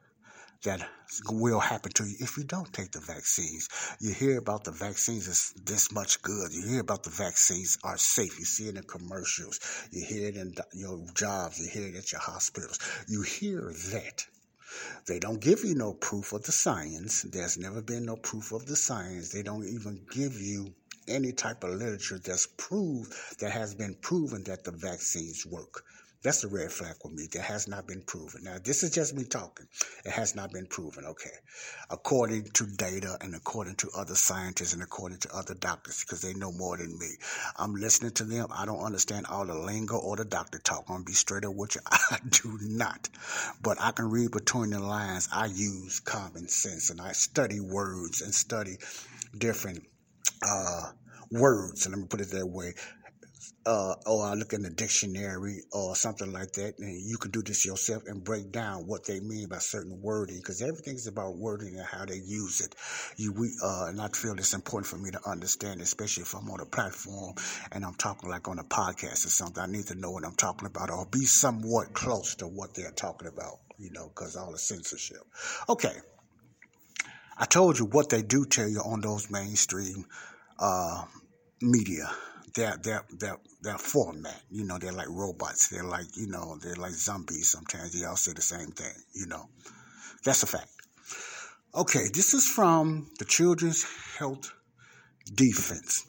that 0.63 0.87
will 1.29 1.59
happen 1.59 1.91
to 1.91 2.05
you 2.05 2.15
if 2.19 2.37
you 2.37 2.43
don't 2.43 2.71
take 2.71 2.91
the 2.91 2.99
vaccines. 2.99 3.67
You 3.99 4.13
hear 4.13 4.37
about 4.37 4.63
the 4.63 4.71
vaccines 4.71 5.27
is 5.27 5.53
this 5.65 5.91
much 5.91 6.21
good. 6.21 6.53
You 6.53 6.67
hear 6.67 6.81
about 6.81 7.03
the 7.03 7.09
vaccines 7.09 7.77
are 7.83 7.97
safe. 7.97 8.39
You 8.39 8.45
see 8.45 8.67
it 8.67 8.77
in 8.77 8.83
commercials. 8.83 9.59
You 9.91 10.05
hear 10.05 10.27
it 10.29 10.37
in 10.37 10.53
your 10.73 11.03
jobs. 11.15 11.59
You 11.59 11.69
hear 11.69 11.89
it 11.89 11.95
at 11.95 12.11
your 12.11 12.21
hospitals. 12.21 12.79
You 13.07 13.23
hear 13.23 13.73
that. 13.91 14.25
They 15.07 15.19
don't 15.19 15.41
give 15.41 15.65
you 15.65 15.75
no 15.75 15.93
proof 15.93 16.31
of 16.31 16.43
the 16.43 16.51
science. 16.51 17.23
There's 17.23 17.57
never 17.57 17.81
been 17.81 18.05
no 18.05 18.15
proof 18.15 18.51
of 18.51 18.65
the 18.65 18.75
science. 18.75 19.29
They 19.29 19.43
don't 19.43 19.65
even 19.65 20.05
give 20.11 20.39
you 20.39 20.73
any 21.07 21.33
type 21.33 21.63
of 21.63 21.71
literature 21.71 22.19
that's 22.19 22.47
proved 22.57 23.13
that 23.39 23.51
has 23.51 23.75
been 23.75 23.95
proven 23.95 24.43
that 24.45 24.63
the 24.63 24.71
vaccines 24.71 25.45
work. 25.45 25.83
That's 26.23 26.43
a 26.43 26.47
red 26.47 26.71
flag 26.71 26.95
with 27.03 27.13
me. 27.13 27.27
That 27.33 27.41
has 27.41 27.67
not 27.67 27.87
been 27.87 28.03
proven. 28.03 28.43
Now, 28.43 28.57
this 28.63 28.83
is 28.83 28.91
just 28.91 29.15
me 29.15 29.23
talking. 29.23 29.65
It 30.05 30.11
has 30.11 30.35
not 30.35 30.51
been 30.51 30.67
proven. 30.67 31.05
Okay. 31.05 31.31
According 31.89 32.43
to 32.53 32.67
data 32.67 33.17
and 33.21 33.33
according 33.33 33.75
to 33.77 33.89
other 33.97 34.13
scientists 34.13 34.73
and 34.73 34.83
according 34.83 35.17
to 35.19 35.35
other 35.35 35.55
doctors, 35.55 36.01
because 36.01 36.21
they 36.21 36.35
know 36.35 36.51
more 36.51 36.77
than 36.77 36.97
me. 36.99 37.09
I'm 37.57 37.73
listening 37.73 38.11
to 38.13 38.23
them. 38.23 38.47
I 38.51 38.67
don't 38.67 38.83
understand 38.83 39.25
all 39.27 39.45
the 39.45 39.57
lingo 39.57 39.97
or 39.97 40.15
the 40.15 40.25
doctor 40.25 40.59
talk. 40.59 40.85
I'm 40.89 40.95
going 40.95 41.05
to 41.05 41.09
be 41.09 41.13
straight 41.13 41.43
up 41.43 41.55
with 41.55 41.73
you. 41.73 41.81
I 41.91 42.19
do 42.29 42.55
not. 42.61 43.09
But 43.63 43.81
I 43.81 43.91
can 43.91 44.11
read 44.11 44.29
between 44.29 44.69
the 44.69 44.79
lines. 44.79 45.27
I 45.33 45.47
use 45.47 45.99
common 46.01 46.47
sense 46.47 46.91
and 46.91 47.01
I 47.01 47.13
study 47.13 47.59
words 47.59 48.21
and 48.21 48.33
study 48.33 48.77
different 49.35 49.83
uh, 50.47 50.91
words. 51.31 51.87
And 51.87 51.95
let 51.95 52.01
me 52.01 52.07
put 52.07 52.21
it 52.21 52.29
that 52.29 52.45
way 52.45 52.75
uh, 53.65 53.93
or 54.05 54.25
I 54.25 54.33
look 54.33 54.53
in 54.53 54.63
the 54.63 54.69
dictionary 54.69 55.61
or 55.71 55.95
something 55.95 56.31
like 56.31 56.53
that, 56.53 56.79
and 56.79 57.01
you 57.07 57.17
can 57.17 57.31
do 57.31 57.43
this 57.43 57.65
yourself 57.65 58.03
and 58.07 58.23
break 58.23 58.51
down 58.51 58.87
what 58.87 59.05
they 59.05 59.19
mean 59.19 59.47
by 59.49 59.59
certain 59.59 60.01
wording, 60.01 60.37
because 60.37 60.61
everything's 60.61 61.07
about 61.07 61.37
wording 61.37 61.75
and 61.77 61.85
how 61.85 62.05
they 62.05 62.15
use 62.15 62.61
it. 62.61 62.75
You, 63.17 63.33
we, 63.33 63.51
uh, 63.63 63.85
and 63.89 64.01
I 64.01 64.07
feel 64.07 64.33
it's 64.33 64.53
important 64.53 64.87
for 64.87 64.97
me 64.97 65.11
to 65.11 65.19
understand, 65.29 65.81
especially 65.81 66.23
if 66.23 66.33
I'm 66.33 66.49
on 66.49 66.59
a 66.59 66.65
platform 66.65 67.35
and 67.71 67.85
I'm 67.85 67.93
talking 67.95 68.29
like 68.29 68.47
on 68.47 68.57
a 68.57 68.63
podcast 68.63 69.25
or 69.25 69.29
something. 69.29 69.61
I 69.61 69.67
need 69.67 69.85
to 69.87 69.95
know 69.95 70.11
what 70.11 70.25
I'm 70.25 70.35
talking 70.35 70.67
about, 70.67 70.89
or 70.89 71.05
be 71.05 71.25
somewhat 71.25 71.93
close 71.93 72.35
to 72.35 72.47
what 72.47 72.73
they're 72.73 72.91
talking 72.91 73.27
about, 73.27 73.59
you 73.77 73.91
know, 73.91 74.07
because 74.09 74.35
all 74.35 74.51
the 74.51 74.57
censorship. 74.57 75.21
Okay, 75.69 75.95
I 77.37 77.45
told 77.45 77.77
you 77.77 77.85
what 77.85 78.09
they 78.09 78.23
do 78.23 78.45
tell 78.45 78.67
you 78.67 78.79
on 78.79 79.01
those 79.01 79.29
mainstream 79.29 80.05
uh, 80.57 81.05
media 81.61 82.09
their 82.53 82.77
their 83.61 83.77
format. 83.77 84.41
You 84.49 84.63
know, 84.65 84.77
they're 84.77 84.91
like 84.91 85.09
robots. 85.09 85.67
They're 85.67 85.83
like 85.83 86.15
you 86.15 86.27
know 86.27 86.57
they're 86.61 86.75
like 86.75 86.91
zombies. 86.91 87.49
Sometimes 87.49 87.99
they 87.99 88.05
all 88.05 88.15
say 88.15 88.33
the 88.33 88.41
same 88.41 88.71
thing. 88.71 88.93
You 89.13 89.27
know, 89.27 89.49
that's 90.23 90.43
a 90.43 90.47
fact. 90.47 90.69
Okay, 91.73 92.07
this 92.13 92.33
is 92.33 92.47
from 92.47 93.09
the 93.19 93.25
Children's 93.25 93.85
Health 94.17 94.51
Defense. 95.33 96.05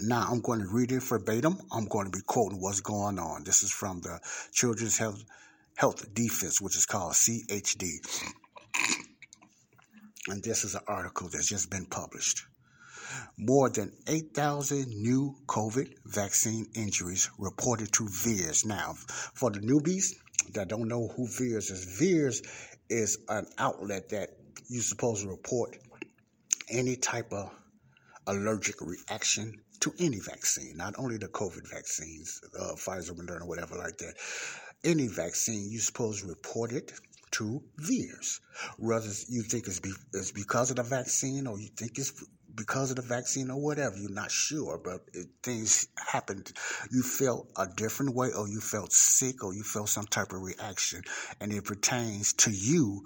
Now 0.00 0.28
I'm 0.30 0.40
going 0.42 0.60
to 0.60 0.68
read 0.68 0.92
it 0.92 1.02
verbatim. 1.02 1.58
I'm 1.72 1.86
going 1.86 2.04
to 2.04 2.10
be 2.10 2.22
quoting 2.26 2.60
what's 2.60 2.80
going 2.80 3.18
on. 3.18 3.44
This 3.44 3.62
is 3.62 3.70
from 3.70 4.00
the 4.02 4.20
Children's 4.52 4.98
Health 4.98 5.24
Health 5.76 6.12
Defense, 6.14 6.60
which 6.60 6.76
is 6.76 6.84
called 6.84 7.12
CHD. 7.12 7.98
And 10.28 10.42
this 10.42 10.64
is 10.64 10.74
an 10.74 10.82
article 10.86 11.28
that's 11.28 11.48
just 11.48 11.70
been 11.70 11.86
published. 11.86 12.44
More 13.38 13.68
than 13.68 13.92
8,000 14.06 14.88
new 14.88 15.36
COVID 15.46 15.92
vaccine 16.06 16.68
injuries 16.74 17.28
reported 17.38 17.92
to 17.92 18.04
VAERS. 18.04 18.64
Now, 18.64 18.94
for 19.34 19.50
the 19.50 19.60
newbies 19.60 20.14
that 20.54 20.68
don't 20.68 20.88
know 20.88 21.08
who 21.08 21.26
VAERS 21.26 21.70
is, 21.70 21.98
VAERS 22.00 22.40
is 22.88 23.18
an 23.28 23.46
outlet 23.58 24.08
that 24.08 24.30
you're 24.68 24.82
supposed 24.82 25.24
to 25.24 25.28
report 25.28 25.76
any 26.70 26.96
type 26.96 27.30
of 27.30 27.50
allergic 28.26 28.76
reaction 28.80 29.52
to 29.80 29.92
any 29.98 30.18
vaccine, 30.18 30.74
not 30.78 30.94
only 30.96 31.18
the 31.18 31.28
COVID 31.28 31.68
vaccines, 31.70 32.40
uh, 32.58 32.72
Pfizer, 32.76 33.10
Moderna, 33.10 33.46
whatever 33.46 33.76
like 33.76 33.98
that. 33.98 34.14
Any 34.82 35.08
vaccine, 35.08 35.68
you're 35.70 35.82
supposed 35.82 36.22
to 36.22 36.28
report 36.28 36.72
it 36.72 36.90
to 37.32 37.62
VAERS. 37.80 38.40
Whether 38.78 39.10
you 39.28 39.42
think 39.42 39.66
it's, 39.66 39.80
be, 39.80 39.92
it's 40.14 40.32
because 40.32 40.70
of 40.70 40.76
the 40.76 40.82
vaccine 40.84 41.46
or 41.46 41.60
you 41.60 41.68
think 41.76 41.98
it's 41.98 42.12
because 42.56 42.90
of 42.90 42.96
the 42.96 43.02
vaccine 43.02 43.50
or 43.50 43.60
whatever. 43.60 43.96
You're 43.96 44.10
not 44.10 44.30
sure, 44.30 44.78
but 44.82 45.02
it, 45.12 45.28
things 45.42 45.88
happened. 45.96 46.52
You 46.90 47.02
felt 47.02 47.48
a 47.56 47.66
different 47.66 48.14
way, 48.14 48.32
or 48.32 48.48
you 48.48 48.60
felt 48.60 48.92
sick, 48.92 49.44
or 49.44 49.54
you 49.54 49.62
felt 49.62 49.88
some 49.88 50.06
type 50.06 50.32
of 50.32 50.42
reaction, 50.42 51.02
and 51.40 51.52
it 51.52 51.64
pertains 51.64 52.32
to 52.34 52.50
you 52.50 53.04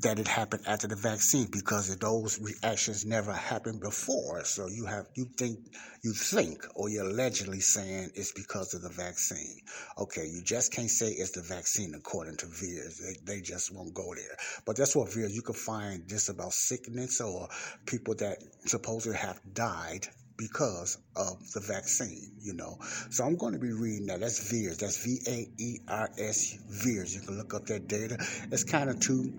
that 0.00 0.18
it 0.18 0.28
happened 0.28 0.62
after 0.66 0.86
the 0.86 0.96
vaccine 0.96 1.48
because 1.50 1.94
those 1.96 2.40
reactions 2.40 3.04
never 3.04 3.32
happened 3.32 3.80
before. 3.80 4.44
So 4.44 4.68
you 4.68 4.86
have 4.86 5.06
you 5.14 5.26
think 5.36 5.58
you 6.02 6.12
think 6.12 6.64
or 6.74 6.88
you're 6.88 7.08
allegedly 7.08 7.60
saying 7.60 8.10
it's 8.14 8.32
because 8.32 8.74
of 8.74 8.82
the 8.82 8.90
vaccine. 8.90 9.60
Okay, 9.98 10.26
you 10.26 10.42
just 10.42 10.72
can't 10.72 10.90
say 10.90 11.08
it's 11.08 11.32
the 11.32 11.42
vaccine 11.42 11.94
according 11.94 12.36
to 12.36 12.46
VAERS. 12.46 12.98
They, 12.98 13.34
they 13.34 13.40
just 13.40 13.74
won't 13.74 13.94
go 13.94 14.14
there. 14.14 14.36
But 14.64 14.76
that's 14.76 14.94
what 14.94 15.08
VAERS 15.08 15.34
you 15.34 15.42
can 15.42 15.54
find 15.54 16.06
just 16.06 16.28
about 16.28 16.52
sickness 16.52 17.20
or 17.20 17.48
people 17.86 18.14
that 18.16 18.38
supposedly 18.66 19.18
have 19.18 19.40
died 19.52 20.06
because 20.36 20.98
of 21.16 21.50
the 21.52 21.60
vaccine, 21.60 22.30
you 22.40 22.54
know. 22.54 22.78
So 23.10 23.24
I'm 23.24 23.36
going 23.36 23.54
to 23.54 23.58
be 23.58 23.72
reading 23.72 24.06
that. 24.06 24.20
That's 24.20 24.52
VAERS. 24.52 24.78
That's 24.78 25.04
V 25.04 25.18
A 25.26 25.48
E 25.60 25.80
R 25.88 26.08
S 26.16 26.56
VAERS. 26.70 27.14
You 27.14 27.20
can 27.22 27.36
look 27.36 27.54
up 27.54 27.66
that 27.66 27.88
data. 27.88 28.16
It's 28.52 28.62
kind 28.62 28.88
of 28.88 29.00
too 29.00 29.32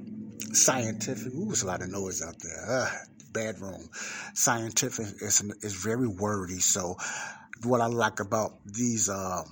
scientific. 0.53 1.33
Ooh, 1.33 1.45
there's 1.45 1.63
a 1.63 1.67
lot 1.67 1.81
of 1.81 1.89
noise 1.89 2.21
out 2.21 2.39
there. 2.39 2.65
Uh, 2.67 2.89
bad 3.33 3.59
room. 3.59 3.89
Scientific 4.33 5.07
is 5.21 5.41
is 5.61 5.73
very 5.73 6.07
wordy. 6.07 6.59
So, 6.59 6.97
what 7.63 7.81
I 7.81 7.87
like 7.87 8.19
about 8.19 8.53
these 8.65 9.09
uh, 9.09 9.43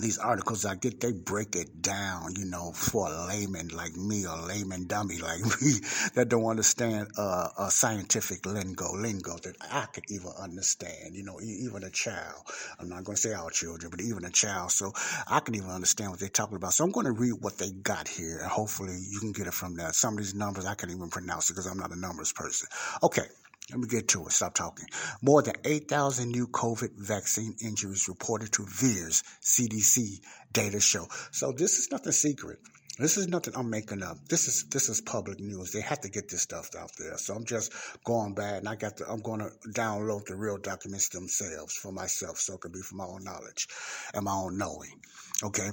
these 0.00 0.18
articles 0.18 0.64
I 0.64 0.74
get, 0.74 1.00
they 1.00 1.12
break 1.12 1.56
it 1.56 1.82
down, 1.82 2.34
you 2.36 2.44
know, 2.44 2.72
for 2.72 3.08
a 3.08 3.26
layman 3.26 3.68
like 3.68 3.96
me 3.96 4.26
or 4.26 4.36
layman 4.38 4.86
dummy 4.86 5.18
like 5.22 5.40
me 5.40 5.72
that 6.14 6.28
don't 6.28 6.46
understand 6.46 7.08
uh, 7.18 7.48
a 7.58 7.70
scientific 7.70 8.46
lingo, 8.46 8.92
lingo 8.94 9.36
that 9.42 9.56
I 9.70 9.86
could 9.86 10.04
even 10.10 10.32
understand, 10.40 11.14
you 11.14 11.24
know, 11.24 11.40
even 11.42 11.84
a 11.84 11.90
child. 11.90 12.42
I'm 12.78 12.88
not 12.88 13.04
going 13.04 13.16
to 13.16 13.22
say 13.22 13.32
our 13.32 13.50
children, 13.50 13.90
but 13.90 14.00
even 14.00 14.24
a 14.24 14.30
child. 14.30 14.72
So 14.72 14.92
I 15.26 15.40
can 15.40 15.54
even 15.54 15.70
understand 15.70 16.10
what 16.10 16.20
they're 16.20 16.28
talking 16.28 16.56
about. 16.56 16.72
So 16.74 16.84
I'm 16.84 16.92
going 16.92 17.06
to 17.06 17.12
read 17.12 17.34
what 17.40 17.58
they 17.58 17.70
got 17.70 18.08
here 18.08 18.38
and 18.38 18.50
hopefully 18.50 18.98
you 19.10 19.20
can 19.20 19.32
get 19.32 19.46
it 19.46 19.54
from 19.54 19.74
there. 19.76 19.92
Some 19.92 20.14
of 20.14 20.18
these 20.18 20.34
numbers 20.34 20.66
I 20.66 20.74
can't 20.74 20.92
even 20.92 21.10
pronounce 21.10 21.50
it 21.50 21.54
because 21.54 21.66
I'm 21.66 21.78
not 21.78 21.92
a 21.92 21.98
numbers 21.98 22.32
person. 22.32 22.68
Okay. 23.02 23.26
Let 23.70 23.80
me 23.80 23.88
get 23.88 24.08
to 24.08 24.26
it. 24.26 24.32
Stop 24.32 24.54
talking. 24.54 24.86
More 25.22 25.42
than 25.42 25.56
8,000 25.64 26.28
new 26.28 26.46
COVID 26.46 26.98
vaccine 26.98 27.56
injuries 27.64 28.06
reported 28.08 28.52
to 28.52 28.62
VAERS 28.62 29.24
CDC 29.42 30.20
data 30.52 30.80
show. 30.80 31.06
So 31.32 31.52
this 31.52 31.78
is 31.78 31.90
nothing 31.90 32.12
secret. 32.12 32.60
This 32.98 33.18
is 33.18 33.28
nothing 33.28 33.54
I'm 33.56 33.68
making 33.68 34.02
up. 34.02 34.16
This 34.28 34.48
is 34.48 34.64
this 34.70 34.88
is 34.88 35.02
public 35.02 35.38
news. 35.38 35.70
They 35.70 35.82
have 35.82 36.00
to 36.00 36.08
get 36.08 36.30
this 36.30 36.40
stuff 36.40 36.70
out 36.78 36.92
there. 36.98 37.18
So 37.18 37.34
I'm 37.34 37.44
just 37.44 37.70
going 38.04 38.32
back 38.32 38.58
and 38.58 38.68
I 38.68 38.74
got 38.74 38.96
the, 38.96 39.10
I'm 39.10 39.20
going 39.20 39.40
to 39.40 39.50
download 39.68 40.24
the 40.24 40.36
real 40.36 40.56
documents 40.56 41.10
themselves 41.10 41.74
for 41.74 41.92
myself 41.92 42.38
so 42.38 42.54
it 42.54 42.62
can 42.62 42.72
be 42.72 42.80
for 42.80 42.94
my 42.94 43.04
own 43.04 43.22
knowledge 43.22 43.68
and 44.14 44.24
my 44.24 44.32
own 44.32 44.56
knowing. 44.56 44.98
Okay. 45.42 45.68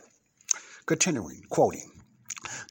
Continuing, 0.86 1.44
quoting. 1.50 1.90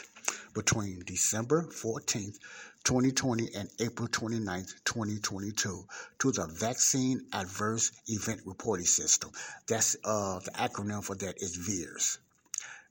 between 0.55 1.05
December 1.07 1.69
14th 1.71 2.41
2020 2.85 3.49
and 3.55 3.69
April 3.81 4.09
29, 4.09 4.65
2022 4.85 5.85
to 6.19 6.33
the 6.33 6.47
Vaccine 6.47 7.25
Adverse 7.33 7.93
Event 8.09 8.41
Reporting 8.45 8.87
System. 8.87 9.31
That's 9.69 9.97
uh, 10.05 10.41
the 10.41 10.51
acronym 10.53 11.05
for 11.05 11.15
that 11.17 11.41
is 11.41 11.57
VAERS. 11.57 12.19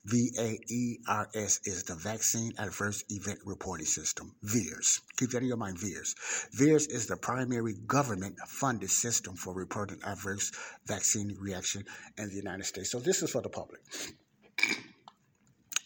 V-A-E-R-S 0.05 1.59
is 1.65 1.83
the 1.83 1.95
Vaccine 1.95 2.53
Adverse 2.57 3.03
Event 3.09 3.39
Reporting 3.45 3.85
System. 3.85 4.33
VAERS. 4.43 5.01
Keep 5.17 5.31
that 5.31 5.43
in 5.43 5.47
your 5.47 5.57
mind, 5.57 5.77
VAERS. 5.77 6.15
VAERS 6.55 6.89
is 6.89 7.07
the 7.07 7.17
primary 7.17 7.75
government-funded 7.85 8.89
system 8.89 9.35
for 9.35 9.53
reporting 9.53 9.99
adverse 10.03 10.51
vaccine 10.87 11.37
reaction 11.39 11.85
in 12.17 12.29
the 12.29 12.35
United 12.35 12.63
States. 12.63 12.89
So 12.89 12.99
this 12.99 13.21
is 13.21 13.29
for 13.29 13.41
the 13.41 13.49
public 13.49 13.81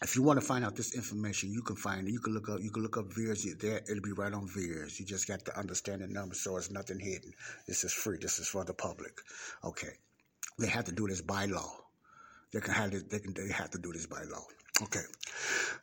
if 0.02 0.14
you 0.14 0.22
want 0.22 0.38
to 0.40 0.46
find 0.46 0.64
out 0.64 0.76
this 0.76 0.94
information, 0.94 1.52
you 1.52 1.62
can 1.62 1.76
find 1.76 2.06
it. 2.06 2.12
You 2.12 2.20
can 2.20 2.34
look 2.34 2.48
up. 2.48 2.60
You 2.60 2.70
can 2.70 2.82
look 2.82 2.98
up 2.98 3.06
VAERS. 3.06 3.58
There, 3.58 3.80
it'll 3.88 4.02
be 4.02 4.12
right 4.12 4.32
on 4.32 4.46
VAERS. 4.46 5.00
You 5.00 5.06
just 5.06 5.26
got 5.26 5.44
to 5.46 5.58
understand 5.58 6.02
the 6.02 6.06
numbers, 6.06 6.40
so 6.40 6.56
it's 6.56 6.70
nothing 6.70 6.98
hidden. 6.98 7.32
This 7.66 7.84
is 7.84 7.92
free. 7.92 8.18
This 8.20 8.38
is 8.38 8.48
for 8.48 8.64
the 8.64 8.74
public. 8.74 9.12
Okay, 9.64 9.92
they 10.58 10.68
have 10.68 10.84
to 10.84 10.92
do 10.92 11.06
this 11.06 11.22
by 11.22 11.46
law. 11.46 11.70
They 12.52 12.60
can 12.60 12.74
have 12.74 12.92
it. 12.92 13.10
They 13.10 13.20
can. 13.20 13.32
They 13.34 13.52
have 13.52 13.70
to 13.70 13.78
do 13.78 13.92
this 13.92 14.06
by 14.06 14.22
law. 14.24 14.44
Okay, 14.82 15.04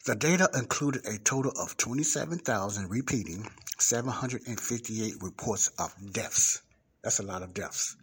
the 0.06 0.16
data 0.16 0.48
included 0.54 1.06
a 1.08 1.18
total 1.18 1.52
of 1.60 1.76
twenty-seven 1.78 2.38
thousand 2.40 2.92
repeating 2.92 3.50
seven 3.80 4.12
hundred 4.12 4.44
and 4.48 4.60
fifty-eight 4.60 5.16
reports 5.22 5.72
of 5.80 5.92
deaths. 6.12 6.62
That's 7.04 7.20
a 7.20 7.24
lot 7.24 7.42
of 7.42 7.54
deaths. 7.56 7.98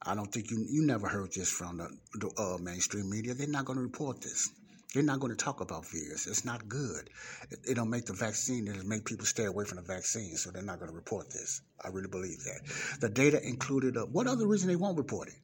I 0.00 0.14
don't 0.14 0.30
think 0.32 0.52
you 0.52 0.64
you 0.70 0.86
never 0.86 1.08
heard 1.08 1.32
this 1.32 1.50
from 1.50 1.78
the, 1.78 1.88
the 2.14 2.30
uh, 2.40 2.58
mainstream 2.62 3.10
media. 3.10 3.34
They're 3.34 3.48
not 3.48 3.64
going 3.64 3.78
to 3.78 3.82
report 3.82 4.20
this. 4.20 4.48
They're 4.96 5.04
not 5.04 5.20
going 5.20 5.36
to 5.36 5.38
talk 5.44 5.60
about 5.60 5.84
VAERS. 5.84 6.26
It's 6.26 6.46
not 6.46 6.70
good. 6.70 7.10
It, 7.50 7.58
it'll 7.68 7.84
make 7.84 8.06
the 8.06 8.14
vaccine, 8.14 8.66
it'll 8.66 8.86
make 8.86 9.04
people 9.04 9.26
stay 9.26 9.44
away 9.44 9.66
from 9.66 9.76
the 9.76 9.82
vaccine, 9.82 10.38
so 10.38 10.50
they're 10.50 10.62
not 10.62 10.78
going 10.78 10.90
to 10.90 10.96
report 10.96 11.30
this. 11.30 11.60
I 11.84 11.88
really 11.88 12.08
believe 12.08 12.42
that. 12.44 12.62
The 13.00 13.10
data 13.10 13.46
included, 13.46 13.98
uh, 13.98 14.06
what 14.06 14.26
other 14.26 14.46
reason 14.46 14.68
they 14.68 14.76
won't 14.76 14.96
report 14.96 15.28
it? 15.28 15.34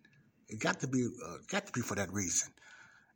It 0.48 0.58
got 0.58 0.80
to 0.80 0.86
be, 0.86 1.04
uh, 1.04 1.36
got 1.50 1.66
to 1.66 1.72
be 1.72 1.82
for 1.82 1.96
that 1.96 2.10
reason. 2.14 2.50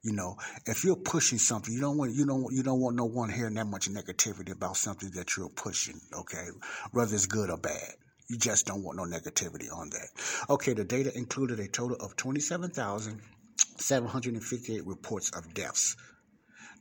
You 0.02 0.12
know, 0.12 0.36
if 0.66 0.84
you're 0.84 0.96
pushing 0.96 1.38
something, 1.38 1.72
you 1.72 1.80
don't 1.80 1.96
want 1.96 2.12
you 2.12 2.26
don't 2.26 2.52
you 2.52 2.62
don't 2.62 2.82
want 2.82 2.96
no 2.96 3.06
one 3.06 3.30
hearing 3.30 3.54
that 3.54 3.64
much 3.64 3.88
negativity 3.88 4.52
about 4.52 4.76
something 4.76 5.12
that 5.12 5.38
you're 5.38 5.48
pushing. 5.48 5.98
Okay, 6.12 6.48
whether 6.92 7.14
it's 7.14 7.24
good 7.24 7.48
or 7.48 7.56
bad. 7.56 7.94
You 8.28 8.36
just 8.36 8.66
don't 8.66 8.84
want 8.84 8.98
no 8.98 9.04
negativity 9.04 9.72
on 9.74 9.88
that. 9.88 10.10
Okay, 10.50 10.74
the 10.74 10.84
data 10.84 11.16
included 11.16 11.60
a 11.60 11.66
total 11.66 11.96
of 11.96 12.14
27,758 12.16 14.86
reports 14.86 15.30
of 15.30 15.54
deaths 15.54 15.96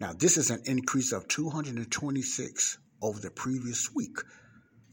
now, 0.01 0.13
this 0.13 0.37
is 0.37 0.49
an 0.49 0.61
increase 0.65 1.13
of 1.13 1.27
226 1.29 2.77
over 3.01 3.17
the 3.19 3.31
previous 3.31 3.95
week. 3.95 4.17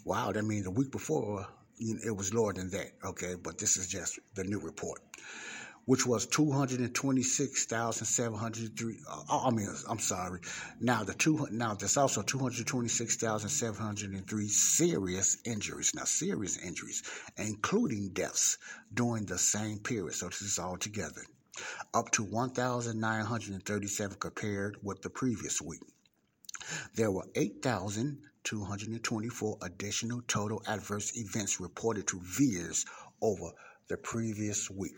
Wow, 0.05 0.31
that 0.31 0.45
means 0.45 0.63
the 0.65 0.71
week 0.71 0.93
before 0.93 1.45
it 1.79 2.17
was 2.17 2.33
lower 2.33 2.53
than 2.53 2.71
that. 2.71 2.93
Okay, 3.05 3.35
but 3.43 3.59
this 3.59 3.77
is 3.77 3.89
just 3.89 4.21
the 4.35 4.45
new 4.45 4.61
report, 4.61 5.01
which 5.87 6.07
was 6.07 6.27
226,703. 6.27 8.99
Uh, 9.11 9.41
I 9.45 9.51
mean, 9.51 9.69
I'm 9.89 9.99
sorry. 9.99 10.39
Now 10.81 11.03
the 11.03 11.15
two 11.15 11.49
now 11.51 11.75
there's 11.75 11.97
also 11.97 12.23
226,703 12.23 14.49
serious 14.49 15.39
injuries. 15.45 15.93
Now 15.97 16.05
serious 16.05 16.59
injuries, 16.59 17.03
including 17.37 18.11
deaths 18.11 18.57
during 18.95 19.27
the 19.27 19.39
same 19.39 19.81
period. 19.81 20.15
So 20.15 20.27
this 20.27 20.43
is 20.43 20.61
all 20.61 20.77
together 20.77 21.25
up 21.93 22.11
to 22.13 22.25
1,937 22.25 24.17
compared 24.19 24.79
with 24.83 25.03
the 25.03 25.11
previous 25.11 25.61
week. 25.61 25.83
There 26.95 27.11
were 27.11 27.29
8,224 27.35 29.59
additional 29.63 30.23
total 30.23 30.63
adverse 30.67 31.17
events 31.17 31.61
reported 31.61 32.07
to 32.09 32.21
VAERS 32.21 32.87
over 33.21 33.53
the 33.89 33.97
previous 33.97 34.71
week. 34.71 34.97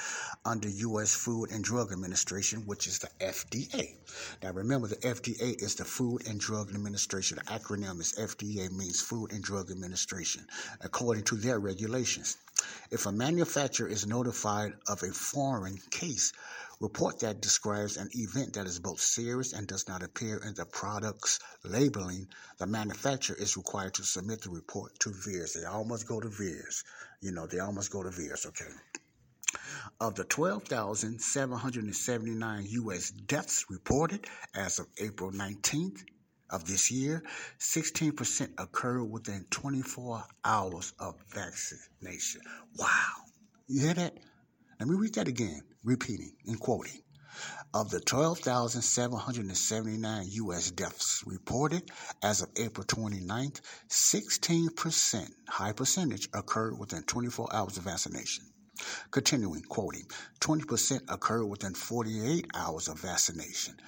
under 0.45 0.67
U.S. 0.67 1.15
Food 1.15 1.51
and 1.51 1.63
Drug 1.63 1.93
Administration, 1.93 2.67
which 2.67 2.87
is 2.87 2.99
the 2.99 3.07
FDA. 3.19 3.95
Now, 4.43 4.51
remember, 4.51 4.87
the 4.87 4.97
FDA 4.97 5.61
is 5.61 5.75
the 5.75 5.85
Food 5.85 6.27
and 6.27 6.37
Drug 6.39 6.69
Administration. 6.69 7.37
The 7.37 7.45
acronym 7.45 8.01
is 8.01 8.13
FDA, 8.19 8.69
means 8.69 9.01
Food 9.01 9.31
and 9.31 9.41
Drug 9.41 9.71
Administration, 9.71 10.45
according 10.81 11.23
to 11.23 11.37
their 11.37 11.59
regulations. 11.59 12.37
If 12.91 13.05
a 13.05 13.11
manufacturer 13.11 13.87
is 13.87 14.05
notified 14.05 14.73
of 14.87 15.01
a 15.03 15.07
foreign 15.07 15.77
case, 15.89 16.33
report 16.81 17.19
that 17.19 17.41
describes 17.41 17.95
an 17.95 18.09
event 18.13 18.53
that 18.53 18.65
is 18.65 18.79
both 18.79 18.99
serious 18.99 19.53
and 19.53 19.67
does 19.67 19.87
not 19.87 20.01
appear 20.01 20.37
in 20.37 20.55
the 20.55 20.65
product's 20.65 21.39
labeling, 21.63 22.27
the 22.57 22.65
manufacturer 22.65 23.35
is 23.39 23.55
required 23.55 23.93
to 23.93 24.03
submit 24.03 24.41
the 24.41 24.49
report 24.49 24.97
to 24.99 25.11
VAERS. 25.11 25.53
They 25.53 25.65
almost 25.65 26.07
go 26.07 26.19
to 26.19 26.27
VAERS. 26.27 26.83
You 27.21 27.33
know, 27.33 27.45
they 27.45 27.59
almost 27.59 27.91
go 27.91 28.01
to 28.01 28.09
VAERS, 28.09 28.47
okay? 28.47 28.71
Of 29.99 30.15
the 30.15 30.23
12,779 30.23 32.65
U.S. 32.69 33.11
deaths 33.11 33.65
reported 33.69 34.25
as 34.55 34.79
of 34.79 34.87
April 34.97 35.31
19th 35.31 36.03
of 36.49 36.65
this 36.65 36.89
year, 36.89 37.21
16% 37.59 38.49
occurred 38.57 39.03
within 39.03 39.45
24 39.51 40.23
hours 40.43 40.93
of 40.99 41.15
vaccination. 41.29 42.41
Wow. 42.77 42.87
You 43.67 43.81
hear 43.81 43.93
that? 43.93 44.17
Let 44.81 44.89
me 44.89 44.95
read 44.95 45.13
that 45.13 45.27
again, 45.27 45.61
repeating 45.83 46.31
and 46.47 46.59
quoting. 46.59 47.03
Of 47.71 47.91
the 47.91 47.99
12,779 47.99 50.27
U.S. 50.31 50.71
deaths 50.71 51.21
reported 51.23 51.91
as 52.23 52.41
of 52.41 52.49
April 52.57 52.83
29th, 52.87 53.61
16%, 53.89 55.29
high 55.47 55.73
percentage, 55.73 56.29
occurred 56.33 56.79
within 56.79 57.03
24 57.03 57.53
hours 57.53 57.77
of 57.77 57.83
vaccination. 57.83 58.45
Continuing, 59.11 59.61
quoting, 59.61 60.07
20% 60.39 61.13
occurred 61.13 61.45
within 61.45 61.75
48 61.75 62.47
hours 62.55 62.87
of 62.87 62.99
vaccination, 62.99 63.79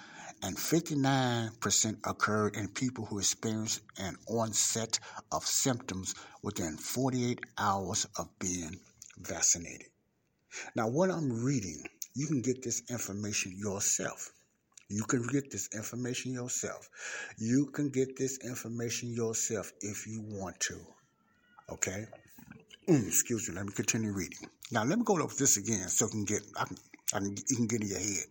and 0.43 0.55
59% 0.55 1.97
occurred 2.05 2.55
in 2.55 2.67
people 2.67 3.07
who 3.07 3.17
experienced 3.17 3.81
an 3.97 4.15
onset 4.27 4.99
of 5.31 5.43
symptoms 5.43 6.13
within 6.43 6.77
48 6.77 7.39
hours 7.57 8.05
of 8.15 8.29
being 8.37 8.79
vaccinated. 9.17 9.87
Now, 10.75 10.87
what 10.87 11.09
I'm 11.09 11.43
reading, 11.43 11.83
you 12.15 12.27
can 12.27 12.41
get 12.41 12.63
this 12.63 12.83
information 12.89 13.53
yourself. 13.57 14.31
You 14.89 15.03
can 15.03 15.25
get 15.27 15.49
this 15.51 15.69
information 15.73 16.33
yourself. 16.33 16.89
You 17.37 17.67
can 17.67 17.89
get 17.89 18.15
this 18.17 18.37
information 18.39 19.11
yourself 19.13 19.71
if 19.81 20.05
you 20.05 20.21
want 20.21 20.59
to. 20.61 20.79
Okay? 21.71 22.05
Mm, 22.87 23.07
excuse 23.07 23.49
me. 23.49 23.55
Let 23.55 23.65
me 23.65 23.71
continue 23.73 24.11
reading. 24.11 24.47
Now, 24.71 24.83
let 24.83 24.99
me 24.99 25.05
go 25.05 25.19
over 25.19 25.33
this 25.35 25.57
again 25.57 25.87
so 25.87 26.05
you 26.05 26.11
can 26.11 26.25
get, 26.25 26.41
I 26.59 26.65
can, 26.65 26.77
I 27.13 27.19
can, 27.19 27.35
you 27.49 27.55
can 27.55 27.67
get 27.67 27.81
in 27.81 27.87
your 27.87 27.99
head. 27.99 28.25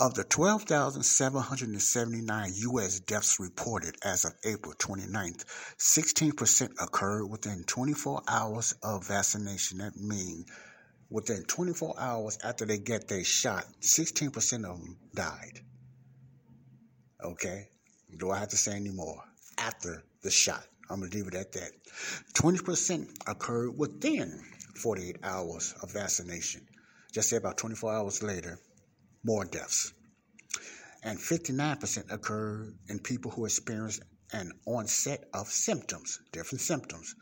Of 0.00 0.14
the 0.14 0.22
12,779 0.22 2.52
U.S. 2.54 3.00
deaths 3.00 3.40
reported 3.40 3.96
as 4.04 4.24
of 4.24 4.32
April 4.44 4.72
29th, 4.74 5.44
16% 5.76 6.80
occurred 6.80 7.26
within 7.26 7.64
24 7.64 8.22
hours 8.28 8.76
of 8.80 9.08
vaccination. 9.08 9.78
That 9.78 9.96
means 9.96 10.46
within 11.10 11.42
24 11.42 11.96
hours 11.98 12.38
after 12.44 12.64
they 12.64 12.78
get 12.78 13.08
their 13.08 13.24
shot, 13.24 13.66
16% 13.80 14.70
of 14.70 14.78
them 14.78 14.96
died. 15.16 15.62
Okay? 17.24 17.68
Do 18.16 18.30
I 18.30 18.38
have 18.38 18.50
to 18.50 18.56
say 18.56 18.76
any 18.76 18.90
more? 18.90 19.24
After 19.58 20.04
the 20.22 20.30
shot. 20.30 20.64
I'm 20.88 21.00
going 21.00 21.10
to 21.10 21.16
leave 21.16 21.26
it 21.26 21.34
at 21.34 21.50
that. 21.54 21.72
20% 22.34 23.08
occurred 23.26 23.76
within 23.76 24.44
48 24.76 25.16
hours 25.24 25.74
of 25.82 25.92
vaccination. 25.92 26.68
Just 27.12 27.30
say 27.30 27.36
about 27.36 27.58
24 27.58 27.92
hours 27.92 28.22
later, 28.22 28.60
more 29.24 29.44
deaths. 29.44 29.92
And 31.02 31.18
59% 31.18 32.12
occurred 32.12 32.74
in 32.88 32.98
people 32.98 33.30
who 33.30 33.44
experienced 33.44 34.02
an 34.32 34.52
onset 34.66 35.24
of 35.32 35.48
symptoms, 35.48 36.18
different 36.32 36.60
symptoms, 36.60 37.14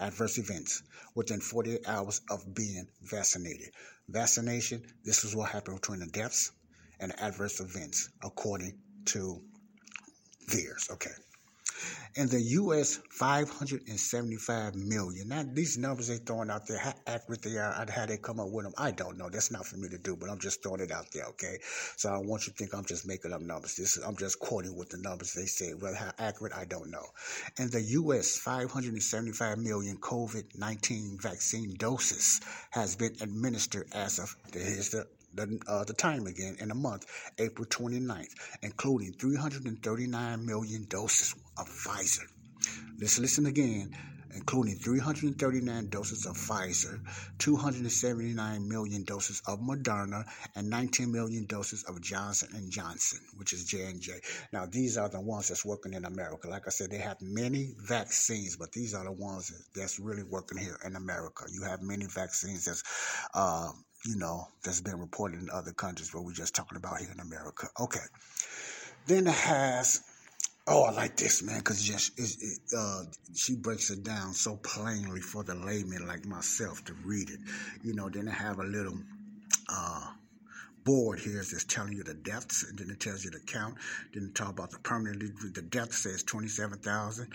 adverse 0.00 0.38
events, 0.38 0.82
within 1.14 1.40
48 1.40 1.86
hours 1.86 2.22
of 2.30 2.54
being 2.54 2.86
vaccinated. 3.02 3.68
Vaccination, 4.08 4.82
this 5.04 5.24
is 5.24 5.36
what 5.36 5.50
happened 5.50 5.80
between 5.80 6.00
the 6.00 6.06
deaths 6.06 6.52
and 6.98 7.12
the 7.12 7.22
adverse 7.22 7.60
events, 7.60 8.08
according 8.24 8.78
to 9.06 9.42
VAERS. 10.48 10.90
Okay 10.92 11.12
in 12.16 12.28
the 12.28 12.40
U.S., 12.40 12.98
575 13.10 14.74
million. 14.74 15.28
Now, 15.28 15.44
these 15.52 15.78
numbers 15.78 16.08
they're 16.08 16.18
throwing 16.18 16.50
out 16.50 16.66
there, 16.66 16.78
how 16.78 16.94
accurate 17.06 17.42
they 17.42 17.56
are, 17.56 17.86
how 17.88 18.06
they 18.06 18.16
come 18.16 18.40
up 18.40 18.48
with 18.50 18.64
them, 18.64 18.74
I 18.76 18.90
don't 18.90 19.16
know. 19.16 19.28
That's 19.28 19.50
not 19.50 19.66
for 19.66 19.76
me 19.76 19.88
to 19.88 19.98
do, 19.98 20.16
but 20.16 20.28
I'm 20.28 20.38
just 20.38 20.62
throwing 20.62 20.80
it 20.80 20.90
out 20.90 21.10
there, 21.12 21.24
okay? 21.26 21.58
So 21.96 22.10
I 22.10 22.12
don't 22.14 22.26
want 22.26 22.46
you 22.46 22.52
to 22.52 22.58
think 22.58 22.74
I'm 22.74 22.84
just 22.84 23.06
making 23.06 23.32
up 23.32 23.40
numbers. 23.40 23.76
This 23.76 23.96
is, 23.96 24.04
I'm 24.04 24.16
just 24.16 24.40
quoting 24.40 24.76
what 24.76 24.90
the 24.90 24.98
numbers 24.98 25.32
they 25.34 25.46
say. 25.46 25.74
Well, 25.74 25.94
how 25.94 26.12
accurate, 26.18 26.52
I 26.54 26.64
don't 26.64 26.90
know. 26.90 27.06
In 27.58 27.70
the 27.70 27.82
U.S., 27.82 28.36
575 28.38 29.58
million 29.58 29.96
COVID-19 29.98 31.22
vaccine 31.22 31.74
doses 31.78 32.40
has 32.70 32.96
been 32.96 33.16
administered 33.20 33.86
as 33.92 34.18
of, 34.18 34.36
here's 34.52 34.90
the 34.90 35.06
the, 35.34 35.60
uh, 35.66 35.84
the 35.84 35.94
time 35.94 36.26
again 36.26 36.56
in 36.60 36.70
a 36.70 36.74
month, 36.74 37.06
April 37.38 37.66
29th, 37.66 38.34
including 38.62 39.12
339 39.12 40.46
million 40.46 40.84
doses 40.88 41.34
of 41.56 41.68
Pfizer. 41.68 42.26
Let's 42.98 43.18
listen 43.18 43.46
again 43.46 43.94
including 44.34 44.76
339 44.76 45.88
doses 45.88 46.26
of 46.26 46.36
Pfizer, 46.36 47.00
279 47.38 48.68
million 48.68 49.04
doses 49.04 49.42
of 49.46 49.60
Moderna, 49.60 50.24
and 50.54 50.70
19 50.70 51.10
million 51.10 51.46
doses 51.46 51.84
of 51.84 52.00
Johnson 52.00 52.50
and 52.54 52.70
Johnson, 52.70 53.20
which 53.36 53.52
is 53.52 53.64
J&J. 53.64 54.12
Now, 54.52 54.66
these 54.66 54.96
are 54.96 55.08
the 55.08 55.20
ones 55.20 55.48
that's 55.48 55.64
working 55.64 55.94
in 55.94 56.04
America. 56.04 56.48
Like 56.48 56.66
I 56.66 56.70
said, 56.70 56.90
they 56.90 56.98
have 56.98 57.20
many 57.20 57.74
vaccines, 57.78 58.56
but 58.56 58.72
these 58.72 58.94
are 58.94 59.04
the 59.04 59.12
ones 59.12 59.52
that's 59.74 59.98
really 59.98 60.22
working 60.22 60.58
here 60.58 60.78
in 60.84 60.96
America. 60.96 61.44
You 61.50 61.62
have 61.64 61.82
many 61.82 62.06
vaccines 62.06 62.64
that's 62.64 62.82
uh, 63.34 63.70
you 64.04 64.16
know, 64.16 64.48
that's 64.64 64.80
been 64.80 64.98
reported 64.98 65.40
in 65.40 65.50
other 65.50 65.72
countries, 65.72 66.10
but 66.12 66.22
we're 66.22 66.32
just 66.32 66.54
talking 66.54 66.76
about 66.76 66.98
here 66.98 67.10
in 67.12 67.20
America. 67.20 67.68
Okay. 67.78 68.00
Then 69.06 69.26
it 69.26 69.34
has, 69.34 70.02
oh, 70.66 70.84
I 70.84 70.92
like 70.92 71.16
this, 71.16 71.42
man, 71.42 71.58
because 71.58 71.82
just 71.82 72.18
it, 72.18 72.58
uh, 72.76 73.02
she 73.34 73.56
breaks 73.56 73.90
it 73.90 74.02
down 74.02 74.32
so 74.32 74.56
plainly 74.56 75.20
for 75.20 75.42
the 75.42 75.54
layman 75.54 76.06
like 76.06 76.24
myself 76.24 76.84
to 76.86 76.94
read 77.04 77.30
it. 77.30 77.40
You 77.82 77.94
know, 77.94 78.08
then 78.08 78.28
I 78.28 78.32
have 78.32 78.58
a 78.58 78.64
little 78.64 78.98
uh, 79.68 80.12
board 80.84 81.18
here 81.18 81.34
that's 81.34 81.64
telling 81.64 81.92
you 81.92 82.02
the 82.02 82.14
deaths, 82.14 82.64
and 82.68 82.78
then 82.78 82.90
it 82.90 83.00
tells 83.00 83.24
you 83.24 83.30
the 83.30 83.40
count. 83.40 83.74
Then 84.14 84.24
it 84.24 84.34
talk 84.34 84.48
about 84.48 84.70
the 84.70 84.78
permanent, 84.78 85.54
the 85.54 85.62
death 85.62 85.92
says 85.92 86.22
27,000. 86.22 87.28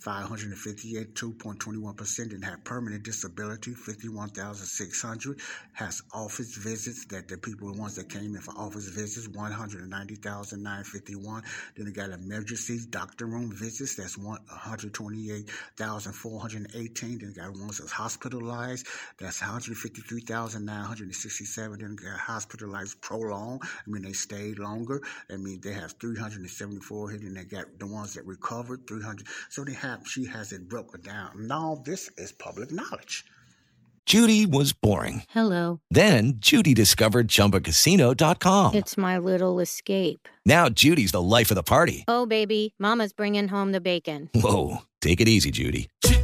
558, 0.00 1.14
2.21% 1.14 2.32
and 2.32 2.44
have 2.44 2.64
permanent 2.64 3.04
disability, 3.04 3.72
51,600. 3.72 5.40
Has 5.72 6.02
office 6.12 6.56
visits 6.56 7.04
that 7.06 7.28
the 7.28 7.38
people, 7.38 7.72
the 7.72 7.80
ones 7.80 7.94
that 7.96 8.08
came 8.08 8.34
in 8.34 8.40
for 8.40 8.52
office 8.56 8.88
visits, 8.88 9.28
190,951. 9.28 11.42
Then 11.76 11.86
they 11.86 11.92
got 11.92 12.10
emergency 12.10 12.80
doctor 12.90 13.26
room 13.26 13.52
visits, 13.52 13.94
that's 13.96 14.18
128,418. 14.18 17.18
Then 17.18 17.28
they 17.28 17.34
got 17.40 17.52
ones 17.52 17.78
that's 17.78 17.92
hospitalized, 17.92 18.88
that's 19.18 19.40
153,967. 19.40 21.78
Then 21.78 21.96
they 21.96 22.04
got 22.04 22.18
hospitalized 22.18 23.00
prolonged, 23.00 23.62
I 23.64 23.90
mean, 23.90 24.02
they 24.02 24.12
stayed 24.12 24.58
longer. 24.58 25.00
I 25.30 25.36
mean, 25.36 25.60
they 25.62 25.72
have 25.72 25.92
374 25.92 27.10
here. 27.10 27.20
They 27.20 27.44
got 27.44 27.78
the 27.78 27.86
ones 27.86 28.14
that 28.14 28.26
recovered, 28.26 28.86
300. 28.86 29.26
So 29.48 29.64
they 29.64 29.72
have 29.84 30.06
she 30.06 30.24
has 30.26 30.52
it 30.52 30.68
broken 30.68 31.02
down. 31.02 31.46
Now 31.46 31.82
this 31.84 32.10
is 32.16 32.32
public 32.32 32.72
knowledge. 32.72 33.24
Judy 34.06 34.44
was 34.44 34.72
boring. 34.72 35.22
Hello. 35.30 35.80
Then 35.90 36.34
Judy 36.36 36.74
discovered 36.74 37.28
ChumbaCasino.com. 37.28 38.74
It's 38.74 38.98
my 38.98 39.16
little 39.18 39.60
escape. 39.60 40.28
Now 40.44 40.68
Judy's 40.68 41.12
the 41.12 41.22
life 41.22 41.50
of 41.50 41.54
the 41.54 41.62
party. 41.62 42.04
Oh 42.08 42.26
baby, 42.26 42.74
Mama's 42.78 43.12
bringing 43.12 43.48
home 43.48 43.72
the 43.72 43.80
bacon. 43.80 44.30
Whoa, 44.34 44.78
take 45.00 45.20
it 45.20 45.28
easy, 45.28 45.50
Judy. 45.50 45.88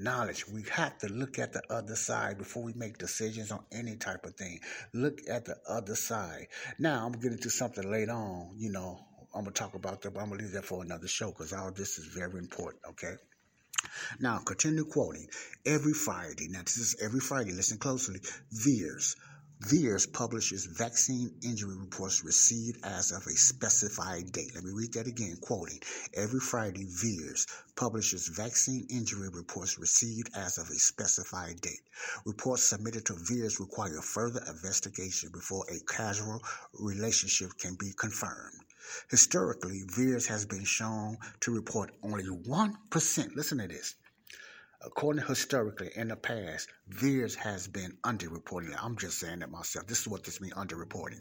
knowledge. 0.00 0.48
We 0.48 0.64
have 0.72 0.98
to 0.98 1.08
look 1.08 1.38
at 1.38 1.52
the 1.52 1.62
other 1.70 1.96
side 1.96 2.38
before 2.38 2.62
we 2.62 2.72
make 2.74 2.98
decisions 2.98 3.50
on 3.50 3.64
any 3.72 3.96
type 3.96 4.24
of 4.24 4.34
thing. 4.34 4.60
Look 4.92 5.20
at 5.28 5.44
the 5.44 5.56
other 5.68 5.94
side. 5.94 6.48
Now, 6.78 7.06
I'm 7.06 7.12
getting 7.12 7.38
to 7.38 7.50
something 7.50 7.88
later 7.88 8.12
on. 8.12 8.54
You 8.56 8.70
know, 8.72 8.98
I'm 9.34 9.44
gonna 9.44 9.52
talk 9.52 9.74
about 9.74 10.02
that, 10.02 10.14
but 10.14 10.20
I'm 10.20 10.30
gonna 10.30 10.42
leave 10.42 10.52
that 10.52 10.64
for 10.64 10.82
another 10.82 11.08
show 11.08 11.28
because 11.28 11.52
all 11.52 11.70
this 11.70 11.98
is 11.98 12.06
very 12.06 12.38
important. 12.38 12.82
Okay. 12.90 13.14
Now, 14.18 14.38
continue 14.38 14.84
quoting. 14.84 15.26
Every 15.64 15.94
Friday, 15.94 16.48
now 16.48 16.60
this 16.60 16.76
is 16.76 16.96
every 17.00 17.20
Friday, 17.20 17.52
listen 17.52 17.78
closely. 17.78 18.20
VAERS. 18.52 19.16
VAERS 19.62 20.10
publishes 20.10 20.64
vaccine 20.64 21.34
injury 21.42 21.76
reports 21.76 22.24
received 22.24 22.82
as 22.82 23.12
of 23.12 23.26
a 23.26 23.36
specified 23.36 24.32
date. 24.32 24.54
Let 24.54 24.64
me 24.64 24.72
read 24.72 24.94
that 24.94 25.06
again, 25.06 25.36
quoting. 25.42 25.80
Every 26.14 26.40
Friday, 26.40 26.86
VAERS 26.86 27.46
publishes 27.76 28.28
vaccine 28.28 28.86
injury 28.88 29.28
reports 29.28 29.78
received 29.78 30.30
as 30.34 30.56
of 30.56 30.70
a 30.70 30.78
specified 30.78 31.60
date. 31.60 31.82
Reports 32.24 32.64
submitted 32.64 33.04
to 33.04 33.12
VAERS 33.12 33.60
require 33.60 34.00
further 34.00 34.42
investigation 34.48 35.28
before 35.30 35.66
a 35.68 35.78
causal 35.80 36.42
relationship 36.78 37.50
can 37.58 37.74
be 37.74 37.92
confirmed. 37.92 38.64
Historically, 39.10 39.82
VAERS 39.82 40.26
has 40.26 40.46
been 40.46 40.64
shown 40.64 41.18
to 41.40 41.54
report 41.54 41.92
only 42.02 42.24
1%. 42.24 43.36
Listen 43.36 43.58
to 43.58 43.68
this. 43.68 43.94
According 44.82 45.26
historically 45.26 45.90
in 45.94 46.08
the 46.08 46.16
past, 46.16 46.68
VAERS 46.88 47.34
has 47.34 47.68
been 47.68 47.98
underreported. 48.02 48.74
I'm 48.82 48.96
just 48.96 49.18
saying 49.18 49.42
it 49.42 49.50
myself. 49.50 49.86
This 49.86 50.00
is 50.00 50.08
what 50.08 50.24
this 50.24 50.40
means 50.40 50.54
underreporting. 50.54 51.20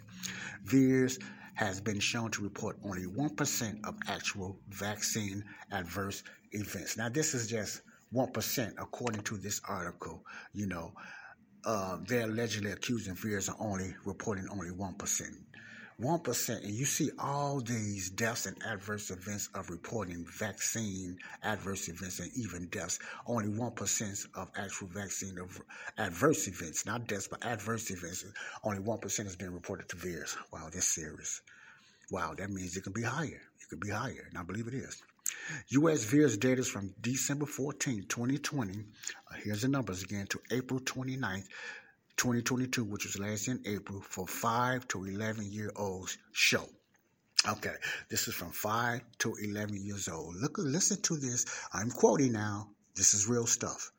VAERS 0.66 1.22
has 1.56 1.82
been 1.82 2.00
shown 2.00 2.32
to 2.32 2.42
report 2.42 2.78
only 2.86 3.06
1% 3.06 3.86
of 3.86 3.98
actual 4.08 4.58
vaccine 4.70 5.44
adverse 5.72 6.24
events. 6.54 6.96
Now, 6.96 7.10
this 7.10 7.34
is 7.34 7.48
just 7.48 7.82
1% 8.14 8.74
according 8.80 9.24
to 9.24 9.36
this 9.36 9.60
article. 9.68 10.24
You 10.54 10.68
know, 10.68 10.94
uh, 11.66 11.98
they're 12.08 12.30
allegedly 12.30 12.72
accusing 12.72 13.16
VAERS 13.16 13.50
of 13.50 13.56
only 13.60 13.94
reporting 14.06 14.48
only 14.50 14.70
1%. 14.70 15.22
1%, 16.02 16.64
and 16.64 16.74
you 16.74 16.86
see 16.86 17.12
all 17.20 17.60
these 17.60 18.10
deaths 18.10 18.46
and 18.46 18.56
adverse 18.66 19.12
events 19.12 19.50
of 19.54 19.70
reporting 19.70 20.26
vaccine 20.30 21.18
adverse 21.44 21.90
events 21.90 22.20
and 22.20 22.32
even 22.36 22.68
deaths. 22.68 23.00
Only 23.28 23.50
1% 23.50 24.28
of 24.36 24.50
actual 24.56 24.88
vaccine 24.88 25.38
of 25.38 25.62
adverse 25.98 26.48
events, 26.48 26.86
not 26.86 27.08
deaths, 27.08 27.28
but 27.28 27.46
adverse 27.46 27.92
events. 27.92 28.24
Only 28.64 28.80
1% 28.80 29.24
has 29.26 29.36
been 29.36 29.54
reported 29.54 29.90
to 29.90 29.98
VAERS. 29.98 30.38
Wow, 30.54 30.70
that's 30.72 30.88
serious. 30.88 31.42
Wow, 32.12 32.34
that 32.38 32.50
means 32.50 32.78
it 32.78 32.84
could 32.84 32.94
be 32.94 33.04
higher. 33.04 33.42
It 33.62 33.70
could 33.70 33.82
be 33.82 33.90
higher, 33.90 34.26
and 34.30 34.38
I 34.38 34.44
believe 34.44 34.68
it 34.68 34.74
is. 34.74 35.04
U.S. 35.70 36.06
VAERS 36.06 36.40
data 36.40 36.62
is 36.62 36.70
from 36.70 36.94
December 37.02 37.46
14, 37.46 38.06
2020. 38.08 38.74
Uh, 38.74 39.36
here's 39.44 39.64
the 39.64 39.68
numbers 39.68 40.02
again 40.04 40.28
to 40.28 40.40
April 40.52 40.80
29th, 40.80 41.48
2022, 42.20 42.84
which 42.84 43.06
was 43.06 43.18
last 43.18 43.48
in 43.48 43.62
April, 43.66 44.02
for 44.02 44.28
5 44.28 44.86
to 44.90 45.06
11 45.06 45.54
year 45.54 45.72
olds 45.78 46.18
show. 46.34 46.68
Okay, 47.48 47.76
this 48.10 48.28
is 48.28 48.36
from 48.36 48.52
5 48.52 49.00
to 49.20 49.36
11 49.42 49.86
years 49.86 50.10
old. 50.10 50.36
Look, 50.36 50.58
listen 50.58 51.02
to 51.04 51.16
this. 51.16 51.46
I'm 51.72 51.90
quoting 51.90 52.34
now. 52.34 52.72
This 52.94 53.14
is 53.14 53.28
real 53.28 53.48
stuff. 53.48 53.94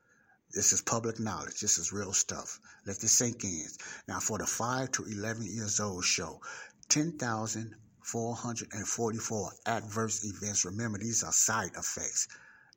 This 0.53 0.71
is 0.71 0.81
public 0.81 1.19
knowledge. 1.19 1.61
This 1.61 1.79
is 1.79 1.91
real 1.91 2.13
stuff. 2.13 2.59
Let 2.85 2.99
this 2.99 3.13
sink 3.13 3.43
in. 3.43 3.65
Now, 4.07 4.19
for 4.19 4.37
the 4.37 4.45
5 4.45 4.91
to 4.91 5.03
11 5.03 5.47
years 5.47 5.79
old 5.79 6.05
show, 6.05 6.41
10,444 6.89 9.51
adverse 9.65 10.23
events. 10.23 10.65
Remember, 10.65 10.99
these 10.99 11.23
are 11.23 11.31
side 11.31 11.71
effects. 11.75 12.27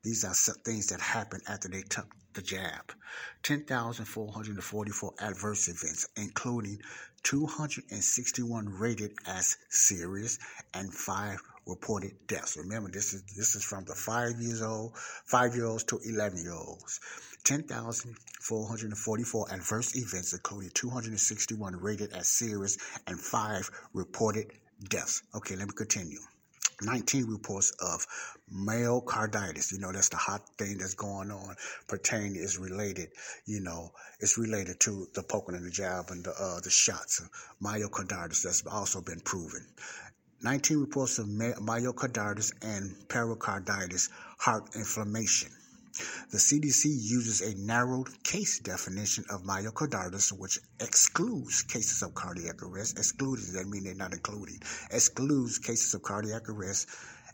These 0.01 0.25
are 0.25 0.33
things 0.33 0.87
that 0.87 1.01
happen 1.01 1.41
after 1.47 1.67
they 1.67 1.83
took 1.83 2.07
the 2.35 2.41
jab. 2.41 2.93
10,444 3.43 5.13
adverse 5.19 5.67
events, 5.67 6.07
including 6.15 6.79
261 7.23 8.69
rated 8.77 9.11
as 9.25 9.57
serious 9.69 10.37
and 10.73 10.93
five 10.93 11.41
reported 11.65 12.11
deaths. 12.27 12.57
Remember, 12.57 12.89
this 12.89 13.13
is 13.13 13.23
this 13.35 13.55
is 13.55 13.63
from 13.63 13.85
the 13.85 13.95
five 13.95 14.39
years 14.39 14.61
old, 14.61 14.95
five 15.25 15.55
year 15.55 15.65
olds 15.65 15.83
to 15.85 15.99
11 16.05 16.43
year 16.43 16.53
olds. 16.53 16.99
10,444 17.45 19.47
adverse 19.51 19.95
events, 19.95 20.33
including 20.33 20.69
261 20.73 21.75
rated 21.77 22.11
as 22.13 22.27
serious 22.27 22.77
and 23.07 23.19
five 23.19 23.69
reported 23.93 24.51
deaths. 24.89 25.23
Okay, 25.33 25.55
let 25.55 25.67
me 25.67 25.73
continue. 25.75 26.19
19 26.81 27.25
reports 27.25 27.71
of 27.79 28.05
myocarditis. 28.53 29.71
You 29.71 29.79
know, 29.79 29.91
that's 29.91 30.09
the 30.09 30.17
hot 30.17 30.41
thing 30.57 30.77
that's 30.77 30.93
going 30.93 31.31
on 31.31 31.55
pertaining 31.87 32.35
is 32.35 32.57
related, 32.57 33.09
you 33.45 33.61
know, 33.61 33.91
it's 34.19 34.37
related 34.37 34.79
to 34.81 35.07
the 35.13 35.23
poking 35.23 35.55
and 35.55 35.65
the 35.65 35.71
jab 35.71 36.09
and 36.09 36.23
the, 36.23 36.31
uh, 36.31 36.59
the 36.61 36.69
shots. 36.69 37.21
Myocarditis, 37.61 38.43
that's 38.43 38.65
also 38.67 39.01
been 39.01 39.19
proven. 39.21 39.65
19 40.41 40.77
reports 40.77 41.17
of 41.17 41.27
myocarditis 41.27 42.53
and 42.61 43.07
pericarditis, 43.07 44.09
heart 44.37 44.75
inflammation. 44.75 45.49
The 46.29 46.37
CDC 46.37 46.85
uses 46.85 47.39
a 47.39 47.55
narrowed 47.55 48.21
case 48.21 48.59
definition 48.59 49.23
of 49.29 49.43
myocarditis, 49.43 50.33
which 50.33 50.59
excludes 50.81 51.61
cases 51.61 52.01
of 52.01 52.13
cardiac 52.13 52.61
arrest. 52.63 52.97
Excludes, 52.97 53.53
that 53.53 53.67
means 53.67 53.85
they're 53.85 53.95
not 53.95 54.11
including. 54.11 54.59
Excludes 54.91 55.57
cases 55.57 55.93
of 55.93 56.01
cardiac 56.01 56.49
arrest, 56.49 56.89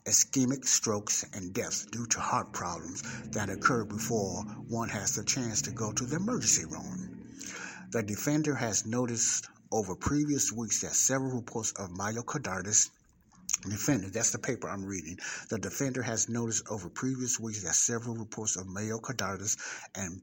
ischemic 0.05 0.67
strokes, 0.67 1.25
and 1.33 1.53
deaths 1.53 1.87
due 1.87 2.05
to 2.05 2.19
heart 2.19 2.53
problems 2.53 3.01
that 3.31 3.49
occur 3.49 3.83
before 3.83 4.43
one 4.67 4.89
has 4.89 5.15
the 5.15 5.23
chance 5.23 5.63
to 5.63 5.71
go 5.71 5.91
to 5.91 6.05
the 6.05 6.17
emergency 6.17 6.65
room. 6.65 7.25
The 7.89 8.03
defender 8.03 8.53
has 8.53 8.85
noticed 8.85 9.47
over 9.71 9.95
previous 9.95 10.51
weeks 10.51 10.81
that 10.81 10.93
several 10.93 11.31
reports 11.31 11.71
of 11.71 11.89
myocarditis 11.89 12.91
Defender, 13.61 14.09
that's 14.09 14.31
the 14.31 14.39
paper 14.39 14.67
I'm 14.67 14.85
reading. 14.85 15.19
The 15.49 15.59
defender 15.59 16.01
has 16.01 16.27
noticed 16.29 16.67
over 16.69 16.89
previous 16.89 17.39
weeks 17.39 17.63
that 17.63 17.75
several 17.75 18.15
reports 18.15 18.55
of 18.55 18.65
myocarditis 18.65 19.57
and 19.93 20.21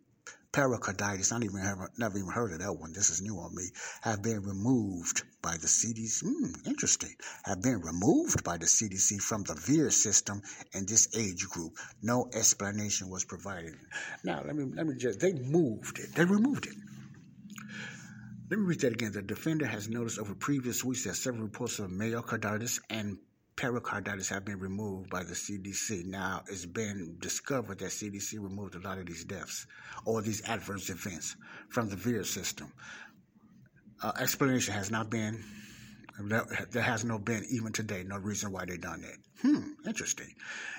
pericarditis, 0.50 1.30
I 1.30 1.36
even 1.36 1.60
have, 1.60 1.78
never 1.98 2.18
even 2.18 2.30
heard 2.30 2.52
of 2.52 2.58
that 2.58 2.72
one, 2.72 2.92
this 2.92 3.10
is 3.10 3.22
new 3.22 3.38
on 3.38 3.54
me, 3.54 3.64
have 4.00 4.22
been 4.22 4.42
removed 4.42 5.22
by 5.40 5.52
the 5.52 5.66
CDC. 5.68 6.22
Hmm, 6.22 6.68
interesting. 6.68 7.14
Have 7.44 7.62
been 7.62 7.80
removed 7.80 8.42
by 8.42 8.56
the 8.56 8.66
CDC 8.66 9.20
from 9.22 9.44
the 9.44 9.54
VAERS 9.54 9.92
system 9.92 10.42
in 10.72 10.86
this 10.86 11.16
age 11.16 11.46
group. 11.48 11.76
No 12.02 12.28
explanation 12.34 13.08
was 13.08 13.24
provided. 13.24 13.74
Now, 14.24 14.42
let 14.44 14.56
me, 14.56 14.64
let 14.74 14.86
me 14.86 14.96
just, 14.96 15.20
they 15.20 15.32
moved 15.32 16.00
it. 16.00 16.14
They 16.14 16.24
removed 16.24 16.66
it. 16.66 16.74
Let 18.50 18.60
me 18.60 18.66
read 18.66 18.80
that 18.80 18.94
again. 18.94 19.12
The 19.12 19.22
defender 19.22 19.66
has 19.66 19.88
noticed 19.88 20.18
over 20.18 20.34
previous 20.34 20.82
weeks 20.82 21.04
that 21.04 21.14
several 21.16 21.44
reports 21.44 21.78
of 21.78 21.90
myocarditis 21.90 22.80
and 22.88 23.18
pericarditis 23.58 24.28
have 24.28 24.44
been 24.44 24.60
removed 24.60 25.10
by 25.10 25.24
the 25.24 25.34
CDC. 25.34 26.06
Now, 26.06 26.42
it's 26.48 26.64
been 26.64 27.16
discovered 27.18 27.80
that 27.80 27.90
CDC 27.90 28.34
removed 28.34 28.76
a 28.76 28.80
lot 28.80 28.98
of 28.98 29.06
these 29.06 29.24
deaths 29.24 29.66
or 30.04 30.22
these 30.22 30.42
adverse 30.48 30.88
events 30.90 31.36
from 31.68 31.88
the 31.88 31.96
VAERS 31.96 32.26
system. 32.26 32.72
Uh, 34.00 34.12
explanation 34.20 34.72
has 34.72 34.92
not 34.92 35.10
been, 35.10 35.42
there 36.70 36.82
has 36.82 37.04
no 37.04 37.18
been 37.18 37.44
even 37.50 37.72
today, 37.72 38.04
no 38.06 38.16
reason 38.18 38.52
why 38.52 38.64
they 38.64 38.76
done 38.76 39.02
that. 39.02 39.16
Hmm, 39.42 39.72
interesting. 39.86 40.32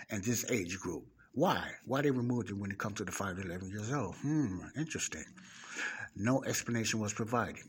And 0.09 0.23
this 0.23 0.49
age 0.49 0.80
group. 0.80 1.03
Why? 1.34 1.61
Why 1.86 2.01
they 2.01 2.11
removed 2.11 2.49
it 2.49 2.57
when 2.57 2.71
it 2.71 2.77
comes 2.77 2.95
to 2.95 3.03
the 3.03 3.11
5 3.11 3.36
to 3.36 3.41
11 3.41 3.69
years 3.69 3.91
old? 3.91 4.15
Hmm, 4.21 4.59
interesting. 4.77 5.25
No 6.15 6.43
explanation 6.45 7.01
was 7.01 7.13
provided. 7.13 7.63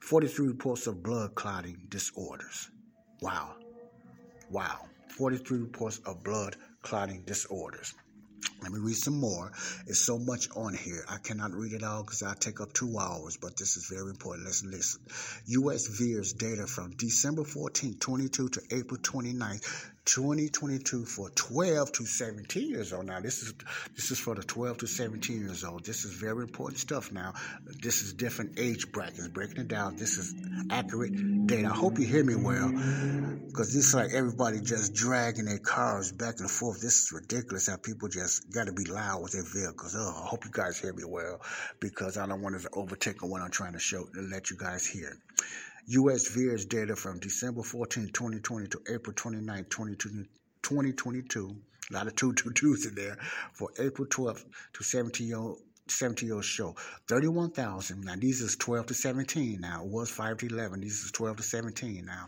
43 0.00 0.48
reports 0.48 0.88
of 0.88 1.02
blood 1.02 1.36
clotting 1.36 1.86
disorders. 1.88 2.70
Wow. 3.20 3.54
Wow. 4.50 4.86
43 5.16 5.58
reports 5.58 6.00
of 6.06 6.22
blood 6.22 6.56
clotting 6.82 7.22
disorders. 7.22 7.94
Let 8.62 8.72
me 8.72 8.78
read 8.80 8.96
some 8.96 9.18
more. 9.18 9.52
It's 9.86 10.00
so 10.00 10.18
much 10.18 10.48
on 10.56 10.74
here. 10.74 11.04
I 11.08 11.18
cannot 11.18 11.52
read 11.52 11.72
it 11.72 11.82
all 11.82 12.02
because 12.02 12.22
I'll 12.22 12.34
take 12.34 12.60
up 12.60 12.72
two 12.72 12.98
hours, 12.98 13.36
but 13.36 13.56
this 13.56 13.76
is 13.76 13.86
very 13.86 14.10
important. 14.10 14.46
Let's 14.46 14.64
listen. 14.64 15.00
U.S. 15.46 15.88
VAERS 15.88 16.36
data 16.36 16.66
from 16.66 16.90
December 16.96 17.44
14, 17.44 17.98
22 17.98 18.48
to 18.48 18.60
April 18.70 18.98
29, 19.02 19.60
2022 20.08 21.04
for 21.04 21.28
12 21.28 21.92
to 21.92 22.06
17 22.06 22.70
years 22.70 22.94
old. 22.94 23.04
Now, 23.04 23.20
this 23.20 23.42
is 23.42 23.52
this 23.94 24.10
is 24.10 24.18
for 24.18 24.34
the 24.34 24.42
12 24.42 24.78
to 24.78 24.86
17 24.86 25.40
years 25.40 25.64
old. 25.64 25.84
This 25.84 26.06
is 26.06 26.12
very 26.12 26.44
important 26.44 26.80
stuff 26.80 27.12
now. 27.12 27.34
This 27.82 28.00
is 28.00 28.14
different 28.14 28.58
age 28.58 28.90
brackets. 28.90 29.28
Breaking 29.28 29.58
it 29.58 29.68
down, 29.68 29.96
this 29.96 30.16
is 30.16 30.34
accurate 30.70 31.46
data. 31.46 31.68
I 31.68 31.74
hope 31.74 31.98
you 31.98 32.06
hear 32.06 32.24
me 32.24 32.36
well 32.36 32.70
because 33.48 33.74
this 33.74 33.88
is 33.88 33.94
like 33.94 34.12
everybody 34.14 34.60
just 34.60 34.94
dragging 34.94 35.44
their 35.44 35.58
cars 35.58 36.10
back 36.10 36.40
and 36.40 36.50
forth. 36.50 36.80
This 36.80 37.04
is 37.04 37.12
ridiculous 37.12 37.68
how 37.68 37.76
people 37.76 38.08
just 38.08 38.50
got 38.50 38.66
to 38.66 38.72
be 38.72 38.84
loud 38.84 39.22
with 39.22 39.32
their 39.32 39.44
vehicles. 39.44 39.94
Oh, 39.94 40.22
I 40.24 40.26
hope 40.26 40.46
you 40.46 40.50
guys 40.50 40.78
hear 40.78 40.94
me 40.94 41.04
well 41.06 41.42
because 41.80 42.16
I 42.16 42.26
don't 42.26 42.40
want 42.40 42.58
to 42.58 42.68
overtake 42.72 43.22
on 43.22 43.28
what 43.28 43.42
I'm 43.42 43.50
trying 43.50 43.74
to 43.74 43.78
show 43.78 44.08
and 44.14 44.30
let 44.30 44.50
you 44.50 44.56
guys 44.56 44.86
hear. 44.86 45.18
U.S. 45.90 46.36
VAERS 46.36 46.68
data 46.68 46.94
from 46.94 47.18
December 47.18 47.62
14, 47.62 48.08
2020 48.08 48.68
to 48.68 48.78
April 48.92 49.14
29, 49.16 49.64
2022. 49.70 51.56
A 51.90 51.94
lot 51.94 52.06
of 52.06 52.14
two 52.14 52.34
two 52.34 52.52
twos 52.52 52.84
in 52.84 52.94
there 52.94 53.16
for 53.54 53.70
April 53.78 54.06
12th 54.06 54.44
to 54.74 54.84
17 54.84 55.26
year 55.26 55.38
old 55.38 55.62
17 55.90 56.28
year 56.28 56.42
show. 56.42 56.76
31,000. 57.08 58.04
Now, 58.04 58.16
these 58.16 58.42
is 58.42 58.56
12 58.56 58.84
to 58.86 58.94
17 58.94 59.62
now. 59.62 59.82
It 59.82 59.88
was 59.88 60.10
5 60.10 60.36
to 60.38 60.46
11. 60.46 60.82
These 60.82 61.04
is 61.04 61.12
12 61.12 61.38
to 61.38 61.42
17 61.42 62.04
now. 62.04 62.26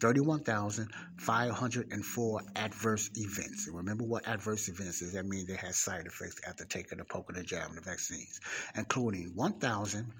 31,504 0.00 2.40
adverse 2.56 3.10
events. 3.14 3.68
And 3.68 3.76
remember 3.76 4.02
what 4.02 4.26
adverse 4.26 4.68
events 4.68 5.00
is? 5.02 5.12
That 5.12 5.26
means 5.26 5.46
they 5.46 5.54
had 5.54 5.76
side 5.76 6.06
effects 6.06 6.40
after 6.44 6.64
taking 6.64 6.98
the 6.98 7.04
poke 7.04 7.28
and 7.28 7.38
the 7.38 7.44
jab 7.44 7.68
and 7.68 7.78
the 7.78 7.82
vaccines, 7.82 8.40
including 8.74 9.30
1,000. 9.36 10.12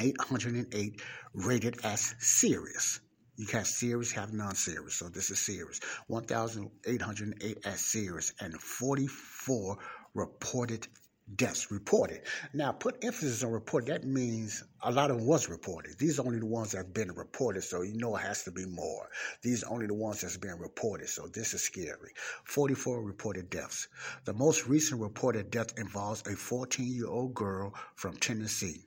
808 0.00 1.00
rated 1.34 1.84
as 1.84 2.14
serious. 2.18 3.00
You 3.36 3.46
can't 3.46 3.58
have 3.58 3.66
serious, 3.66 4.12
have 4.12 4.32
non-serious. 4.32 4.94
So 4.94 5.08
this 5.08 5.30
is 5.30 5.38
serious. 5.38 5.80
1,808 6.06 7.58
as 7.66 7.80
serious 7.80 8.32
and 8.40 8.54
44 8.60 9.78
reported 10.14 10.88
deaths 11.34 11.72
reported. 11.72 12.22
Now, 12.54 12.70
put 12.72 13.04
emphasis 13.04 13.42
on 13.42 13.50
reported. 13.50 13.88
That 13.88 14.04
means 14.04 14.62
a 14.80 14.92
lot 14.92 15.10
of 15.10 15.18
them 15.18 15.26
was 15.26 15.48
reported. 15.48 15.98
These 15.98 16.20
are 16.20 16.26
only 16.26 16.38
the 16.38 16.46
ones 16.46 16.70
that 16.70 16.78
have 16.78 16.94
been 16.94 17.12
reported, 17.12 17.64
so 17.64 17.82
you 17.82 17.94
know 17.96 18.14
it 18.16 18.22
has 18.22 18.44
to 18.44 18.52
be 18.52 18.64
more. 18.64 19.08
These 19.42 19.64
are 19.64 19.72
only 19.72 19.88
the 19.88 19.94
ones 19.94 20.20
that's 20.20 20.36
been 20.36 20.58
reported, 20.58 21.08
so 21.08 21.26
this 21.26 21.52
is 21.52 21.62
scary. 21.62 22.12
44 22.44 23.02
reported 23.02 23.50
deaths. 23.50 23.88
The 24.24 24.34
most 24.34 24.68
recent 24.68 25.00
reported 25.00 25.50
death 25.50 25.76
involves 25.76 26.20
a 26.22 26.36
14-year-old 26.36 27.34
girl 27.34 27.74
from 27.96 28.16
Tennessee. 28.16 28.85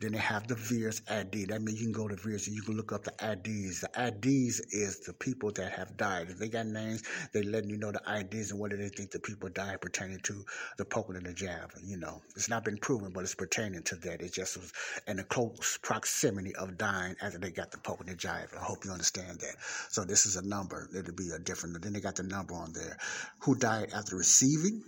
Then 0.00 0.12
they 0.12 0.18
have 0.18 0.46
the 0.48 0.54
VAERS 0.54 1.02
ID. 1.10 1.44
That 1.44 1.60
means 1.60 1.78
you 1.78 1.86
can 1.86 1.92
go 1.92 2.08
to 2.08 2.16
VAERS 2.16 2.46
and 2.46 2.56
you 2.56 2.62
can 2.62 2.74
look 2.74 2.90
up 2.90 3.04
the 3.04 3.12
IDs. 3.20 3.82
The 3.82 3.90
IDs 4.06 4.60
is 4.72 5.00
the 5.00 5.12
people 5.12 5.52
that 5.52 5.72
have 5.72 5.96
died. 5.98 6.30
If 6.30 6.38
they 6.38 6.48
got 6.48 6.66
names, 6.66 7.02
they 7.32 7.42
letting 7.42 7.68
you 7.68 7.76
know 7.76 7.92
the 7.92 8.02
IDs 8.08 8.50
and 8.50 8.58
what 8.58 8.70
do 8.70 8.78
they 8.78 8.88
think 8.88 9.10
the 9.10 9.18
people 9.18 9.50
died 9.50 9.82
pertaining 9.82 10.20
to 10.20 10.42
the 10.78 10.86
poking 10.86 11.16
and 11.16 11.26
the 11.26 11.34
jab. 11.34 11.72
You 11.84 11.98
know, 11.98 12.22
it's 12.34 12.48
not 12.48 12.64
been 12.64 12.78
proven, 12.78 13.12
but 13.12 13.24
it's 13.24 13.34
pertaining 13.34 13.82
to 13.82 13.96
that. 13.96 14.22
It 14.22 14.32
just 14.32 14.56
was 14.56 14.72
in 15.06 15.18
the 15.18 15.24
close 15.24 15.78
proximity 15.82 16.54
of 16.56 16.78
dying 16.78 17.14
after 17.20 17.38
they 17.38 17.50
got 17.50 17.70
the 17.70 17.78
poking 17.78 18.08
and 18.08 18.16
the 18.16 18.20
jab. 18.20 18.48
I 18.58 18.64
hope 18.64 18.86
you 18.86 18.92
understand 18.92 19.40
that. 19.40 19.56
So 19.90 20.04
this 20.04 20.24
is 20.24 20.36
a 20.36 20.42
number. 20.46 20.88
It'll 20.96 21.12
be 21.12 21.28
a 21.28 21.38
different. 21.38 21.80
Then 21.82 21.92
they 21.92 22.00
got 22.00 22.16
the 22.16 22.22
number 22.22 22.54
on 22.54 22.72
there. 22.72 22.96
Who 23.40 23.54
died 23.54 23.90
after 23.94 24.16
receiving 24.16 24.82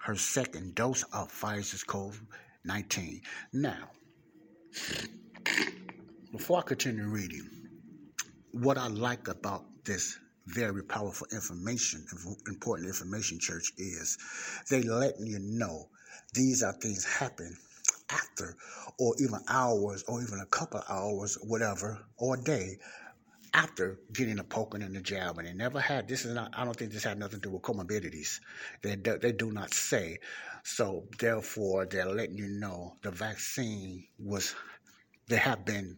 her 0.00 0.16
second 0.16 0.74
dose 0.74 1.04
of 1.04 1.32
Pfizer's 1.32 1.84
COVID 1.84 2.20
19. 2.64 3.22
Now, 3.52 3.90
before 6.32 6.58
I 6.58 6.62
continue 6.62 7.04
reading, 7.04 7.48
what 8.52 8.78
I 8.78 8.88
like 8.88 9.28
about 9.28 9.64
this 9.84 10.18
very 10.46 10.82
powerful 10.82 11.26
information, 11.32 12.04
important 12.48 12.88
information, 12.88 13.38
church, 13.38 13.72
is 13.78 14.18
they 14.70 14.82
letting 14.82 15.26
you 15.26 15.38
know 15.38 15.88
these 16.34 16.62
are 16.62 16.72
things 16.72 17.04
happen 17.04 17.56
after, 18.10 18.56
or 18.98 19.14
even 19.20 19.40
hours, 19.48 20.04
or 20.08 20.22
even 20.22 20.40
a 20.40 20.46
couple 20.46 20.82
hours, 20.88 21.38
whatever, 21.42 21.98
or 22.16 22.36
a 22.36 22.42
day 22.42 22.78
after 23.54 23.98
getting 24.12 24.38
a 24.38 24.44
poking 24.44 24.82
and 24.82 24.96
a 24.96 25.00
jab, 25.00 25.38
and 25.38 25.46
they 25.46 25.52
never 25.52 25.80
had. 25.80 26.08
This 26.08 26.24
is 26.24 26.34
not. 26.34 26.52
I 26.56 26.64
don't 26.64 26.76
think 26.76 26.92
this 26.92 27.04
had 27.04 27.18
nothing 27.18 27.40
to 27.40 27.48
do 27.48 27.52
with 27.52 27.62
comorbidities. 27.62 28.40
They 28.82 28.96
do, 28.96 29.18
they 29.18 29.32
do 29.32 29.52
not 29.52 29.74
say. 29.74 30.18
So 30.62 31.08
therefore, 31.18 31.86
they're 31.86 32.06
letting 32.06 32.36
you 32.36 32.48
know 32.48 32.96
the 33.02 33.10
vaccine 33.10 34.06
was. 34.18 34.54
They 35.28 35.36
have 35.36 35.64
been 35.64 35.96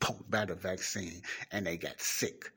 poked 0.00 0.30
by 0.30 0.44
the 0.44 0.54
vaccine 0.54 1.22
and 1.50 1.66
they 1.66 1.76
got 1.76 2.00
sick. 2.00 2.50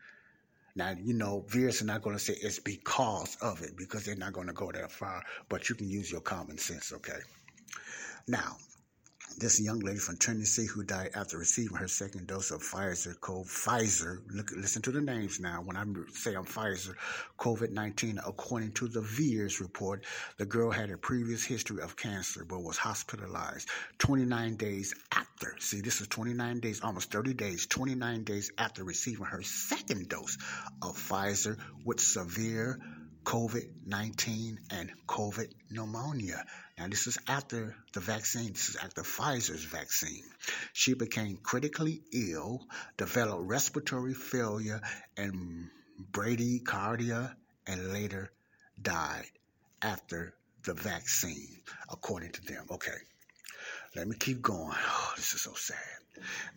Now, 0.76 0.94
you 1.02 1.14
know, 1.14 1.46
VAERS 1.48 1.82
are 1.82 1.86
not 1.86 2.02
going 2.02 2.18
to 2.18 2.22
say 2.22 2.34
it's 2.34 2.60
because 2.60 3.38
of 3.42 3.62
it 3.62 3.78
because 3.78 4.04
they're 4.04 4.16
not 4.16 4.34
going 4.34 4.48
to 4.48 4.54
go 4.54 4.72
that 4.72 4.92
far, 4.92 5.24
but 5.48 5.70
you 5.70 5.76
can 5.76 5.90
use 5.90 6.12
your 6.12 6.22
common 6.22 6.58
sense, 6.58 6.92
okay? 6.92 7.20
Now, 8.28 8.58
this 9.38 9.62
young 9.62 9.80
lady 9.80 10.00
from 10.00 10.18
Tennessee 10.18 10.66
who 10.66 10.84
died 10.84 11.12
after 11.16 11.38
receiving 11.38 11.78
her 11.78 11.88
second 11.88 12.28
dose 12.28 12.52
of 12.52 12.62
Pfizer, 12.62 13.20
called 13.20 13.48
Pfizer. 13.48 14.20
Look, 14.34 14.52
listen 14.56 14.82
to 14.84 14.92
the 14.92 15.02
names 15.02 15.40
now. 15.40 15.62
When 15.64 15.76
I 15.76 15.84
say 16.14 16.36
I'm 16.36 16.46
Pfizer, 16.46 16.96
COVID-19, 17.38 18.20
according 18.26 18.72
to 18.74 18.88
the 18.88 19.02
VAERS 19.02 19.60
report, 19.60 20.06
the 20.38 20.46
girl 20.46 20.72
had 20.72 20.90
a 20.90 20.98
previous 20.98 21.44
history 21.44 21.82
of 21.82 21.96
cancer, 21.96 22.46
but 22.46 22.64
was 22.64 22.78
hospitalized 22.78 23.70
29 24.00 24.56
days 24.56 24.94
after. 25.12 25.56
See, 25.60 25.82
this 25.82 26.02
is 26.02 26.08
29 26.08 26.60
days, 26.60 26.82
almost 26.82 27.12
30 27.12 27.34
days, 27.34 27.66
29 27.68 28.24
days 28.24 28.52
after 28.58 28.84
receiving 28.84 29.26
her 29.26 29.42
second 29.42 30.10
dose 30.10 30.38
of 30.82 30.98
Pfizer 30.98 31.58
with 31.84 32.00
severe 32.00 32.80
COVID 33.26 33.88
19 33.88 34.60
and 34.70 34.92
COVID 35.08 35.52
pneumonia. 35.72 36.46
Now, 36.78 36.88
this 36.88 37.08
is 37.08 37.18
after 37.28 37.76
the 37.94 38.00
vaccine, 38.00 38.54
this 38.54 38.70
is 38.70 38.76
after 38.76 39.02
Pfizer's 39.02 39.64
vaccine. 39.64 40.24
She 40.74 40.94
became 40.94 41.38
critically 41.38 42.02
ill, 42.14 42.68
developed 42.98 43.44
respiratory 43.48 44.14
failure 44.14 44.80
and 45.18 45.70
bradycardia, 46.12 47.36
and 47.66 47.92
later 47.92 48.32
died 48.82 49.32
after 49.82 50.36
the 50.64 50.74
vaccine, 50.74 51.62
according 51.90 52.32
to 52.34 52.42
them. 52.46 52.66
Okay, 52.70 52.98
let 53.96 54.08
me 54.08 54.16
keep 54.20 54.42
going. 54.42 54.76
Oh, 54.78 55.14
this 55.18 55.34
is 55.34 55.42
so 55.42 55.54
sad. 55.56 56.05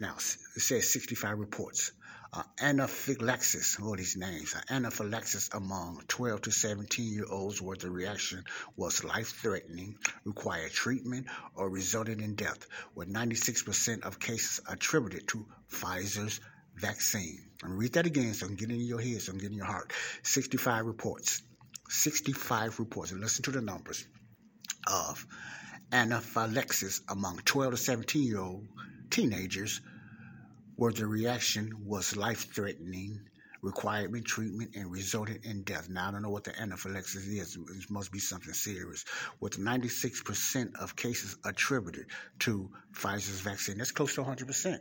Now, 0.00 0.14
it 0.16 0.60
says 0.60 0.92
65 0.92 1.38
reports 1.38 1.92
uh, 2.32 2.42
anaphylaxis, 2.60 3.78
all 3.82 3.96
these 3.96 4.16
names, 4.16 4.54
uh, 4.54 4.60
anaphylaxis 4.70 5.48
among 5.52 6.02
12 6.08 6.42
to 6.42 6.50
17 6.50 7.06
year 7.06 7.24
olds 7.30 7.62
where 7.62 7.76
the 7.76 7.90
reaction 7.90 8.44
was 8.76 9.02
life 9.02 9.28
threatening, 9.40 9.96
required 10.24 10.70
treatment, 10.70 11.26
or 11.54 11.70
resulted 11.70 12.20
in 12.20 12.34
death, 12.34 12.66
with 12.94 13.12
96% 13.12 14.04
of 14.04 14.20
cases 14.20 14.60
attributed 14.68 15.26
to 15.28 15.46
Pfizer's 15.70 16.40
vaccine. 16.76 17.50
I'm 17.62 17.76
read 17.76 17.94
that 17.94 18.06
again 18.06 18.34
so 18.34 18.46
I'm 18.46 18.56
getting 18.56 18.80
in 18.80 18.86
your 18.86 19.00
head, 19.00 19.22
so 19.22 19.32
I'm 19.32 19.38
getting 19.38 19.52
in 19.52 19.58
your 19.58 19.66
heart. 19.66 19.92
65 20.22 20.86
reports. 20.86 21.42
65 21.88 22.78
reports. 22.78 23.10
And 23.10 23.20
listen 23.20 23.42
to 23.44 23.50
the 23.50 23.62
numbers 23.62 24.06
of 24.86 25.26
anaphylaxis 25.92 27.00
among 27.08 27.38
12 27.38 27.72
to 27.72 27.76
17 27.78 28.22
year 28.22 28.40
old 28.40 28.68
teenagers 29.10 29.80
where 30.76 30.92
the 30.92 31.06
reaction 31.06 31.72
was 31.84 32.16
life 32.16 32.54
threatening, 32.54 33.20
required 33.62 34.24
treatment, 34.24 34.76
and 34.76 34.90
resulted 34.90 35.44
in 35.44 35.62
death. 35.62 35.88
Now, 35.88 36.08
I 36.08 36.10
don't 36.12 36.22
know 36.22 36.30
what 36.30 36.44
the 36.44 36.60
anaphylaxis 36.60 37.26
is. 37.26 37.56
It 37.56 37.90
must 37.90 38.12
be 38.12 38.20
something 38.20 38.52
serious. 38.52 39.04
With 39.40 39.58
96% 39.58 40.76
of 40.80 40.94
cases 40.94 41.36
attributed 41.44 42.06
to 42.40 42.70
Pfizer's 42.94 43.40
vaccine, 43.40 43.78
that's 43.78 43.90
close 43.90 44.14
to 44.14 44.22
100%, 44.22 44.78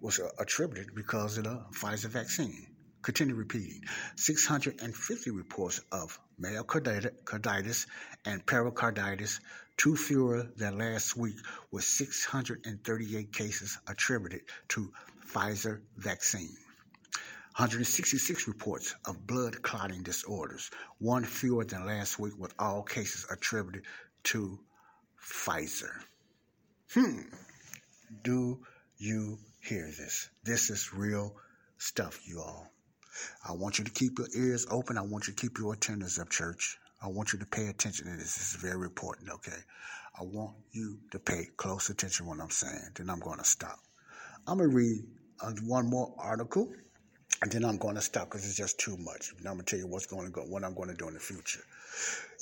was 0.00 0.20
uh, 0.20 0.28
attributed 0.38 0.94
because 0.94 1.38
of 1.38 1.44
the 1.44 1.60
Pfizer 1.72 2.06
vaccine. 2.06 2.66
Continue 3.02 3.34
repeating. 3.34 3.82
650 4.16 5.30
reports 5.30 5.80
of 5.90 6.18
myocarditis 6.40 7.86
and 8.26 8.44
pericarditis 8.44 9.40
two 9.80 9.96
fewer 9.96 10.46
than 10.58 10.76
last 10.76 11.16
week, 11.16 11.36
with 11.70 11.82
638 11.82 13.32
cases 13.32 13.78
attributed 13.88 14.42
to 14.68 14.92
Pfizer 15.26 15.80
vaccine. 15.96 16.54
166 17.56 18.46
reports 18.46 18.94
of 19.06 19.26
blood 19.26 19.62
clotting 19.62 20.02
disorders, 20.02 20.70
one 20.98 21.24
fewer 21.24 21.64
than 21.64 21.86
last 21.86 22.18
week, 22.18 22.34
with 22.36 22.52
all 22.58 22.82
cases 22.82 23.26
attributed 23.30 23.84
to 24.22 24.58
Pfizer. 25.18 25.94
Hmm. 26.92 27.20
Do 28.22 28.60
you 28.98 29.38
hear 29.62 29.86
this? 29.86 30.28
This 30.44 30.68
is 30.68 30.92
real 30.92 31.34
stuff, 31.78 32.20
you 32.26 32.40
all. 32.40 32.70
I 33.48 33.52
want 33.52 33.78
you 33.78 33.86
to 33.86 33.90
keep 33.90 34.18
your 34.18 34.28
ears 34.36 34.66
open. 34.70 34.98
I 34.98 35.02
want 35.02 35.26
you 35.26 35.32
to 35.32 35.40
keep 35.40 35.56
your 35.56 35.72
attendance 35.72 36.18
up, 36.18 36.28
church. 36.28 36.76
I 37.02 37.08
want 37.08 37.32
you 37.32 37.38
to 37.38 37.46
pay 37.46 37.68
attention 37.68 38.06
to 38.06 38.16
this. 38.16 38.36
This 38.36 38.54
is 38.54 38.60
very 38.60 38.84
important, 38.84 39.30
okay? 39.30 39.56
I 40.18 40.22
want 40.24 40.56
you 40.72 40.98
to 41.12 41.18
pay 41.18 41.48
close 41.56 41.88
attention 41.88 42.26
to 42.26 42.30
what 42.30 42.40
I'm 42.40 42.50
saying. 42.50 42.90
Then 42.96 43.08
I'm 43.08 43.20
going 43.20 43.38
to 43.38 43.44
stop. 43.44 43.78
I'm 44.46 44.58
going 44.58 44.70
to 44.70 44.76
read 44.76 45.04
uh, 45.42 45.52
one 45.64 45.88
more 45.88 46.14
article, 46.18 46.70
and 47.40 47.50
then 47.50 47.64
I'm 47.64 47.78
going 47.78 47.94
to 47.94 48.02
stop 48.02 48.28
because 48.28 48.44
it's 48.44 48.56
just 48.56 48.78
too 48.78 48.96
much. 48.98 49.32
And 49.38 49.46
I'm 49.46 49.54
going 49.54 49.64
to 49.64 49.70
tell 49.70 49.78
you 49.78 49.86
what's 49.86 50.06
going 50.06 50.26
to 50.26 50.32
go, 50.32 50.42
what 50.42 50.64
I'm 50.64 50.74
going 50.74 50.90
to 50.90 50.94
do 50.94 51.08
in 51.08 51.14
the 51.14 51.20
future. 51.20 51.62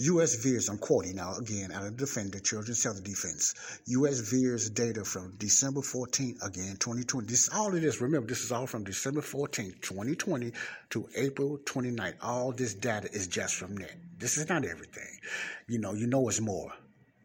U.S. 0.01 0.37
VAERS, 0.37 0.71
I'm 0.71 0.79
quoting 0.79 1.17
now 1.17 1.35
again 1.35 1.73
out 1.73 1.85
of 1.85 1.97
Defender 1.97 2.39
Children's 2.39 2.85
Health 2.85 3.03
Defense. 3.03 3.55
U.S. 3.87 4.21
VAERS 4.21 4.73
data 4.73 5.05
from 5.05 5.35
December 5.39 5.83
14, 5.83 6.39
again, 6.43 6.77
2020. 6.77 7.27
This 7.27 7.49
all 7.53 7.75
of 7.75 7.81
this, 7.81 8.01
remember, 8.01 8.29
this 8.29 8.45
is 8.45 8.53
all 8.53 8.69
from 8.69 8.85
December 8.85 9.23
14, 9.23 9.75
2020 9.81 10.53
to 10.91 11.09
April 11.17 11.59
29. 11.65 12.15
All 12.23 12.53
this 12.53 12.75
data 12.75 13.09
is 13.13 13.27
just 13.27 13.57
from 13.57 13.75
that. 13.77 13.95
This 14.19 14.37
is 14.37 14.49
not 14.49 14.65
everything. 14.65 15.19
You 15.67 15.81
know, 15.81 15.95
you 15.95 16.07
know 16.07 16.29
it's 16.29 16.41
more. 16.41 16.73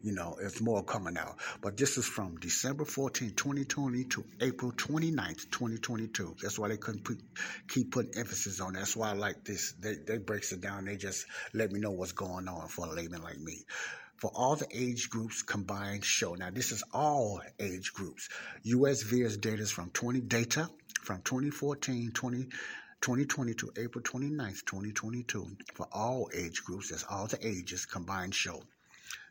You 0.04 0.12
know, 0.12 0.36
it's 0.38 0.60
more 0.60 0.84
coming 0.84 1.16
out. 1.16 1.36
But 1.62 1.78
this 1.78 1.96
is 1.96 2.04
from 2.04 2.36
December 2.36 2.84
14, 2.84 3.30
2020 3.30 4.04
to 4.04 4.24
April 4.42 4.70
29th, 4.72 5.50
2022. 5.50 6.36
That's 6.42 6.58
why 6.58 6.68
they 6.68 6.76
couldn't 6.76 7.04
put, 7.04 7.22
keep 7.68 7.90
putting 7.90 8.18
emphasis 8.18 8.60
on. 8.60 8.74
That's 8.74 8.94
why 8.94 9.08
I 9.08 9.14
like 9.14 9.44
this. 9.44 9.72
They, 9.80 9.94
they 9.94 10.18
breaks 10.18 10.52
it 10.52 10.60
down. 10.60 10.84
They 10.84 10.96
just 10.96 11.24
let 11.54 11.72
me 11.72 11.80
know 11.80 11.92
what's 11.92 12.12
going 12.12 12.48
on 12.48 12.68
for 12.68 12.84
a 12.84 12.90
layman 12.90 13.22
like 13.22 13.38
me 13.38 13.64
for 14.18 14.30
all 14.34 14.56
the 14.56 14.68
age 14.74 15.08
groups 15.08 15.40
combined 15.40 16.04
show. 16.04 16.34
Now, 16.34 16.50
this 16.50 16.70
is 16.70 16.84
all 16.92 17.40
age 17.58 17.94
groups. 17.94 18.28
U.S. 18.64 19.02
VAERS 19.04 19.40
data 19.40 19.62
is 19.62 19.70
from 19.70 19.88
20 19.88 20.20
data 20.20 20.68
from 21.02 21.22
2014, 21.22 22.12
20, 22.12 22.44
2020 23.00 23.54
to 23.54 23.72
April 23.78 24.02
29th, 24.02 24.66
2022 24.66 25.56
for 25.72 25.88
all 25.92 26.28
age 26.34 26.62
groups. 26.62 26.90
That's 26.90 27.04
all 27.04 27.26
the 27.26 27.38
ages 27.46 27.86
combined 27.86 28.34
show. 28.34 28.62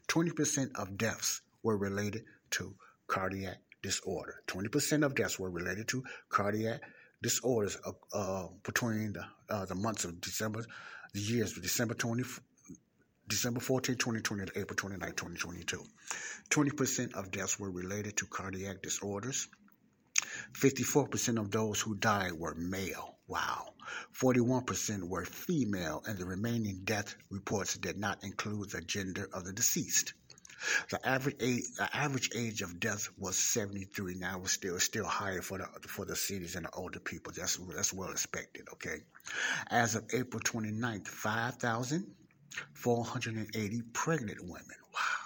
20% 0.07 0.75
of 0.75 0.97
deaths 0.97 1.41
were 1.61 1.77
related 1.77 2.23
to 2.51 2.75
cardiac 3.07 3.57
disorder. 3.81 4.41
20% 4.47 5.05
of 5.05 5.15
deaths 5.15 5.39
were 5.39 5.49
related 5.49 5.87
to 5.89 6.03
cardiac 6.29 6.81
disorders 7.21 7.77
uh, 7.85 7.91
uh, 8.13 8.47
between 8.63 9.13
the, 9.13 9.25
uh, 9.49 9.65
the 9.65 9.75
months 9.75 10.05
of 10.05 10.19
December, 10.21 10.65
the 11.13 11.19
years 11.19 11.55
of 11.55 11.63
December 11.63 11.93
20, 11.93 12.23
December 13.27 13.59
14, 13.59 13.95
2020 13.95 14.45
to 14.45 14.59
April 14.59 14.75
29, 14.75 15.09
2022. 15.09 15.83
20% 16.49 17.13
of 17.13 17.31
deaths 17.31 17.59
were 17.59 17.71
related 17.71 18.17
to 18.17 18.25
cardiac 18.25 18.81
disorders. 18.81 19.47
54% 20.53 21.39
of 21.39 21.51
those 21.51 21.81
who 21.81 21.95
died 21.95 22.33
were 22.33 22.55
male. 22.55 23.15
Wow. 23.33 23.73
41% 24.13 25.09
were 25.09 25.25
female, 25.25 26.03
and 26.05 26.19
the 26.19 26.25
remaining 26.25 26.81
death 26.83 27.15
reports 27.31 27.75
did 27.75 27.97
not 27.97 28.23
include 28.23 28.69
the 28.69 28.81
gender 28.81 29.27
of 29.33 29.43
the 29.43 29.51
deceased. 29.51 30.13
The 30.91 31.03
average 31.03 31.37
age, 31.39 31.63
the 31.75 31.89
average 31.97 32.29
age 32.35 32.61
of 32.61 32.79
death 32.79 33.09
was 33.17 33.35
73. 33.35 34.13
Now 34.13 34.39
it's 34.41 34.51
still 34.51 34.79
still 34.79 35.05
higher 35.05 35.41
for 35.41 35.57
the 35.57 35.67
for 35.87 36.05
the 36.05 36.15
cities 36.15 36.55
and 36.55 36.67
the 36.67 36.71
older 36.73 36.99
people. 36.99 37.33
That's 37.35 37.57
that's 37.75 37.91
well 37.91 38.11
expected. 38.11 38.67
Okay, 38.73 39.01
as 39.71 39.95
of 39.95 40.05
April 40.13 40.41
29th, 40.41 41.07
5,480 41.07 43.81
pregnant 43.93 44.43
women. 44.43 44.77
Wow 44.93 45.22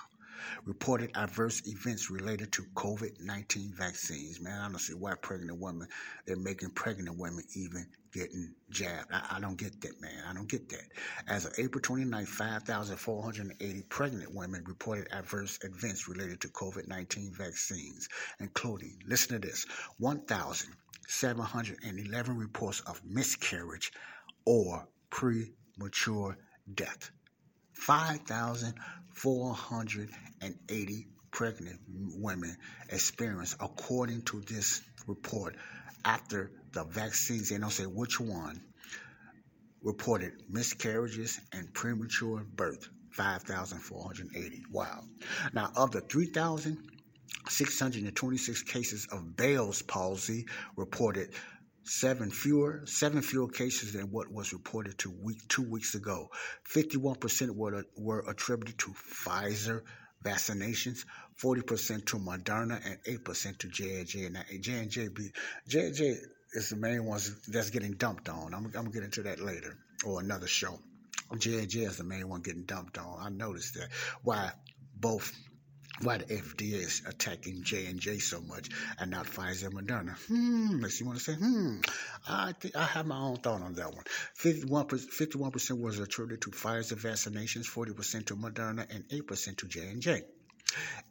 reported 0.68 1.09
adverse 1.15 1.63
events 1.65 2.11
related 2.11 2.51
to 2.51 2.61
COVID 2.76 3.22
19 3.22 3.72
vaccines. 3.74 4.41
Man, 4.41 4.59
I 4.59 4.68
don't 4.68 4.80
see 4.80 4.93
why 4.93 5.13
pregnant 5.15 5.61
women, 5.61 5.88
they're 6.26 6.36
making 6.36 6.72
pregnant 6.72 7.18
women 7.18 7.45
even 7.55 7.88
getting 8.11 8.53
jabbed. 8.70 9.07
I, 9.13 9.38
I, 9.38 9.39
don't 9.39 9.57
get 9.57 9.80
that, 9.82 10.01
man. 10.01 10.24
I 10.30 10.34
don't 10.34 10.49
get 10.49 10.68
that. 10.70 10.84
As 11.28 11.45
of 11.45 11.53
April 11.57 11.82
29, 11.82 12.26
5,480 12.26 13.82
pregnant 13.84 14.36
women 14.36 14.65
reported 14.68 15.07
adverse 15.13 15.57
events 15.63 16.09
related 16.09 16.41
to 16.41 16.49
COVID 16.49 16.89
19 16.89 17.32
vaccines, 17.34 18.09
including, 18.41 18.99
listen 19.07 19.39
to 19.39 19.47
this, 19.47 19.65
1,711 19.99 22.38
reports 22.38 22.82
of 22.82 23.01
miscarriage 23.05 23.93
or 24.45 24.86
premature 25.11 26.38
death. 26.76 27.11
5,480 29.18 31.07
pregnant 31.32 31.80
women 31.88 32.55
experienced, 32.89 33.55
according 33.59 34.22
to 34.24 34.41
this 34.41 34.82
report, 35.07 35.55
after 36.05 36.51
the 36.72 36.84
vaccines, 36.84 37.49
they 37.49 37.57
don't 37.57 37.72
say 37.72 37.88
which 37.88 38.20
one, 38.20 38.61
reported 39.82 40.43
miscarriages 40.49 41.39
and 41.51 41.74
premature 41.74 42.45
birth. 42.55 42.89
5,480. 43.09 44.65
Wow. 44.72 45.03
Now, 45.51 45.72
of 45.76 45.89
the 45.91 46.01
3,626 46.01 48.61
cases 48.61 49.07
of 49.11 49.36
Bell's 49.36 49.82
palsy 49.82 50.45
reported, 50.76 51.34
seven 51.88 52.29
fewer 52.29 52.81
seven 52.85 53.21
fewer 53.21 53.47
cases 53.47 53.93
than 53.93 54.11
what 54.11 54.31
was 54.31 54.53
reported 54.53 54.97
two 54.97 55.13
week 55.21 55.39
two 55.47 55.63
weeks 55.63 55.95
ago. 55.95 56.29
Fifty 56.63 56.97
one 56.97 57.15
percent 57.15 57.55
were 57.55 57.85
were 57.95 58.23
attributed 58.27 58.77
to 58.79 58.91
Pfizer 58.91 59.81
vaccinations, 60.23 61.05
forty 61.35 61.61
percent 61.61 62.05
to 62.07 62.17
Moderna, 62.17 62.85
and 62.85 62.97
eight 63.05 63.23
percent 63.23 63.59
to 63.59 63.67
J 63.69 63.99
and 63.99 64.07
J. 64.07 64.25
And 64.25 64.38
J 64.61 64.73
and 64.73 64.89
J 64.89 65.07
be, 65.07 65.31
J 65.67 65.88
and 65.88 65.95
J 65.95 66.15
is 66.53 66.69
the 66.69 66.75
main 66.75 67.05
ones 67.05 67.47
that's 67.47 67.69
getting 67.69 67.93
dumped 67.93 68.29
on. 68.29 68.53
I'm, 68.53 68.65
I'm 68.65 68.71
gonna 68.71 68.89
get 68.89 69.03
into 69.03 69.23
that 69.23 69.39
later 69.39 69.77
or 70.05 70.19
another 70.19 70.47
show. 70.47 70.79
J 71.38 71.59
and 71.59 71.69
J 71.69 71.81
is 71.81 71.97
the 71.97 72.03
main 72.03 72.27
one 72.27 72.41
getting 72.41 72.63
dumped 72.63 72.97
on. 72.97 73.19
I 73.21 73.29
noticed 73.29 73.75
that. 73.75 73.89
Why 74.23 74.51
both 74.99 75.31
why 76.01 76.17
the 76.17 76.25
FDA 76.25 76.73
is 76.73 77.01
attacking 77.07 77.63
J 77.63 77.87
and 77.87 77.99
J 77.99 78.19
so 78.19 78.39
much 78.41 78.69
and 78.99 79.11
not 79.11 79.25
Pfizer 79.25 79.65
and 79.65 79.75
Moderna. 79.75 80.15
Hmm, 80.27 80.85
you 80.85 81.05
want 81.05 81.17
to 81.17 81.23
say, 81.23 81.33
hmm, 81.33 81.79
I 82.27 82.53
I 82.75 82.83
have 82.83 83.07
my 83.07 83.17
own 83.17 83.37
thought 83.37 83.61
on 83.61 83.73
that 83.73 83.93
one. 83.93 84.03
51 84.35 84.85
percent 85.51 85.79
was 85.79 85.99
attributed 85.99 86.41
to 86.41 86.51
Pfizer 86.51 86.93
vaccinations, 86.93 87.65
forty 87.65 87.93
percent 87.93 88.27
to 88.27 88.35
Moderna, 88.35 88.85
and 88.93 89.05
eight 89.11 89.27
percent 89.27 89.57
to 89.59 89.67
J 89.67 89.87
and 89.87 90.01
J. 90.01 90.23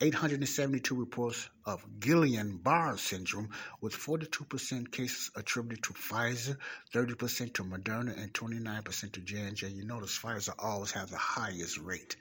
872 0.01 0.95
reports 0.95 1.49
of 1.65 1.85
Guillain-Barré 1.99 2.99
syndrome, 2.99 3.49
with 3.81 3.95
42% 3.97 4.93
cases 4.93 5.31
attributed 5.35 5.83
to 5.85 5.95
Pfizer, 5.95 6.59
30% 6.93 7.55
to 7.55 7.65
Moderna, 7.65 8.17
and 8.23 8.33
29% 8.35 9.13
to 9.13 9.21
J&J. 9.21 9.69
You 9.69 9.87
notice 9.87 10.19
Pfizer 10.19 10.55
always 10.59 10.93
have 10.93 11.11
the 11.11 11.17
highest 11.17 11.79
rate 11.79 12.17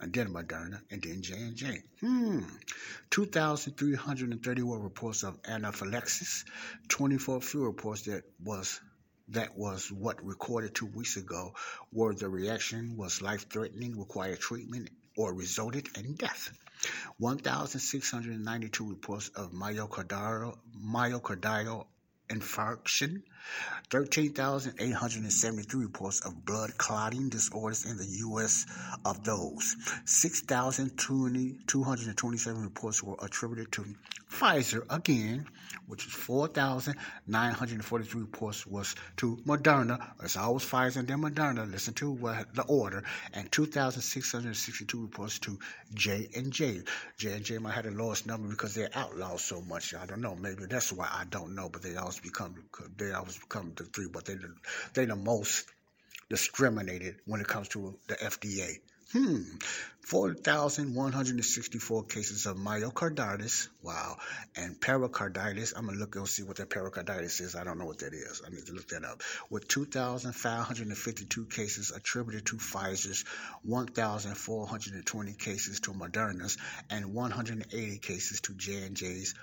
and 0.00 0.12
then 0.12 0.32
Moderna, 0.32 0.80
and 0.90 1.02
then 1.02 1.22
J&J. 1.22 1.82
Hmm. 2.00 2.40
2,331 3.10 4.82
reports 4.82 5.22
of 5.22 5.38
anaphylaxis, 5.46 6.44
24 6.88 7.40
fewer 7.42 7.66
reports 7.66 8.02
that 8.02 8.22
was 8.42 8.80
that 9.28 9.56
was 9.56 9.92
what 9.92 10.24
recorded 10.24 10.74
two 10.74 10.86
weeks 10.86 11.16
ago, 11.16 11.54
where 11.92 12.12
the 12.12 12.28
reaction 12.28 12.96
was 12.96 13.22
life-threatening, 13.22 13.96
required 13.96 14.40
treatment, 14.40 14.90
or 15.16 15.32
resulted 15.32 15.88
in 15.96 16.14
death. 16.14 16.50
1,692 17.18 18.88
reports 18.88 19.28
of 19.36 19.52
myocardial, 19.52 20.58
myocardial 20.84 21.86
infarction, 22.28 23.22
13,873 23.90 25.82
reports 25.82 26.20
of 26.20 26.44
blood 26.44 26.78
clotting 26.78 27.28
disorders 27.28 27.84
in 27.84 27.96
the 27.96 28.06
U.S. 28.18 28.66
Of 29.04 29.24
those, 29.24 29.74
6,227 30.04 32.62
reports 32.62 33.02
were 33.02 33.16
attributed 33.20 33.72
to 33.72 33.84
Pfizer 34.30 34.84
again, 34.90 35.48
which 35.88 36.06
is 36.06 36.12
4,943 36.12 38.20
reports 38.20 38.64
was 38.66 38.94
to 39.16 39.36
Moderna. 39.44 39.98
It's 40.22 40.36
always 40.36 40.62
Pfizer 40.62 40.98
and 40.98 41.08
then 41.08 41.20
Moderna. 41.20 41.68
Listen 41.70 41.94
to 41.94 42.12
what 42.12 42.54
the 42.54 42.62
order, 42.62 43.02
and 43.32 43.50
2,662 43.50 45.02
reports 45.02 45.40
to 45.40 45.58
J 45.94 46.28
and 46.36 46.52
J. 46.52 46.82
J 47.18 47.32
and 47.32 47.44
J 47.44 47.58
might 47.58 47.72
have 47.72 47.82
the 47.84 47.90
lowest 47.90 48.26
number 48.26 48.48
because 48.48 48.74
they're 48.74 48.90
outlawed 48.94 49.40
so 49.40 49.60
much. 49.62 49.94
I 49.94 50.06
don't 50.06 50.20
know. 50.20 50.36
Maybe 50.36 50.66
that's 50.66 50.92
why 50.92 51.08
I 51.10 51.24
don't 51.24 51.56
know. 51.56 51.68
But 51.68 51.82
they 51.82 51.96
always 51.96 52.20
become 52.20 52.54
they 52.96 53.10
always 53.12 53.29
become 53.38 53.72
to 53.76 53.84
three. 53.84 54.08
But 54.08 54.24
they 54.24 54.36
they 54.94 55.06
the 55.06 55.16
most 55.16 55.66
discriminated 56.28 57.16
when 57.26 57.40
it 57.40 57.48
comes 57.48 57.68
to 57.68 57.98
the 58.06 58.14
FDA. 58.14 58.80
Hmm. 59.12 59.42
4,164 60.02 62.04
cases 62.04 62.46
of 62.46 62.56
myocarditis. 62.56 63.66
Wow. 63.82 64.18
And 64.54 64.80
pericarditis. 64.80 65.72
I'm 65.76 65.86
going 65.86 65.96
to 65.96 66.00
look 66.00 66.14
and 66.14 66.28
see 66.28 66.44
what 66.44 66.56
that 66.56 66.70
pericarditis 66.70 67.40
is. 67.40 67.56
I 67.56 67.64
don't 67.64 67.78
know 67.78 67.86
what 67.86 67.98
that 67.98 68.14
is. 68.14 68.40
I 68.46 68.50
need 68.50 68.66
to 68.66 68.72
look 68.72 68.88
that 68.88 69.04
up. 69.04 69.22
With 69.50 69.66
2,552 69.66 71.46
cases 71.46 71.90
attributed 71.90 72.46
to 72.46 72.56
Pfizer's, 72.56 73.24
1,420 73.62 75.32
cases 75.34 75.80
to 75.80 75.92
Moderna's, 75.92 76.56
and 76.88 77.12
180 77.12 77.98
cases 77.98 78.40
to 78.42 78.54
J&J's 78.54 79.34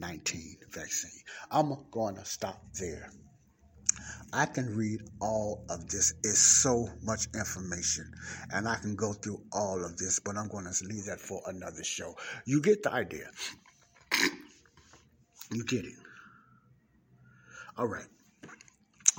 COVID-19 0.00 0.72
vaccine. 0.72 1.22
I'm 1.50 1.76
going 1.90 2.16
to 2.16 2.24
stop 2.24 2.62
there. 2.78 3.10
I 4.32 4.46
can 4.46 4.74
read 4.74 5.00
all 5.20 5.64
of 5.68 5.88
this. 5.88 6.14
It's 6.24 6.38
so 6.38 6.88
much 7.02 7.26
information, 7.34 8.10
and 8.50 8.66
I 8.66 8.76
can 8.76 8.96
go 8.96 9.12
through 9.12 9.42
all 9.52 9.84
of 9.84 9.96
this, 9.98 10.18
but 10.18 10.36
I'm 10.36 10.48
going 10.48 10.64
to 10.64 10.84
leave 10.86 11.04
that 11.06 11.20
for 11.20 11.42
another 11.46 11.84
show. 11.84 12.16
You 12.46 12.62
get 12.62 12.82
the 12.82 12.92
idea. 12.92 13.30
You 15.50 15.64
get 15.64 15.84
it. 15.84 15.92
All 17.76 17.86
right. 17.86 18.06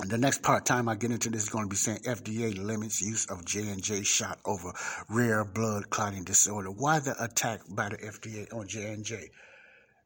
And 0.00 0.10
the 0.10 0.18
next 0.18 0.42
part 0.42 0.66
time 0.66 0.88
I 0.88 0.96
get 0.96 1.12
into 1.12 1.30
this 1.30 1.44
is 1.44 1.48
going 1.48 1.66
to 1.66 1.68
be 1.68 1.76
saying 1.76 1.98
FDA 1.98 2.58
limits 2.58 3.00
use 3.00 3.26
of 3.26 3.44
J 3.44 3.68
and 3.68 3.80
J 3.80 4.02
shot 4.02 4.40
over 4.44 4.72
rare 5.08 5.44
blood 5.44 5.90
clotting 5.90 6.24
disorder. 6.24 6.72
Why 6.72 6.98
the 6.98 7.14
attack 7.22 7.60
by 7.68 7.90
the 7.90 7.98
FDA 7.98 8.52
on 8.52 8.66
J 8.66 8.92
and 8.92 9.04
J? 9.04 9.30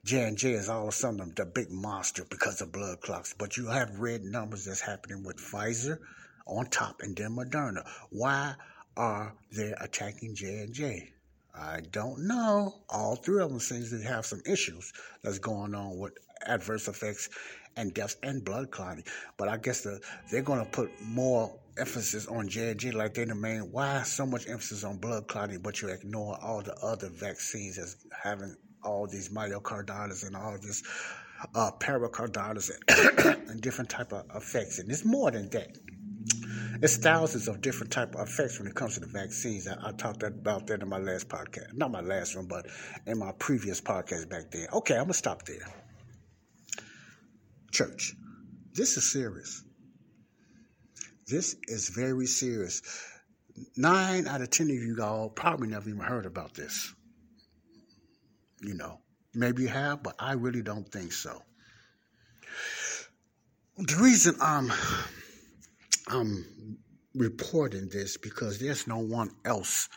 J 0.08 0.22
and 0.22 0.38
J 0.38 0.52
is 0.52 0.70
all 0.70 0.84
of 0.84 0.88
a 0.88 0.92
sudden 0.92 1.34
the 1.36 1.44
big 1.44 1.70
monster 1.70 2.24
because 2.24 2.62
of 2.62 2.72
blood 2.72 3.02
clots, 3.02 3.34
but 3.36 3.58
you 3.58 3.66
have 3.66 4.00
red 4.00 4.22
numbers 4.22 4.64
that's 4.64 4.80
happening 4.80 5.22
with 5.22 5.36
Pfizer 5.36 5.98
on 6.46 6.64
top 6.70 7.02
and 7.02 7.14
then 7.14 7.36
Moderna. 7.36 7.86
Why 8.08 8.54
are 8.96 9.34
they 9.54 9.74
attacking 9.78 10.34
J 10.34 10.60
and 10.60 10.72
J? 10.72 11.12
I 11.54 11.82
don't 11.90 12.26
know. 12.26 12.76
All 12.88 13.16
three 13.16 13.42
of 13.42 13.50
them 13.50 13.60
seems 13.60 13.90
to 13.90 14.00
have 14.08 14.24
some 14.24 14.40
issues 14.46 14.94
that's 15.22 15.38
going 15.38 15.74
on 15.74 15.98
with 15.98 16.14
adverse 16.46 16.88
effects 16.88 17.28
and 17.76 17.92
deaths 17.92 18.16
and 18.22 18.42
blood 18.42 18.70
clotting. 18.70 19.04
But 19.36 19.48
I 19.48 19.58
guess 19.58 19.82
the, 19.82 20.00
they're 20.30 20.40
going 20.40 20.64
to 20.64 20.70
put 20.70 20.90
more 21.02 21.54
emphasis 21.76 22.26
on 22.28 22.48
J&J 22.48 22.92
like 22.92 23.12
they're 23.12 23.26
the 23.26 23.34
main. 23.34 23.70
Why 23.72 24.04
so 24.04 24.24
much 24.24 24.48
emphasis 24.48 24.84
on 24.84 24.96
blood 24.96 25.28
clotting, 25.28 25.58
but 25.58 25.82
you 25.82 25.88
ignore 25.88 26.38
all 26.42 26.62
the 26.62 26.74
other 26.76 27.10
vaccines 27.10 27.76
as 27.76 27.98
having 28.24 28.56
all 28.82 29.06
these 29.06 29.28
myocarditis 29.30 30.26
and 30.26 30.36
all 30.36 30.56
this 30.60 30.82
uh, 31.54 31.70
pericarditis 31.72 32.70
and, 32.70 33.48
and 33.48 33.60
different 33.60 33.90
type 33.90 34.12
of 34.12 34.24
effects. 34.34 34.78
And 34.78 34.90
it's 34.90 35.04
more 35.04 35.30
than 35.30 35.48
that. 35.50 35.76
It's 36.80 36.96
thousands 36.96 37.48
of 37.48 37.60
different 37.60 37.92
type 37.92 38.14
of 38.14 38.28
effects 38.28 38.58
when 38.58 38.68
it 38.68 38.74
comes 38.74 38.94
to 38.94 39.00
the 39.00 39.06
vaccines. 39.06 39.66
I, 39.66 39.88
I 39.88 39.92
talked 39.92 40.22
about 40.22 40.66
that 40.68 40.82
in 40.82 40.88
my 40.88 40.98
last 40.98 41.28
podcast. 41.28 41.74
Not 41.74 41.90
my 41.90 42.00
last 42.00 42.36
one, 42.36 42.46
but 42.46 42.66
in 43.06 43.18
my 43.18 43.32
previous 43.38 43.80
podcast 43.80 44.28
back 44.28 44.50
then. 44.50 44.66
Okay, 44.72 44.96
I'm 44.96 45.08
to 45.08 45.14
stop 45.14 45.44
there. 45.44 45.66
Church, 47.72 48.14
this 48.74 48.96
is 48.96 49.10
serious. 49.10 49.64
This 51.26 51.56
is 51.64 51.90
very 51.90 52.26
serious. 52.26 52.80
Nine 53.76 54.26
out 54.28 54.40
of 54.40 54.50
ten 54.50 54.70
of 54.70 54.76
you 54.76 54.96
all 55.02 55.28
probably 55.28 55.68
never 55.68 55.88
even 55.90 56.00
heard 56.00 56.26
about 56.26 56.54
this. 56.54 56.94
You 58.60 58.74
know, 58.74 59.00
maybe 59.34 59.62
you 59.62 59.68
have, 59.68 60.02
but 60.02 60.14
I 60.18 60.32
really 60.32 60.62
don't 60.62 60.90
think 60.90 61.12
so. 61.12 61.42
The 63.76 63.96
reason 64.00 64.34
I'm 64.40 64.72
I'm 66.08 66.78
reporting 67.14 67.88
this 67.88 68.16
because 68.16 68.58
there's 68.58 68.86
no 68.86 68.98
one 68.98 69.30
else. 69.44 69.88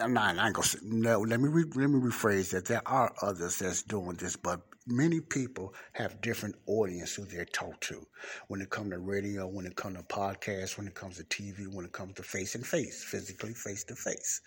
I'm 0.00 0.12
not. 0.12 0.38
I 0.38 0.52
no. 0.82 1.20
Let 1.20 1.40
me 1.40 1.48
re, 1.48 1.64
let 1.74 1.90
me 1.90 2.00
rephrase 2.00 2.50
that. 2.50 2.66
There 2.66 2.86
are 2.86 3.12
others 3.20 3.58
that's 3.58 3.82
doing 3.82 4.16
this, 4.16 4.36
but 4.36 4.60
many 4.86 5.20
people 5.20 5.74
have 5.92 6.20
different 6.20 6.56
audience 6.66 7.14
who 7.14 7.24
they're 7.24 7.44
talked 7.44 7.82
to 7.84 8.06
when 8.48 8.60
it 8.60 8.70
comes 8.70 8.90
to 8.90 8.98
radio, 8.98 9.46
when 9.46 9.66
it 9.66 9.76
comes 9.76 9.96
to 9.96 10.02
podcasts, 10.04 10.78
when 10.78 10.86
it 10.86 10.94
comes 10.94 11.16
to 11.18 11.24
TV, 11.24 11.66
when 11.72 11.84
it 11.84 11.92
comes 11.92 12.14
to 12.14 12.22
face 12.22 12.54
and 12.54 12.66
face, 12.66 13.02
physically 13.04 13.54
face 13.54 13.84
to 13.84 13.94
face. 13.94 14.40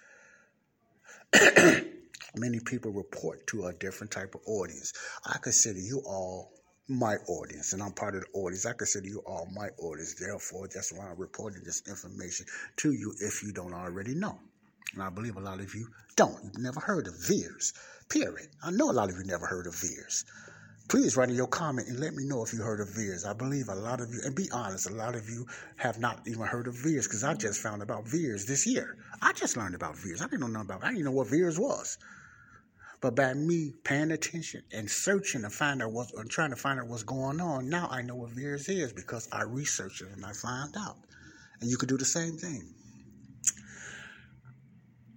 Many 2.37 2.59
people 2.59 2.91
report 2.91 3.47
to 3.47 3.67
a 3.67 3.73
different 3.73 4.11
type 4.11 4.35
of 4.35 4.41
audience. 4.45 4.93
I 5.25 5.37
consider 5.37 5.79
you 5.79 6.01
all 6.05 6.51
my 6.87 7.15
audience, 7.27 7.73
and 7.73 7.81
I'm 7.81 7.93
part 7.93 8.15
of 8.15 8.21
the 8.21 8.27
audience. 8.39 8.65
I 8.65 8.73
consider 8.73 9.07
you 9.07 9.23
all 9.25 9.47
my 9.55 9.69
audience. 9.79 10.15
Therefore, 10.15 10.67
that's 10.67 10.91
why 10.93 11.07
I'm 11.07 11.17
reporting 11.17 11.61
this 11.63 11.81
information 11.87 12.45
to 12.77 12.91
you 12.91 13.13
if 13.21 13.41
you 13.41 13.51
don't 13.51 13.73
already 13.73 14.15
know. 14.15 14.37
And 14.93 15.01
I 15.01 15.09
believe 15.09 15.37
a 15.37 15.39
lot 15.39 15.59
of 15.59 15.73
you 15.73 15.87
don't. 16.15 16.43
You've 16.43 16.59
never 16.59 16.79
heard 16.79 17.07
of 17.07 17.15
VAERS, 17.15 17.73
period. 18.09 18.49
I 18.61 18.71
know 18.71 18.91
a 18.91 18.93
lot 18.93 19.09
of 19.09 19.17
you 19.17 19.23
never 19.23 19.45
heard 19.45 19.67
of 19.67 19.73
VAERS. 19.73 20.25
Please 20.87 21.17
write 21.17 21.29
in 21.29 21.35
your 21.35 21.47
comment 21.47 21.87
and 21.87 21.99
let 21.99 22.13
me 22.13 22.23
know 22.25 22.43
if 22.43 22.53
you 22.53 22.61
heard 22.61 22.79
of 22.79 22.89
VAERS. 22.89 23.25
I 23.25 23.33
believe 23.33 23.69
a 23.69 23.75
lot 23.75 24.01
of 24.01 24.13
you, 24.13 24.21
and 24.23 24.35
be 24.35 24.51
honest, 24.51 24.87
a 24.87 24.93
lot 24.93 25.15
of 25.15 25.27
you 25.27 25.47
have 25.77 25.99
not 25.99 26.21
even 26.27 26.43
heard 26.43 26.67
of 26.67 26.75
VAERS 26.75 27.05
because 27.05 27.23
I 27.23 27.33
just 27.33 27.59
found 27.59 27.81
about 27.81 28.05
VAERS 28.05 28.45
this 28.45 28.67
year. 28.67 28.95
I 29.21 29.33
just 29.33 29.57
learned 29.57 29.73
about 29.73 29.95
VAERS. 29.95 30.21
I 30.21 30.25
didn't 30.25 30.41
know 30.41 30.47
nothing 30.47 30.69
about. 30.69 30.83
I 30.83 30.91
didn't 30.91 31.05
know 31.05 31.11
what 31.11 31.27
VAERS 31.27 31.57
was. 31.57 31.97
But 33.01 33.15
by 33.15 33.33
me 33.33 33.73
paying 33.83 34.11
attention 34.11 34.63
and 34.71 34.89
searching 34.89 35.41
to 35.41 35.49
find 35.49 35.81
out 35.81 35.91
what, 35.91 36.11
and 36.15 36.29
trying 36.29 36.51
to 36.51 36.55
find 36.55 36.79
out 36.79 36.87
what's 36.87 37.03
going 37.03 37.41
on, 37.41 37.69
now 37.69 37.87
I 37.89 38.01
know 38.01 38.15
what 38.15 38.31
VAERS 38.31 38.69
is 38.69 38.93
because 38.93 39.27
I 39.31 39.43
researched 39.43 40.01
it 40.01 40.09
and 40.15 40.25
I 40.25 40.33
found 40.33 40.75
out. 40.77 40.97
And 41.61 41.69
you 41.69 41.77
could 41.77 41.89
do 41.89 41.97
the 41.97 42.05
same 42.05 42.37
thing. 42.37 42.73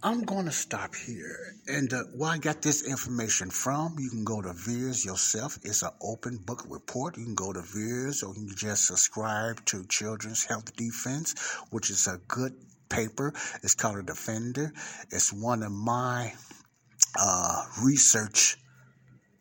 I'm 0.01 0.23
going 0.23 0.45
to 0.45 0.53
stop 0.53 0.95
here. 0.95 1.57
And 1.67 1.93
uh, 1.93 2.05
where 2.15 2.31
I 2.31 2.39
got 2.39 2.63
this 2.63 2.87
information 2.89 3.51
from, 3.51 3.97
you 3.99 4.11
can 4.11 4.23
go 4.23 4.41
to 4.41 4.51
VAERS 4.51 5.05
yourself. 5.05 5.59
It's 5.65 5.83
an 5.83 5.91
open 6.01 6.37
book 6.37 6.65
report. 6.69 7.19
You 7.19 7.25
can 7.25 7.35
go 7.35 7.53
to 7.53 7.59
VAERS 7.59 8.23
or 8.23 8.33
you 8.39 8.47
can 8.47 8.57
just 8.57 8.87
subscribe 8.87 9.65
to 9.67 9.85
Children's 9.87 10.45
Health 10.45 10.77
Defense, 10.77 11.35
which 11.71 11.91
is 11.91 12.07
a 12.07 12.21
good 12.29 12.55
paper. 12.89 13.33
It's 13.65 13.75
called 13.75 13.99
a 13.99 14.03
Defender. 14.05 14.73
It's 15.11 15.33
one 15.33 15.65
of 15.65 15.73
my 15.73 16.33
uh, 17.19 17.63
research 17.83 18.57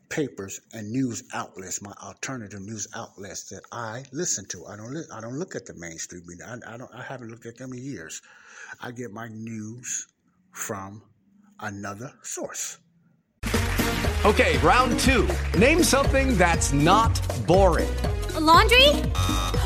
papers 0.10 0.62
and 0.74 0.92
news 0.92 1.24
outlets, 1.34 1.82
my 1.82 1.94
alternative 2.04 2.62
news 2.62 2.88
outlets 2.96 3.50
that 3.50 3.62
I 3.72 4.04
listen 4.12 4.46
to. 4.50 4.66
I 4.66 4.78
don't 4.78 4.94
li- 4.94 5.10
I 5.14 5.20
don't 5.22 5.38
look 5.38 5.56
at 5.56 5.66
the 5.66 5.74
mainstream 5.76 6.24
media. 6.26 6.46
I, 6.48 6.74
I 6.74 6.78
don't 6.78 6.94
I 6.94 7.04
haven't 7.04 7.30
looked 7.30 7.46
at 7.46 7.58
them 7.58 7.74
in 7.74 7.80
years. 7.80 8.22
I 8.82 8.92
get 8.92 9.12
my 9.12 9.28
news 9.28 10.08
from 10.52 11.02
another 11.60 12.12
source. 12.24 12.78
Okay, 14.26 14.58
round 14.58 15.00
two. 15.00 15.28
Name 15.58 15.84
something 15.84 16.36
that's 16.38 16.74
not 16.74 17.22
boring. 17.46 17.90
A 18.36 18.40
laundry? 18.40 18.90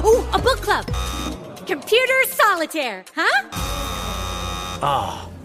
Ooh, 0.03 0.26
a 0.34 0.39
book 0.39 0.62
club. 0.62 0.86
Computer 1.66 2.24
solitaire, 2.28 3.05
huh? 3.16 3.47
Ah, 4.84 5.28
oh, 5.28 5.31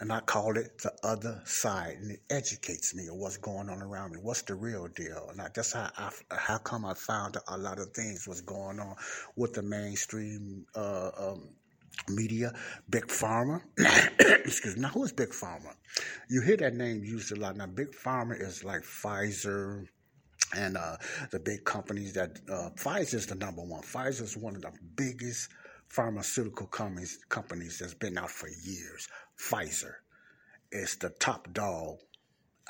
And 0.00 0.10
I 0.10 0.20
call 0.20 0.56
it 0.56 0.78
the 0.78 0.92
other 1.02 1.42
side, 1.44 1.98
and 2.00 2.12
it 2.12 2.22
educates 2.30 2.94
me 2.94 3.08
of 3.08 3.16
what's 3.16 3.36
going 3.36 3.68
on 3.68 3.82
around 3.82 4.12
me. 4.12 4.18
What's 4.20 4.40
the 4.42 4.54
real 4.54 4.88
deal? 4.88 5.28
And 5.30 5.40
I, 5.42 5.48
that's 5.54 5.74
how 5.74 5.90
I, 5.96 6.10
how 6.30 6.56
come 6.56 6.86
I 6.86 6.94
found 6.94 7.36
a 7.48 7.58
lot 7.58 7.78
of 7.78 7.92
things 7.92 8.26
was 8.26 8.40
going 8.40 8.80
on 8.80 8.96
with 9.36 9.52
the 9.52 9.62
mainstream 9.62 10.64
uh, 10.74 11.10
um, 11.18 11.50
media, 12.08 12.54
Big 12.88 13.08
Pharma. 13.08 13.60
Excuse 14.18 14.76
me. 14.76 14.82
Now, 14.82 14.88
who 14.88 15.04
is 15.04 15.12
Big 15.12 15.30
Pharma? 15.30 15.74
You 16.30 16.40
hear 16.40 16.56
that 16.56 16.74
name 16.74 17.04
used 17.04 17.30
a 17.32 17.36
lot. 17.36 17.58
Now, 17.58 17.66
Big 17.66 17.92
Pharma 17.92 18.40
is 18.40 18.64
like 18.64 18.82
Pfizer 18.82 19.86
and 20.56 20.76
uh, 20.76 20.96
the 21.30 21.38
big 21.38 21.64
companies 21.64 22.14
that 22.14 22.38
uh, 22.50 22.70
Pfizer 22.70 23.14
is 23.14 23.26
the 23.26 23.34
number 23.34 23.62
one. 23.62 23.82
Pfizer 23.82 24.22
is 24.22 24.36
one 24.36 24.56
of 24.56 24.62
the 24.62 24.72
biggest 24.96 25.50
pharmaceutical 25.88 26.66
companies 26.68 27.18
companies 27.28 27.78
that's 27.78 27.94
been 27.94 28.16
out 28.16 28.30
for 28.30 28.48
years. 28.48 29.08
Pfizer 29.40 29.94
is 30.70 30.96
the 30.96 31.10
top 31.10 31.52
dog 31.52 31.98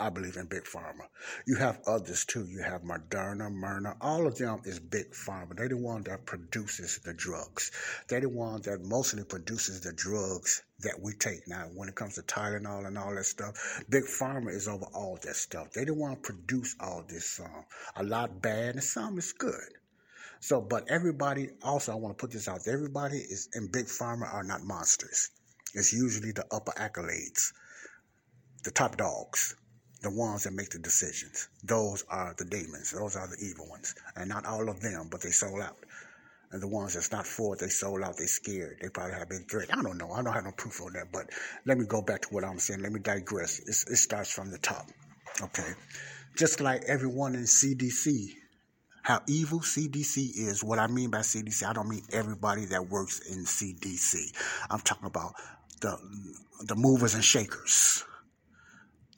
I 0.01 0.09
believe 0.09 0.37
in 0.39 0.47
big 0.47 0.65
pharma. 0.65 1.09
You 1.47 1.57
have 1.57 1.81
others 1.87 2.25
too. 2.25 2.47
You 2.47 2.63
have 2.63 2.81
Moderna, 2.83 3.53
Myrna. 3.53 3.97
All 4.01 4.27
of 4.27 4.39
them 4.39 4.63
is 4.65 4.81
big 4.81 5.11
pharma. 5.11 5.55
They're 5.55 5.69
the 5.69 5.77
one 5.77 6.05
that 6.05 6.25
produces 6.25 6.99
the 7.05 7.13
drugs. 7.13 7.71
They're 8.09 8.23
the 8.23 8.31
one 8.31 8.63
that 8.63 8.83
mostly 8.83 9.25
produces 9.25 9.83
the 9.83 9.93
drugs 9.93 10.63
that 10.79 10.99
we 10.99 11.13
take. 11.13 11.47
Now, 11.47 11.67
when 11.75 11.91
it 11.91 11.97
comes 11.97 12.15
to 12.15 12.23
Tylenol 12.23 12.87
and 12.87 12.97
all 12.97 13.15
that 13.15 13.27
stuff, 13.27 13.83
big 13.91 14.05
pharma 14.05 14.55
is 14.55 14.69
over 14.69 14.87
all 14.95 15.19
that 15.23 15.37
stuff. 15.37 15.73
They 15.73 15.85
the 15.85 15.93
one 15.93 16.17
produce 16.17 16.77
all 16.81 17.05
this. 17.07 17.39
Um, 17.39 17.65
a 17.97 18.03
lot 18.03 18.41
bad 18.41 18.77
and 18.77 18.85
some 18.85 19.19
is 19.19 19.33
good. 19.33 19.69
So, 20.41 20.63
but 20.63 20.89
everybody 20.89 21.51
also, 21.63 21.93
I 21.93 21.97
want 21.97 22.17
to 22.17 22.21
put 22.23 22.31
this 22.31 22.49
out. 22.49 22.67
Everybody 22.67 23.19
is 23.19 23.51
in 23.55 23.67
big 23.67 23.85
pharma 23.85 24.33
are 24.33 24.45
not 24.45 24.63
monsters. 24.63 25.31
It's 25.75 25.93
usually 25.93 26.33
the 26.33 26.47
upper 26.51 26.73
accolades, 26.73 27.53
the 28.65 28.71
top 28.71 28.97
dogs 28.97 29.55
the 30.03 30.11
ones 30.11 30.45
that 30.45 30.53
make 30.53 30.71
the 30.71 30.79
decisions. 30.79 31.49
Those 31.63 32.05
are 32.09 32.35
the 32.37 32.45
demons. 32.45 32.93
Those 32.93 33.17
are 33.17 33.27
the 33.29 33.37
evil 33.45 33.69
ones. 33.69 33.95
And 34.17 34.29
not 34.29 34.47
all 34.47 34.69
of 34.69 34.81
them, 34.81 35.09
but 35.11 35.21
they 35.21 35.31
sold 35.31 35.61
out. 35.61 35.77
And 36.53 36.61
the 36.61 36.69
ones 36.69 36.95
that's 36.95 37.13
not 37.13 37.27
for 37.27 37.55
it, 37.55 37.61
they 37.61 37.69
sold 37.69 38.03
out, 38.03 38.17
They're 38.17 38.27
scared. 38.27 38.79
They 38.81 38.89
probably 38.89 39.15
have 39.15 39.29
been 39.29 39.45
threatened. 39.45 39.79
I 39.79 39.83
don't 39.83 39.99
know. 39.99 40.11
I 40.11 40.23
don't 40.23 40.33
have 40.33 40.45
no 40.45 40.53
proof 40.53 40.81
on 40.81 40.95
that. 40.95 41.13
But 41.13 41.31
let 41.67 41.79
me 41.79 41.85
go 41.87 42.03
back 42.03 42.23
to 42.23 42.29
what 42.31 42.45
I'm 42.45 42.59
saying. 42.59 42.81
Let 42.81 42.93
me 42.93 43.01
digress. 43.01 43.61
It's, 43.61 43.89
it 43.89 43.97
starts 43.97 44.33
from 44.33 44.51
the 44.51 44.59
top. 44.59 44.87
Okay. 45.43 45.71
Just 46.37 46.61
like 46.61 46.83
everyone 46.87 47.35
in 47.35 47.43
CDC, 47.43 48.31
how 49.03 49.21
evil 49.29 49.61
CDC 49.61 50.31
is. 50.37 50.65
What 50.65 50.79
I 50.79 50.87
mean 50.87 51.11
by 51.11 51.19
CDC, 51.19 51.65
I 51.65 51.73
don't 51.73 51.89
mean 51.89 52.03
everybody 52.13 52.65
that 52.67 52.89
works 52.89 53.21
in 53.31 53.45
CDC. 53.45 54.35
I'm 54.71 54.81
talking 54.81 55.07
about 55.07 55.35
the 55.81 55.99
the 56.67 56.77
movers 56.77 57.15
and 57.15 57.25
shakers 57.25 58.05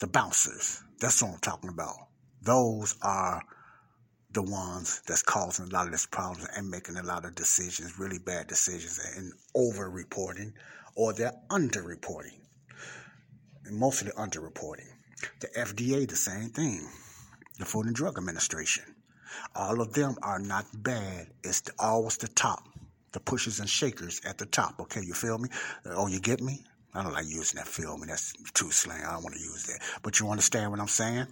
the 0.03 0.07
bouncers. 0.09 0.83
That's 1.01 1.23
what 1.23 1.33
I'm 1.33 1.39
talking 1.39 1.71
about. 1.71 1.95
Those 2.43 2.97
are 3.03 3.41
the 4.33 4.43
ones 4.43 5.01
that's 5.07 5.23
causing 5.23 5.67
a 5.67 5.69
lot 5.69 5.87
of 5.87 5.93
this 5.93 6.07
problems 6.07 6.49
and 6.57 6.69
making 6.69 6.97
a 6.97 7.05
lot 7.05 7.25
of 7.25 7.37
decisions, 7.37 8.01
really 8.01 8.19
bad 8.19 8.49
decisions, 8.49 8.99
and 9.17 9.33
over 9.55 9.89
reporting 9.89 10.55
or 10.97 11.13
they're 11.13 11.37
under 11.51 11.83
reporting. 11.83 12.41
Mostly 13.71 14.11
under 14.17 14.41
reporting. 14.41 14.89
The 15.41 15.47
FDA, 15.57 16.09
the 16.09 16.17
same 16.17 16.51
thing. 16.51 16.89
The 17.61 17.65
Food 17.65 17.87
and 17.87 17.95
Drug 17.95 18.19
Administration. 18.19 18.83
All 19.55 19.81
of 19.81 19.93
them 19.93 20.17
are 20.21 20.41
not 20.41 20.67
bad. 20.75 21.29
It's 21.45 21.61
the, 21.61 21.73
always 21.79 22.17
the 22.17 22.27
top. 22.27 22.65
The 23.13 23.21
pushers 23.21 23.61
and 23.61 23.69
shakers 23.69 24.21
at 24.25 24.39
the 24.39 24.47
top. 24.47 24.81
Okay, 24.81 25.03
you 25.03 25.15
feel 25.15 25.39
me? 25.39 25.49
Oh, 25.87 26.07
you 26.07 26.21
get 26.21 26.41
me? 26.41 26.65
I 26.95 27.03
don't 27.03 27.13
like 27.13 27.27
using 27.27 27.57
that 27.59 27.67
film, 27.67 28.03
and 28.03 28.11
that's 28.11 28.33
too 28.53 28.71
slang. 28.71 29.03
I 29.05 29.13
don't 29.13 29.23
want 29.23 29.35
to 29.35 29.41
use 29.41 29.65
that. 29.65 29.81
But 30.03 30.21
you 30.21 30.29
understand 30.29 30.71
what 30.71 30.81
I'm 30.81 30.89
saying? 30.89 31.27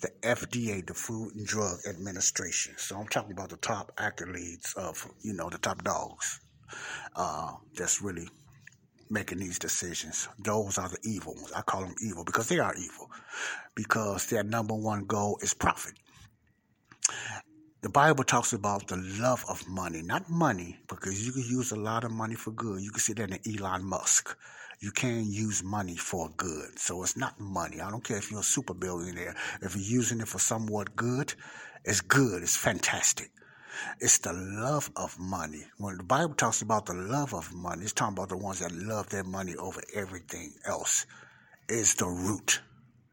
The 0.00 0.10
FDA, 0.22 0.86
the 0.86 0.94
Food 0.94 1.34
and 1.34 1.46
Drug 1.46 1.78
Administration. 1.86 2.74
So 2.78 2.96
I'm 2.96 3.08
talking 3.08 3.32
about 3.32 3.50
the 3.50 3.56
top 3.58 3.94
accolades 3.96 4.74
of, 4.76 5.06
you 5.20 5.34
know, 5.34 5.50
the 5.50 5.58
top 5.58 5.84
dogs 5.84 6.40
uh, 7.16 7.52
that's 7.76 8.00
really 8.00 8.28
making 9.10 9.38
these 9.38 9.58
decisions. 9.58 10.28
Those 10.38 10.78
are 10.78 10.88
the 10.88 10.98
evil 11.04 11.34
ones. 11.34 11.52
I 11.52 11.62
call 11.62 11.82
them 11.82 11.94
evil 12.02 12.24
because 12.24 12.48
they 12.48 12.58
are 12.58 12.74
evil. 12.74 13.10
Because 13.74 14.26
their 14.26 14.44
number 14.44 14.74
one 14.74 15.04
goal 15.04 15.38
is 15.42 15.54
profit. 15.54 15.94
The 17.80 17.88
Bible 17.88 18.24
talks 18.24 18.52
about 18.52 18.88
the 18.88 18.96
love 18.96 19.44
of 19.48 19.66
money, 19.68 20.02
not 20.02 20.28
money, 20.28 20.78
because 20.88 21.24
you 21.24 21.32
can 21.32 21.42
use 21.42 21.70
a 21.70 21.76
lot 21.76 22.04
of 22.04 22.10
money 22.10 22.34
for 22.34 22.50
good. 22.50 22.80
You 22.80 22.90
can 22.90 23.00
see 23.00 23.12
that 23.14 23.30
in 23.30 23.58
Elon 23.58 23.84
Musk 23.84 24.36
you 24.80 24.92
can 24.92 25.30
use 25.30 25.62
money 25.64 25.96
for 25.96 26.30
good. 26.36 26.78
So 26.78 27.02
it's 27.02 27.16
not 27.16 27.38
money. 27.40 27.80
I 27.80 27.90
don't 27.90 28.04
care 28.04 28.18
if 28.18 28.30
you're 28.30 28.40
a 28.40 28.44
super 28.44 28.74
billionaire. 28.74 29.34
If 29.60 29.74
you're 29.74 29.84
using 29.84 30.20
it 30.20 30.28
for 30.28 30.38
somewhat 30.38 30.94
good, 30.94 31.34
it's 31.84 32.00
good. 32.00 32.42
It's 32.42 32.56
fantastic. 32.56 33.30
It's 34.00 34.18
the 34.18 34.32
love 34.32 34.90
of 34.96 35.18
money. 35.18 35.64
When 35.78 35.96
the 35.96 36.04
Bible 36.04 36.34
talks 36.34 36.62
about 36.62 36.86
the 36.86 36.94
love 36.94 37.34
of 37.34 37.52
money, 37.52 37.82
it's 37.82 37.92
talking 37.92 38.16
about 38.16 38.28
the 38.28 38.36
ones 38.36 38.60
that 38.60 38.72
love 38.72 39.08
their 39.08 39.24
money 39.24 39.54
over 39.56 39.82
everything 39.94 40.52
else. 40.64 41.06
Is 41.68 41.96
the 41.96 42.06
root, 42.06 42.60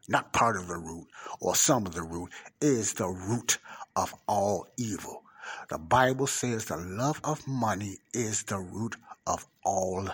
not 0.08 0.32
part 0.32 0.56
of 0.56 0.68
the 0.68 0.78
root 0.78 1.06
or 1.40 1.54
some 1.54 1.86
of 1.86 1.94
the 1.94 2.02
root, 2.02 2.30
is 2.60 2.94
the 2.94 3.06
root 3.06 3.58
of 3.96 4.14
all 4.28 4.68
evil. 4.76 5.22
The 5.70 5.78
Bible 5.78 6.26
says 6.26 6.66
the 6.66 6.76
love 6.76 7.20
of 7.24 7.46
money 7.48 7.98
is 8.12 8.44
the 8.44 8.58
root 8.58 8.96
of 9.26 9.46
all 9.64 10.08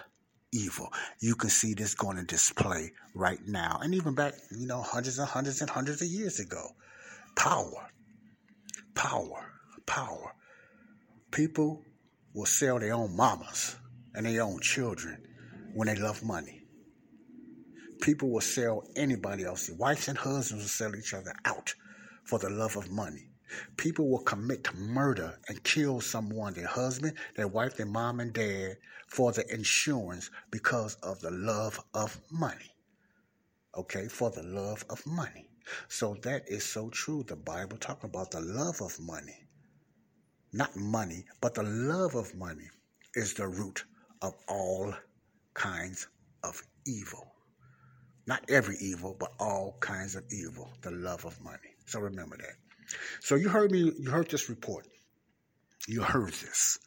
evil. 0.52 0.92
You 1.20 1.34
can 1.34 1.50
see 1.50 1.74
this 1.74 1.94
going 1.94 2.16
to 2.16 2.24
display 2.24 2.92
right 3.14 3.40
now. 3.46 3.80
And 3.82 3.94
even 3.94 4.14
back, 4.14 4.34
you 4.50 4.66
know, 4.66 4.82
hundreds 4.82 5.18
and 5.18 5.28
hundreds 5.28 5.60
and 5.60 5.70
hundreds 5.70 6.02
of 6.02 6.08
years 6.08 6.38
ago. 6.38 6.68
Power. 7.34 7.90
Power. 8.94 9.52
Power. 9.86 10.34
People 11.30 11.82
will 12.34 12.46
sell 12.46 12.78
their 12.78 12.94
own 12.94 13.16
mamas 13.16 13.76
and 14.14 14.26
their 14.26 14.42
own 14.42 14.60
children 14.60 15.22
when 15.74 15.88
they 15.88 15.96
love 15.96 16.22
money. 16.22 16.62
People 18.02 18.30
will 18.30 18.40
sell 18.40 18.84
anybody 18.96 19.44
else. 19.44 19.70
Wives 19.70 20.08
and 20.08 20.18
husbands 20.18 20.64
will 20.64 20.68
sell 20.68 20.96
each 20.96 21.14
other 21.14 21.32
out 21.44 21.74
for 22.24 22.38
the 22.38 22.50
love 22.50 22.76
of 22.76 22.90
money. 22.90 23.31
People 23.76 24.08
will 24.08 24.22
commit 24.22 24.74
murder 24.74 25.38
and 25.48 25.62
kill 25.64 26.00
someone, 26.00 26.54
their 26.54 26.66
husband, 26.66 27.16
their 27.36 27.48
wife, 27.48 27.76
their 27.76 27.86
mom 27.86 28.20
and 28.20 28.32
dad, 28.32 28.76
for 29.06 29.32
the 29.32 29.44
insurance 29.52 30.30
because 30.50 30.94
of 31.02 31.20
the 31.20 31.30
love 31.30 31.78
of 31.94 32.18
money. 32.30 32.74
Okay, 33.76 34.08
for 34.08 34.30
the 34.30 34.42
love 34.42 34.84
of 34.90 35.06
money. 35.06 35.48
So 35.88 36.16
that 36.22 36.44
is 36.48 36.64
so 36.64 36.90
true. 36.90 37.22
The 37.22 37.36
Bible 37.36 37.76
talking 37.78 38.10
about 38.10 38.30
the 38.30 38.40
love 38.40 38.80
of 38.80 38.98
money. 39.00 39.46
Not 40.52 40.76
money, 40.76 41.24
but 41.40 41.54
the 41.54 41.62
love 41.62 42.14
of 42.14 42.34
money 42.34 42.68
is 43.14 43.34
the 43.34 43.48
root 43.48 43.84
of 44.20 44.34
all 44.48 44.94
kinds 45.54 46.08
of 46.42 46.62
evil. 46.86 47.32
Not 48.26 48.44
every 48.48 48.76
evil, 48.80 49.16
but 49.18 49.32
all 49.40 49.76
kinds 49.80 50.14
of 50.14 50.24
evil. 50.30 50.70
The 50.82 50.90
love 50.90 51.24
of 51.24 51.40
money. 51.42 51.76
So 51.86 52.00
remember 52.00 52.36
that. 52.36 52.56
So 53.20 53.34
you 53.36 53.48
heard 53.48 53.70
me, 53.70 53.92
you 53.98 54.10
heard 54.10 54.30
this 54.30 54.48
report. 54.48 54.86
You 55.88 56.02
heard 56.02 56.32
this. 56.32 56.78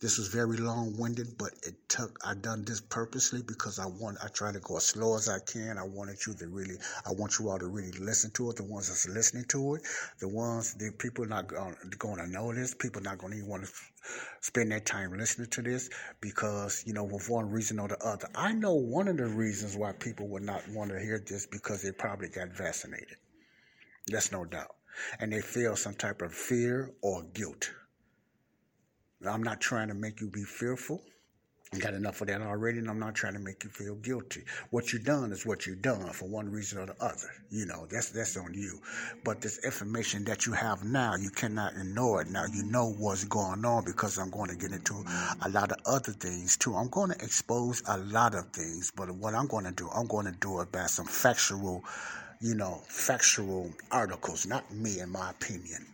This 0.00 0.18
was 0.18 0.28
very 0.28 0.58
long-winded, 0.58 1.38
but 1.38 1.52
it 1.62 1.88
took. 1.88 2.18
I 2.24 2.34
done 2.34 2.64
this 2.64 2.80
purposely 2.80 3.42
because 3.42 3.78
I 3.78 3.86
want. 3.86 4.18
I 4.22 4.28
try 4.28 4.52
to 4.52 4.60
go 4.60 4.76
as 4.76 4.86
slow 4.86 5.16
as 5.16 5.28
I 5.28 5.38
can. 5.40 5.78
I 5.78 5.82
wanted 5.82 6.18
you 6.26 6.34
to 6.34 6.46
really. 6.48 6.76
I 7.06 7.12
want 7.12 7.38
you 7.38 7.48
all 7.48 7.58
to 7.58 7.66
really 7.66 7.92
listen 7.92 8.30
to 8.32 8.50
it. 8.50 8.56
The 8.56 8.64
ones 8.64 8.88
that's 8.88 9.08
listening 9.08 9.44
to 9.48 9.76
it, 9.76 9.82
the 10.20 10.28
ones 10.28 10.74
the 10.74 10.92
people 10.92 11.24
not 11.26 11.48
going 11.48 12.18
to 12.18 12.26
know 12.26 12.52
this. 12.52 12.74
People 12.74 13.02
not 13.02 13.18
going 13.18 13.32
to 13.32 13.38
even 13.38 13.48
want 13.48 13.64
to 13.64 13.72
spend 14.40 14.70
their 14.70 14.80
time 14.80 15.16
listening 15.16 15.48
to 15.50 15.62
this 15.62 15.90
because 16.20 16.84
you 16.86 16.92
know, 16.92 17.04
with 17.04 17.28
one 17.28 17.50
reason 17.50 17.78
or 17.78 17.88
the 17.88 17.98
other. 18.04 18.28
I 18.34 18.52
know 18.52 18.74
one 18.74 19.08
of 19.08 19.16
the 19.16 19.26
reasons 19.26 19.76
why 19.76 19.92
people 19.92 20.28
would 20.28 20.44
not 20.44 20.68
want 20.68 20.90
to 20.90 21.00
hear 21.00 21.18
this 21.18 21.46
because 21.46 21.82
they 21.82 21.92
probably 21.92 22.28
got 22.28 22.48
vaccinated. 22.50 23.16
That's 24.06 24.32
no 24.32 24.44
doubt 24.44 24.77
and 25.20 25.32
they 25.32 25.40
feel 25.40 25.76
some 25.76 25.94
type 25.94 26.22
of 26.22 26.32
fear 26.32 26.92
or 27.02 27.22
guilt. 27.34 27.70
I'm 29.26 29.42
not 29.42 29.60
trying 29.60 29.88
to 29.88 29.94
make 29.94 30.20
you 30.20 30.28
be 30.28 30.44
fearful. 30.44 31.02
You 31.74 31.80
got 31.80 31.92
enough 31.92 32.22
of 32.22 32.28
that 32.28 32.40
already, 32.40 32.78
and 32.78 32.88
I'm 32.88 32.98
not 32.98 33.14
trying 33.14 33.34
to 33.34 33.38
make 33.38 33.62
you 33.62 33.68
feel 33.68 33.96
guilty. 33.96 34.44
What 34.70 34.90
you 34.90 34.98
done 34.98 35.32
is 35.32 35.44
what 35.44 35.66
you 35.66 35.74
done 35.74 36.08
for 36.14 36.26
one 36.26 36.50
reason 36.50 36.78
or 36.78 36.86
the 36.86 36.96
other. 36.98 37.30
You 37.50 37.66
know, 37.66 37.86
that's 37.90 38.08
that's 38.08 38.38
on 38.38 38.54
you. 38.54 38.80
But 39.22 39.42
this 39.42 39.62
information 39.62 40.24
that 40.24 40.46
you 40.46 40.52
have 40.52 40.82
now, 40.82 41.16
you 41.16 41.28
cannot 41.28 41.74
ignore 41.74 42.22
it. 42.22 42.30
Now 42.30 42.46
you 42.46 42.62
know 42.62 42.92
what's 42.92 43.24
going 43.24 43.66
on 43.66 43.84
because 43.84 44.16
I'm 44.16 44.30
going 44.30 44.48
to 44.48 44.56
get 44.56 44.72
into 44.72 45.04
a 45.42 45.48
lot 45.50 45.70
of 45.70 45.76
other 45.84 46.12
things 46.12 46.56
too. 46.56 46.74
I'm 46.74 46.88
going 46.88 47.10
to 47.10 47.22
expose 47.22 47.82
a 47.86 47.98
lot 47.98 48.34
of 48.34 48.46
things, 48.50 48.90
but 48.96 49.10
what 49.10 49.34
I'm 49.34 49.46
going 49.46 49.66
to 49.66 49.72
do, 49.72 49.90
I'm 49.94 50.06
going 50.06 50.24
to 50.24 50.32
do 50.40 50.62
it 50.62 50.72
by 50.72 50.86
some 50.86 51.06
factual 51.06 51.84
you 52.40 52.54
know, 52.54 52.80
factual 52.86 53.72
articles, 53.90 54.46
not 54.46 54.72
me, 54.72 55.00
in 55.00 55.10
my 55.10 55.30
opinion, 55.30 55.86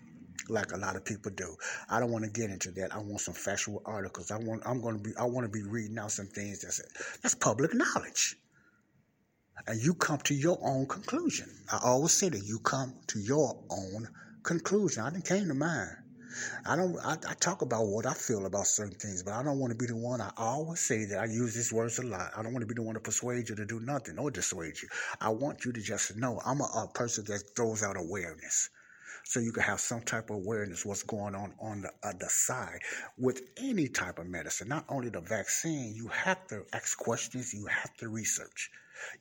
like 0.49 0.72
a 0.72 0.76
lot 0.76 0.97
of 0.97 1.05
people 1.05 1.32
do. 1.34 1.57
I 1.88 2.01
don't 2.01 2.11
want 2.11 2.24
to 2.24 2.30
get 2.30 2.51
into 2.51 2.70
that. 2.72 2.95
I 2.95 2.99
want 2.99 3.20
some 3.20 3.34
factual 3.34 3.82
articles. 3.86 4.30
I 4.30 4.36
want. 4.38 4.62
I'm 4.66 4.80
going 4.80 4.97
to 4.97 5.03
be. 5.03 5.11
I 5.18 5.24
want 5.24 5.45
to 5.47 5.51
be 5.51 5.62
reading 5.62 5.99
out 5.99 6.12
some 6.12 6.26
things 6.26 6.61
that's 6.61 6.80
that's 7.22 7.34
public 7.34 7.72
knowledge, 7.74 8.36
and 9.66 9.80
you 9.80 9.95
come 9.95 10.18
to 10.18 10.34
your 10.34 10.59
own 10.62 10.86
conclusion. 10.86 11.49
I 11.72 11.80
always 11.82 12.12
say 12.12 12.28
that 12.28 12.45
you 12.45 12.59
come 12.59 12.95
to 13.09 13.18
your 13.18 13.64
own 13.70 14.09
conclusion. 14.42 15.03
I 15.03 15.11
didn't 15.11 15.26
came 15.26 15.49
to 15.49 15.55
mine. 15.55 15.97
I 16.66 16.76
don't. 16.76 16.97
I, 16.99 17.12
I, 17.12 17.35
talk 17.35 17.62
about 17.62 17.87
what 17.87 18.07
I 18.07 18.14
feel 18.14 18.47
about 18.47 18.66
certain 18.66 18.95
things, 18.95 19.22
but 19.22 19.35
I 19.35 19.43
don't 19.43 19.59
want 19.59 19.72
to 19.72 19.78
be 19.78 19.87
the 19.87 19.97
one. 19.97 20.20
I 20.20 20.30
always 20.37 20.80
say 20.80 21.05
that 21.07 21.18
I 21.18 21.24
use 21.26 21.55
these 21.55 21.72
words 21.72 21.99
a 21.99 22.03
lot. 22.03 22.32
I 22.37 22.43
don't 22.43 22.53
want 22.53 22.62
to 22.62 22.66
be 22.66 22.74
the 22.74 22.82
one 22.82 22.95
to 22.95 23.01
persuade 23.01 23.49
you 23.49 23.57
to 23.57 23.64
do 23.64 23.80
nothing 23.80 24.18
or 24.18 24.30
dissuade 24.30 24.80
you. 24.82 24.89
I 25.20 25.30
want 25.30 25.64
you 25.64 25.72
to 25.72 25.80
just 25.80 26.16
know 26.16 26.41
I'm 26.45 26.61
a, 26.61 26.64
a 26.64 26.89
person 26.93 27.24
that 27.26 27.43
throws 27.57 27.82
out 27.82 27.97
awareness 27.97 28.70
so 29.24 29.41
you 29.41 29.53
can 29.53 29.62
have 29.62 29.80
some 29.80 30.03
type 30.03 30.30
of 30.30 30.37
awareness 30.37 30.85
what's 30.85 31.03
going 31.03 31.35
on 31.35 31.55
on 31.61 31.80
the 31.80 31.91
other 32.03 32.28
side 32.28 32.80
with 33.18 33.41
any 33.57 33.89
type 33.89 34.18
of 34.18 34.26
medicine 34.26 34.68
not 34.68 34.85
only 34.89 35.09
the 35.09 35.20
vaccine 35.20 35.95
you 35.95 36.09
have 36.09 36.47
to 36.47 36.62
ask 36.72 36.99
questions 36.99 37.55
you 37.55 37.66
have 37.66 37.95
to 37.97 38.09
research 38.09 38.70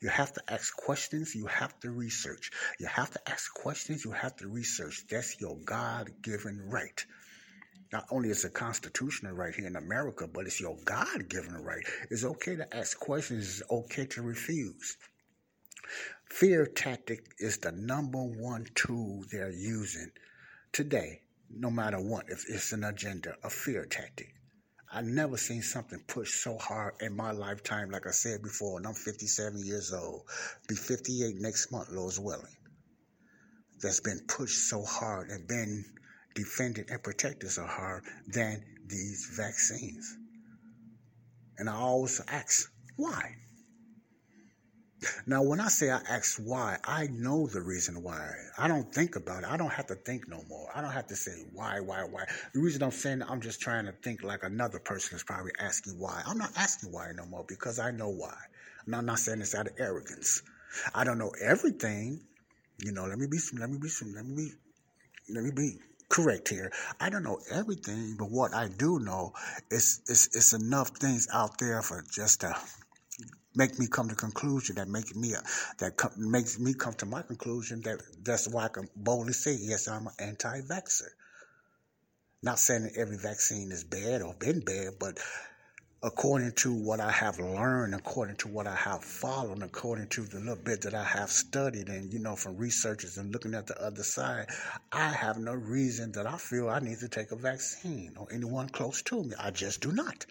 You 0.00 0.08
have 0.08 0.32
to 0.34 0.42
ask 0.48 0.74
questions. 0.76 1.34
You 1.34 1.46
have 1.46 1.78
to 1.80 1.90
research. 1.90 2.50
You 2.78 2.86
have 2.86 3.10
to 3.10 3.30
ask 3.30 3.52
questions. 3.54 4.04
You 4.04 4.12
have 4.12 4.36
to 4.36 4.48
research. 4.48 5.04
That's 5.08 5.40
your 5.40 5.56
God 5.56 6.10
given 6.22 6.60
right. 6.68 7.04
Not 7.92 8.06
only 8.10 8.30
is 8.30 8.44
it 8.44 8.48
a 8.48 8.50
constitutional 8.50 9.34
right 9.34 9.54
here 9.54 9.66
in 9.66 9.76
America, 9.76 10.26
but 10.26 10.46
it's 10.46 10.60
your 10.60 10.76
God 10.84 11.28
given 11.28 11.54
right. 11.54 11.84
It's 12.10 12.24
okay 12.24 12.56
to 12.56 12.76
ask 12.76 12.98
questions. 12.98 13.60
It's 13.60 13.70
okay 13.70 14.06
to 14.06 14.22
refuse. 14.22 14.96
Fear 16.24 16.66
tactic 16.66 17.26
is 17.38 17.58
the 17.58 17.70
number 17.72 18.22
one 18.22 18.66
tool 18.74 19.22
they're 19.30 19.52
using 19.52 20.10
today, 20.72 21.20
no 21.48 21.70
matter 21.70 22.00
what. 22.00 22.24
If 22.28 22.48
it's 22.48 22.72
an 22.72 22.84
agenda, 22.84 23.36
a 23.44 23.50
fear 23.50 23.84
tactic. 23.84 24.34
I 24.94 25.00
never 25.00 25.36
seen 25.36 25.60
something 25.62 25.98
pushed 26.06 26.40
so 26.40 26.56
hard 26.56 26.94
in 27.00 27.16
my 27.16 27.32
lifetime, 27.32 27.90
like 27.90 28.06
I 28.06 28.12
said 28.12 28.42
before, 28.42 28.78
and 28.78 28.86
I'm 28.86 28.94
57 28.94 29.64
years 29.64 29.92
old. 29.92 30.22
Be 30.68 30.76
58 30.76 31.34
next 31.40 31.72
month, 31.72 31.90
Lord's 31.90 32.20
willing. 32.20 32.56
That's 33.82 33.98
been 33.98 34.20
pushed 34.28 34.68
so 34.68 34.84
hard 34.84 35.30
and 35.30 35.48
been 35.48 35.84
defended 36.36 36.90
and 36.90 37.02
protected 37.02 37.50
so 37.50 37.66
hard 37.66 38.04
than 38.28 38.62
these 38.86 39.32
vaccines. 39.36 40.16
And 41.58 41.68
I 41.68 41.74
always 41.74 42.20
ask, 42.28 42.70
why? 42.96 43.34
Now, 45.26 45.42
when 45.42 45.60
I 45.60 45.68
say 45.68 45.90
I 45.90 46.00
ask 46.08 46.38
why, 46.38 46.78
I 46.84 47.06
know 47.08 47.46
the 47.46 47.60
reason 47.60 48.02
why. 48.02 48.30
I 48.58 48.68
don't 48.68 48.92
think 48.94 49.16
about 49.16 49.42
it. 49.42 49.48
I 49.48 49.56
don't 49.56 49.72
have 49.72 49.86
to 49.88 49.94
think 49.94 50.28
no 50.28 50.42
more. 50.48 50.68
I 50.74 50.80
don't 50.80 50.92
have 50.92 51.06
to 51.08 51.16
say 51.16 51.32
why, 51.52 51.80
why, 51.80 52.04
why. 52.04 52.24
The 52.52 52.60
reason 52.60 52.82
I'm 52.82 52.90
saying 52.90 53.22
I'm 53.22 53.40
just 53.40 53.60
trying 53.60 53.86
to 53.86 53.92
think 53.92 54.22
like 54.22 54.42
another 54.42 54.78
person 54.78 55.16
is 55.16 55.22
probably 55.22 55.52
asking 55.58 55.98
why. 55.98 56.22
I'm 56.26 56.38
not 56.38 56.52
asking 56.56 56.92
why 56.92 57.10
no 57.14 57.26
more 57.26 57.44
because 57.46 57.78
I 57.78 57.90
know 57.90 58.08
why. 58.08 58.36
And 58.86 58.94
I'm 58.94 59.06
not 59.06 59.18
saying 59.18 59.38
this 59.40 59.54
out 59.54 59.66
of 59.66 59.74
arrogance. 59.78 60.42
I 60.94 61.04
don't 61.04 61.18
know 61.18 61.32
everything. 61.42 62.20
You 62.78 62.92
know, 62.92 63.06
let 63.06 63.18
me 63.18 63.26
be, 63.26 63.38
some, 63.38 63.58
let 63.60 63.70
me 63.70 63.78
be, 63.78 63.88
some, 63.88 64.12
let 64.14 64.26
me 64.26 64.34
be, 64.34 64.52
let 65.34 65.44
me 65.44 65.50
be 65.54 65.78
correct 66.08 66.48
here. 66.48 66.70
I 67.00 67.10
don't 67.10 67.22
know 67.22 67.40
everything, 67.50 68.16
but 68.18 68.30
what 68.30 68.54
I 68.54 68.68
do 68.68 68.98
know 69.00 69.32
is, 69.70 70.02
is, 70.06 70.28
is 70.32 70.52
enough 70.52 70.90
things 70.98 71.28
out 71.32 71.58
there 71.58 71.82
for 71.82 72.04
just 72.12 72.42
to 72.42 72.54
make 73.54 73.78
me 73.78 73.86
come 73.86 74.08
to 74.08 74.14
conclusion 74.14 74.76
that 74.76 74.88
makes 74.88 75.14
me 75.14 75.34
that 75.78 75.96
com- 75.96 76.12
makes 76.16 76.58
me 76.58 76.74
come 76.74 76.94
to 76.94 77.06
my 77.06 77.22
conclusion 77.22 77.80
that 77.82 78.00
that's 78.22 78.48
why 78.48 78.64
I 78.64 78.68
can 78.68 78.88
boldly 78.96 79.32
say 79.32 79.56
yes 79.60 79.88
I'm 79.88 80.06
an 80.06 80.12
anti-vaxxer. 80.18 81.08
Not 82.42 82.58
saying 82.58 82.84
that 82.84 82.96
every 82.96 83.16
vaccine 83.18 83.72
is 83.72 83.84
bad 83.84 84.22
or 84.22 84.34
been 84.34 84.60
bad, 84.60 84.94
but 85.00 85.18
according 86.02 86.52
to 86.52 86.72
what 86.72 87.00
I 87.00 87.10
have 87.10 87.38
learned, 87.38 87.94
according 87.94 88.36
to 88.36 88.48
what 88.48 88.66
I 88.66 88.74
have 88.76 89.04
followed, 89.04 89.62
according 89.62 90.08
to 90.08 90.22
the 90.22 90.38
little 90.38 90.56
bit 90.56 90.82
that 90.82 90.94
I 90.94 91.04
have 91.04 91.30
studied, 91.30 91.88
and 91.88 92.12
you 92.12 92.18
know 92.20 92.36
from 92.36 92.56
researchers 92.58 93.18
and 93.18 93.32
looking 93.32 93.54
at 93.54 93.66
the 93.66 93.82
other 93.82 94.02
side, 94.02 94.48
I 94.92 95.08
have 95.08 95.38
no 95.38 95.54
reason 95.54 96.12
that 96.12 96.26
I 96.26 96.36
feel 96.38 96.68
I 96.68 96.80
need 96.80 96.98
to 97.00 97.08
take 97.08 97.32
a 97.32 97.36
vaccine 97.36 98.14
or 98.18 98.28
anyone 98.32 98.68
close 98.68 99.02
to 99.02 99.24
me. 99.24 99.34
I 99.38 99.50
just 99.50 99.80
do 99.80 99.92
not. 99.92 100.26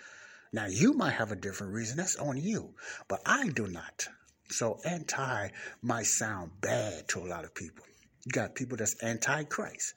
Now, 0.54 0.68
you 0.68 0.94
might 0.94 1.14
have 1.14 1.32
a 1.32 1.36
different 1.36 1.74
reason. 1.74 1.98
That's 1.98 2.16
on 2.16 2.38
you. 2.38 2.76
But 3.10 3.22
I 3.26 3.50
do 3.50 3.68
not. 3.68 4.08
So, 4.50 4.80
anti 4.86 5.50
might 5.82 6.06
sound 6.06 6.52
bad 6.62 7.10
to 7.10 7.20
a 7.20 7.28
lot 7.28 7.44
of 7.44 7.54
people. 7.56 7.84
You 8.26 8.32
got 8.32 8.56
people 8.56 8.78
that's 8.78 8.96
anti 9.04 9.44
Christ. 9.44 9.96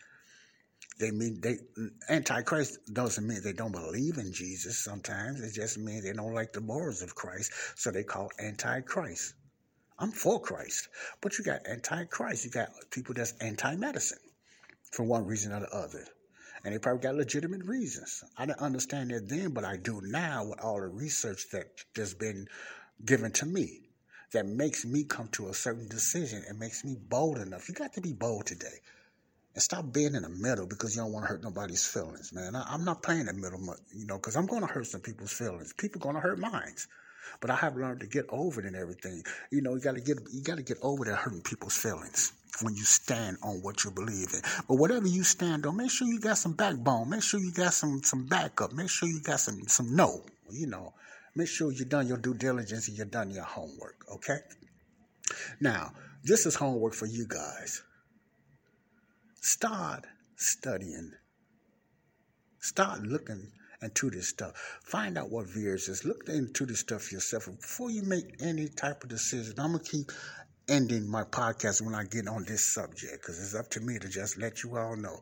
They 0.99 1.11
mean 1.11 1.41
they 1.43 1.59
anti-Christ 2.09 2.79
doesn't 2.93 3.27
mean 3.27 3.43
they 3.43 3.53
don't 3.53 3.73
believe 3.73 4.17
in 4.17 4.33
Jesus. 4.33 4.79
Sometimes 4.79 5.43
it 5.43 5.53
just 5.53 5.77
means 5.77 6.05
they 6.05 6.13
don't 6.15 6.33
like 6.33 6.55
the 6.55 6.63
morals 6.63 7.03
of 7.03 7.15
Christ, 7.15 7.53
so 7.75 7.91
they 7.91 8.03
call 8.03 8.31
anti-Christ. 8.39 9.35
I'm 9.99 10.13
for 10.13 10.41
Christ, 10.41 10.89
but 11.21 11.39
you 11.39 11.45
got 11.45 11.67
anti-Christ. 11.69 12.47
You 12.47 12.51
got 12.51 12.71
people 12.91 13.15
that's 13.15 13.33
anti-medicine 13.41 14.19
for 14.93 15.05
one 15.05 15.27
reason 15.27 15.53
or 15.53 15.61
the 15.61 15.71
other. 15.71 16.05
And 16.67 16.75
they 16.75 16.81
probably 16.81 17.01
got 17.01 17.15
legitimate 17.15 17.63
reasons. 17.65 18.25
I 18.37 18.45
didn't 18.45 18.59
understand 18.59 19.13
that 19.13 19.29
then, 19.29 19.51
but 19.51 19.65
I 19.65 19.77
do 19.77 20.01
now 20.03 20.47
with 20.47 20.59
all 20.59 20.81
the 20.81 20.89
research 20.89 21.49
that 21.53 21.69
has 21.95 22.13
been 22.13 22.49
given 23.05 23.31
to 23.35 23.47
me 23.47 23.83
that 24.33 24.47
makes 24.47 24.85
me 24.85 25.05
come 25.05 25.29
to 25.29 25.49
a 25.49 25.55
certain 25.55 25.87
decision 25.87 26.43
and 26.49 26.59
makes 26.59 26.85
me 26.85 26.97
bold 27.09 27.39
enough. 27.39 27.69
You 27.69 27.75
got 27.77 27.93
to 27.93 28.01
be 28.01 28.13
bold 28.13 28.47
today. 28.47 28.81
And 29.55 29.63
stop 29.63 29.93
being 29.93 30.17
in 30.17 30.23
the 30.23 30.29
middle 30.29 30.67
because 30.67 30.97
you 30.97 31.03
don't 31.03 31.13
want 31.13 31.27
to 31.27 31.29
hurt 31.29 31.45
nobody's 31.45 31.87
feelings, 31.87 32.33
man. 32.33 32.57
I, 32.57 32.75
am 32.75 32.85
not 32.85 33.01
playing 33.01 33.27
the 33.27 33.33
middle, 33.33 33.61
you 33.95 34.07
know, 34.07 34.17
because 34.17 34.35
I'm 34.35 34.47
going 34.47 34.63
to 34.63 34.67
hurt 34.67 34.89
some 34.89 35.03
people's 35.03 35.33
feelings. 35.33 35.73
People 35.73 36.01
going 36.01 36.17
to 36.17 36.21
hurt 36.21 36.41
mine. 36.41 36.75
But 37.41 37.51
I 37.51 37.57
have 37.57 37.77
learned 37.77 38.01
to 38.01 38.07
get 38.07 38.27
over 38.29 38.61
it 38.61 38.67
and 38.67 38.77
everything. 38.77 39.23
You 39.51 39.63
know, 39.63 39.75
you 39.75 39.81
got 39.81 39.95
to 39.95 40.01
get 40.01 40.19
you 40.33 40.43
got 40.43 40.57
to 40.57 40.63
get 40.63 40.79
over 40.83 41.05
that 41.05 41.17
hurting 41.17 41.43
people's 41.43 41.77
feelings 41.77 42.33
when 42.63 42.75
you 42.75 42.85
stand 42.85 43.37
on 43.43 43.63
what 43.63 43.85
you 43.85 43.91
believe 43.91 44.29
in. 44.33 44.41
But 44.69 44.77
whatever 44.77 45.07
you 45.07 45.23
stand 45.23 45.67
on, 45.67 45.77
make 45.77 45.91
sure 45.91 46.09
you 46.09 46.21
got 46.21 46.39
some 46.39 46.53
backbone. 46.53 47.11
Make 47.11 47.23
sure 47.23 47.41
you 47.41 47.53
got 47.53 47.75
some 47.75 48.03
some 48.03 48.27
backup. 48.27 48.73
Make 48.73 48.91
sure 48.91 49.09
you 49.09 49.21
got 49.21 49.41
some 49.41 49.61
some 49.69 49.95
no. 49.95 50.25
You 50.51 50.67
know, 50.67 50.95
make 51.35 51.49
sure 51.49 51.73
you 51.73 51.85
done 51.85 52.07
your 52.07 52.19
due 52.19 52.35
diligence 52.35 52.89
and 52.89 52.97
you 52.97 53.05
done 53.05 53.31
your 53.31 53.45
homework. 53.45 53.97
Okay. 54.13 54.39
Now, 55.61 55.93
this 56.25 56.47
is 56.47 56.55
homework 56.55 56.95
for 56.95 57.07
you 57.07 57.27
guys. 57.27 57.83
Start 59.41 60.07
studying. 60.37 61.13
Start 62.61 63.03
looking 63.03 63.53
into 63.87 64.11
this 64.11 64.29
stuff. 64.29 64.53
Find 64.85 65.17
out 65.17 65.31
what 65.31 65.47
VAERS 65.47 65.89
is. 65.89 66.05
Look 66.05 66.29
into 66.29 66.67
this 66.67 66.81
stuff 66.81 67.13
yourself 67.13 67.47
before 67.47 67.91
you 67.91 68.03
make 68.03 68.37
any 68.41 68.69
type 68.69 69.03
of 69.03 69.09
decision. 69.09 69.55
I'm 69.59 69.73
gonna 69.73 69.85
keep 69.85 70.13
ending 70.69 71.09
my 71.09 71.23
podcast 71.23 71.81
when 71.81 71.95
I 71.95 72.05
get 72.05 72.27
on 72.29 72.45
this 72.45 72.75
subject 72.75 73.23
because 73.23 73.41
it's 73.41 73.55
up 73.55 73.71
to 73.71 73.81
me 73.81 73.99
to 73.99 74.09
just 74.09 74.39
let 74.39 74.63
you 74.63 74.77
all 74.77 74.97
know 74.97 75.21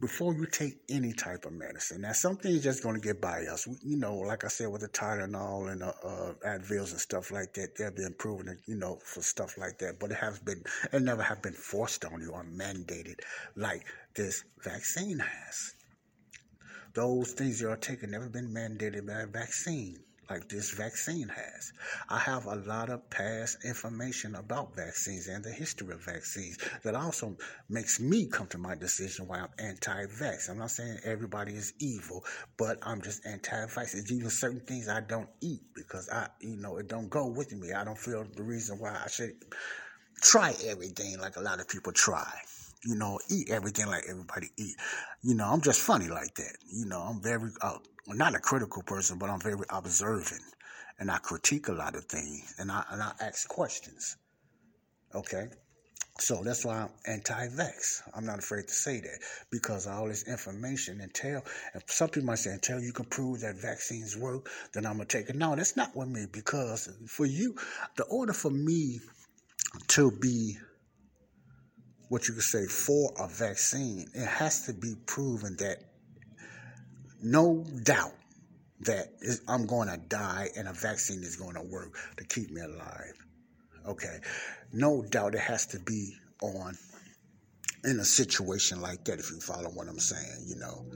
before 0.00 0.34
you 0.34 0.46
take 0.46 0.76
any 0.90 1.12
type 1.12 1.44
of 1.44 1.52
medicine. 1.52 2.02
Now, 2.02 2.12
some 2.12 2.36
things 2.36 2.62
just 2.62 2.82
going 2.82 2.96
to 2.96 3.00
get 3.00 3.20
by 3.20 3.44
us. 3.44 3.66
You 3.82 3.96
know, 3.96 4.16
like 4.16 4.44
I 4.44 4.48
said, 4.48 4.68
with 4.68 4.82
the 4.82 4.88
Tylenol 4.88 5.70
and 5.70 5.82
uh, 5.82 5.92
uh, 6.04 6.34
Advils 6.46 6.90
and 6.90 7.00
stuff 7.00 7.30
like 7.30 7.54
that, 7.54 7.76
they've 7.76 7.94
been 7.94 8.14
proven, 8.18 8.58
you 8.66 8.74
know, 8.74 8.98
for 9.04 9.22
stuff 9.22 9.56
like 9.56 9.78
that. 9.78 9.98
But 10.00 10.10
it 10.10 10.16
has 10.16 10.38
been, 10.40 10.62
it 10.92 11.02
never 11.02 11.22
have 11.22 11.42
been 11.42 11.52
forced 11.52 12.04
on 12.04 12.20
you 12.20 12.32
or 12.32 12.44
mandated 12.44 13.20
like 13.56 13.86
this 14.14 14.44
vaccine 14.62 15.20
has. 15.20 15.74
Those 16.94 17.32
things 17.32 17.60
you 17.60 17.70
are 17.70 17.76
taking 17.76 18.12
never 18.12 18.28
been 18.28 18.48
mandated 18.48 19.06
by 19.06 19.22
a 19.22 19.26
vaccine 19.26 19.98
like 20.30 20.48
this 20.48 20.70
vaccine 20.70 21.28
has. 21.28 21.72
I 22.08 22.18
have 22.18 22.46
a 22.46 22.54
lot 22.54 22.88
of 22.88 23.10
past 23.10 23.64
information 23.64 24.36
about 24.36 24.76
vaccines 24.76 25.26
and 25.26 25.44
the 25.44 25.50
history 25.50 25.92
of 25.92 26.04
vaccines 26.04 26.58
that 26.82 26.94
also 26.94 27.36
makes 27.68 28.00
me 28.00 28.26
come 28.26 28.46
to 28.48 28.58
my 28.58 28.74
decision 28.74 29.26
why 29.26 29.40
I'm 29.40 29.48
anti-vax. 29.58 30.48
I'm 30.48 30.58
not 30.58 30.70
saying 30.70 30.98
everybody 31.04 31.54
is 31.54 31.74
evil, 31.78 32.24
but 32.56 32.78
I'm 32.82 33.02
just 33.02 33.26
anti-vax. 33.26 33.92
There's 33.92 34.12
even 34.12 34.30
certain 34.30 34.60
things 34.60 34.88
I 34.88 35.00
don't 35.00 35.28
eat 35.40 35.62
because 35.74 36.08
I, 36.08 36.28
you 36.40 36.56
know, 36.56 36.78
it 36.78 36.88
don't 36.88 37.10
go 37.10 37.26
with 37.26 37.52
me. 37.52 37.72
I 37.72 37.84
don't 37.84 37.98
feel 37.98 38.24
the 38.24 38.42
reason 38.42 38.78
why 38.78 38.96
I 39.04 39.08
should 39.08 39.34
try 40.22 40.54
everything 40.66 41.18
like 41.18 41.36
a 41.36 41.40
lot 41.40 41.60
of 41.60 41.68
people 41.68 41.92
try 41.92 42.32
you 42.84 42.94
know, 42.94 43.18
eat 43.30 43.50
everything 43.50 43.86
like 43.86 44.04
everybody 44.08 44.48
eat. 44.56 44.76
You 45.22 45.34
know, 45.34 45.46
I'm 45.46 45.60
just 45.60 45.80
funny 45.80 46.08
like 46.08 46.34
that. 46.34 46.56
You 46.66 46.86
know, 46.86 47.00
I'm 47.00 47.22
very, 47.22 47.50
uh, 47.62 47.78
not 48.08 48.34
a 48.34 48.38
critical 48.38 48.82
person, 48.82 49.18
but 49.18 49.30
I'm 49.30 49.40
very 49.40 49.64
observant 49.70 50.42
and 50.98 51.10
I 51.10 51.18
critique 51.18 51.68
a 51.68 51.72
lot 51.72 51.96
of 51.96 52.04
things 52.04 52.54
and 52.58 52.70
I, 52.70 52.84
and 52.90 53.02
I 53.02 53.12
ask 53.20 53.48
questions. 53.48 54.16
Okay. 55.14 55.48
So 56.20 56.42
that's 56.44 56.64
why 56.64 56.82
I'm 56.82 56.90
anti-vax. 57.06 58.02
I'm 58.14 58.24
not 58.24 58.38
afraid 58.38 58.68
to 58.68 58.72
say 58.72 59.00
that 59.00 59.18
because 59.50 59.88
all 59.88 60.06
this 60.06 60.28
information 60.28 61.00
until 61.00 61.42
if 61.74 61.90
some 61.90 62.08
people 62.08 62.26
might 62.26 62.38
say 62.38 62.52
until 62.52 62.80
you 62.80 62.92
can 62.92 63.06
prove 63.06 63.40
that 63.40 63.56
vaccines 63.56 64.16
work, 64.16 64.48
then 64.72 64.86
I'm 64.86 64.92
gonna 64.92 65.06
take 65.06 65.28
it. 65.28 65.34
No, 65.34 65.56
that's 65.56 65.76
not 65.76 65.96
with 65.96 66.08
me 66.08 66.26
because 66.30 66.88
for 67.08 67.26
you, 67.26 67.56
the 67.96 68.04
order 68.04 68.32
for 68.32 68.50
me 68.50 69.00
to 69.88 70.12
be 70.12 70.56
what 72.08 72.28
you 72.28 72.34
could 72.34 72.42
say 72.42 72.66
for 72.66 73.12
a 73.18 73.28
vaccine, 73.28 74.06
it 74.14 74.26
has 74.26 74.66
to 74.66 74.72
be 74.72 74.94
proven 75.06 75.56
that 75.58 75.78
no 77.22 77.64
doubt 77.82 78.12
that 78.80 79.08
I'm 79.48 79.66
going 79.66 79.88
to 79.88 79.96
die 79.96 80.48
and 80.56 80.68
a 80.68 80.72
vaccine 80.72 81.22
is 81.22 81.36
going 81.36 81.54
to 81.54 81.62
work 81.62 81.96
to 82.18 82.24
keep 82.24 82.50
me 82.50 82.60
alive. 82.60 83.14
Okay. 83.86 84.18
No 84.72 85.02
doubt 85.02 85.34
it 85.34 85.40
has 85.40 85.66
to 85.68 85.78
be 85.78 86.14
on 86.42 86.76
in 87.84 88.00
a 88.00 88.04
situation 88.04 88.80
like 88.80 89.04
that, 89.04 89.18
if 89.18 89.30
you 89.30 89.40
follow 89.40 89.68
what 89.70 89.88
I'm 89.88 89.98
saying, 89.98 90.46
you 90.46 90.56
know. 90.56 90.86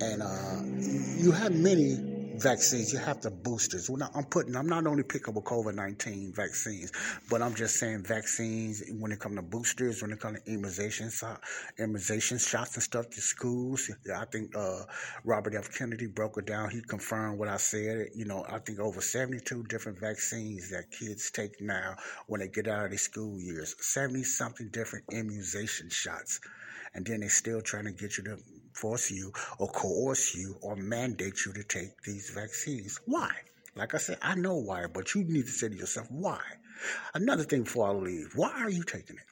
And 0.00 0.22
uh, 0.22 1.22
you 1.22 1.30
have 1.30 1.54
many 1.54 2.15
vaccines. 2.40 2.92
You 2.92 2.98
have 2.98 3.20
the 3.20 3.30
boosters. 3.30 3.88
Well, 3.90 4.10
I'm 4.14 4.24
putting. 4.24 4.56
I'm 4.56 4.68
not 4.68 4.86
only 4.86 5.02
picking 5.02 5.36
up 5.36 5.44
COVID 5.44 5.74
nineteen 5.74 6.32
vaccines, 6.32 6.92
but 7.30 7.42
I'm 7.42 7.54
just 7.54 7.76
saying 7.76 8.04
vaccines 8.04 8.82
when 8.98 9.12
it 9.12 9.18
comes 9.18 9.36
to 9.36 9.42
boosters, 9.42 10.02
when 10.02 10.12
it 10.12 10.20
comes 10.20 10.40
to 10.40 10.50
immunization, 10.52 11.10
immunization 11.78 12.38
shots 12.38 12.74
and 12.74 12.82
stuff 12.82 13.10
to 13.10 13.20
schools. 13.20 13.90
I 14.14 14.24
think 14.26 14.56
uh, 14.56 14.82
Robert 15.24 15.54
F. 15.54 15.76
Kennedy 15.76 16.06
broke 16.06 16.38
it 16.38 16.46
down. 16.46 16.70
He 16.70 16.80
confirmed 16.80 17.38
what 17.38 17.48
I 17.48 17.56
said. 17.56 18.08
You 18.14 18.24
know, 18.24 18.44
I 18.48 18.58
think 18.58 18.80
over 18.80 19.00
72 19.00 19.64
different 19.64 19.98
vaccines 19.98 20.70
that 20.70 20.90
kids 20.90 21.30
take 21.30 21.60
now 21.60 21.96
when 22.26 22.40
they 22.40 22.48
get 22.48 22.68
out 22.68 22.84
of 22.84 22.90
their 22.90 22.98
school 22.98 23.40
years. 23.40 23.74
70 23.80 24.22
something 24.24 24.68
different 24.68 25.04
immunization 25.12 25.90
shots 25.90 26.40
and 26.96 27.04
then 27.04 27.20
they're 27.20 27.28
still 27.28 27.60
trying 27.60 27.84
to 27.84 27.92
get 27.92 28.16
you 28.16 28.24
to 28.24 28.38
force 28.76 29.10
you 29.10 29.32
or 29.58 29.68
coerce 29.68 30.34
you 30.34 30.56
or 30.60 30.76
mandate 30.76 31.44
you 31.44 31.52
to 31.54 31.64
take 31.64 32.02
these 32.02 32.30
vaccines. 32.30 33.00
Why? 33.06 33.32
Like 33.74 33.94
I 33.94 33.98
said, 33.98 34.18
I 34.22 34.34
know 34.34 34.56
why, 34.56 34.86
but 34.86 35.14
you 35.14 35.24
need 35.24 35.46
to 35.46 35.52
say 35.52 35.68
to 35.68 35.76
yourself, 35.76 36.06
why? 36.10 36.40
Another 37.14 37.44
thing 37.44 37.62
before 37.62 37.88
I 37.88 37.92
leave, 37.92 38.32
why 38.34 38.50
are 38.50 38.70
you 38.70 38.82
taking 38.82 39.16
it? 39.16 39.22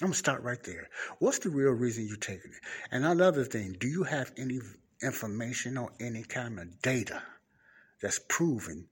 I'm 0.00 0.08
gonna 0.08 0.14
start 0.14 0.42
right 0.42 0.62
there. 0.62 0.88
What's 1.18 1.40
the 1.40 1.50
real 1.50 1.72
reason 1.72 2.06
you're 2.06 2.16
taking 2.16 2.52
it? 2.52 2.60
And 2.90 3.04
another 3.04 3.44
thing, 3.44 3.76
do 3.78 3.86
you 3.86 4.04
have 4.04 4.32
any 4.36 4.58
information 5.02 5.76
or 5.76 5.90
any 6.00 6.22
kind 6.22 6.58
of 6.58 6.80
data 6.80 7.22
that's 8.00 8.20
proven 8.28 8.88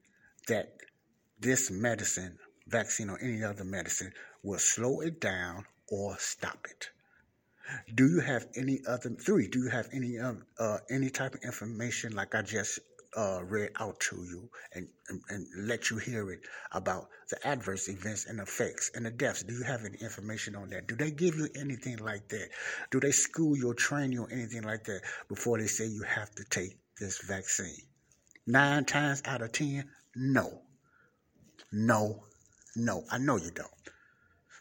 that 0.49 0.75
this 1.41 1.71
medicine, 1.71 2.39
vaccine, 2.67 3.09
or 3.09 3.19
any 3.23 3.43
other 3.43 3.65
medicine 3.65 4.13
will 4.43 4.59
slow 4.59 5.01
it 5.01 5.21
down 5.21 5.65
or 5.91 6.17
stop 6.19 6.67
it? 6.71 6.91
Do 7.95 8.09
you 8.09 8.21
have 8.21 8.47
any 8.57 8.81
other 8.87 9.11
three? 9.11 9.49
Do 9.49 9.59
you 9.61 9.71
have 9.71 9.89
any 9.93 10.19
um, 10.19 10.45
uh, 10.59 10.79
any 10.91 11.11
type 11.11 11.35
of 11.35 11.43
information 11.43 12.15
like 12.15 12.35
I 12.35 12.43
just 12.43 12.81
uh, 13.17 13.41
read 13.45 13.71
out 13.81 13.99
to 14.01 14.17
you 14.17 14.51
and, 14.75 14.89
and, 15.09 15.21
and 15.29 15.47
let 15.67 15.91
you 15.91 15.99
hear 15.99 16.31
it 16.31 16.41
about 16.73 17.09
the 17.31 17.47
adverse 17.47 17.89
events 17.89 18.27
and 18.27 18.41
effects 18.41 18.91
and 18.95 19.07
the 19.07 19.11
deaths? 19.11 19.43
Do 19.43 19.55
you 19.55 19.65
have 19.65 19.85
any 19.85 19.99
information 19.99 20.55
on 20.55 20.71
that? 20.71 20.87
Do 20.87 20.97
they 20.97 21.11
give 21.11 21.37
you 21.37 21.49
anything 21.57 21.99
like 21.99 22.29
that? 22.29 22.49
Do 22.91 23.01
they 23.01 23.11
school 23.13 23.57
you 23.57 23.71
or 23.71 23.75
train 23.75 24.13
you 24.13 24.25
or 24.25 24.31
anything 24.31 24.63
like 24.63 24.85
that 24.85 25.03
before 25.29 25.59
they 25.59 25.67
say 25.67 25.87
you 25.87 26.03
have 26.03 26.31
to 26.37 26.45
take 26.45 26.79
this 27.01 27.19
vaccine? 27.23 27.83
Nine 28.47 28.85
times 28.85 29.23
out 29.27 29.43
of 29.43 29.53
ten, 29.53 29.85
no, 30.15 30.63
no, 31.73 32.25
no. 32.77 33.05
I 33.11 33.19
know 33.19 33.37
you 33.37 33.51
don't. 33.51 33.69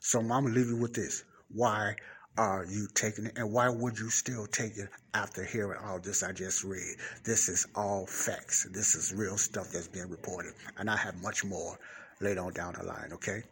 So 0.02 0.20
I'm 0.20 0.28
gonna 0.28 0.50
leave 0.50 0.68
you 0.68 0.78
with 0.78 0.94
this. 0.94 1.24
Why 1.50 1.96
are 2.38 2.66
you 2.66 2.88
taking 2.94 3.26
it? 3.26 3.34
And 3.36 3.52
why 3.52 3.70
would 3.70 3.98
you 3.98 4.10
still 4.10 4.46
take 4.46 4.78
it 4.78 4.90
after 5.14 5.44
hearing 5.44 5.80
all 5.84 6.00
this 6.00 6.24
I 6.24 6.32
just 6.32 6.64
read? 6.64 6.96
This 7.24 7.50
is 7.50 7.68
all 7.76 8.06
facts. 8.06 8.68
This 8.72 8.96
is 8.96 9.14
real 9.14 9.38
stuff 9.38 9.72
that's 9.72 9.88
being 9.88 10.10
reported. 10.10 10.54
And 10.78 10.90
I 10.90 10.96
have 10.96 11.22
much 11.22 11.44
more 11.44 11.80
later 12.22 12.42
on 12.42 12.54
down 12.54 12.76
the 12.78 12.86
line, 12.86 13.10
okay? 13.14 13.44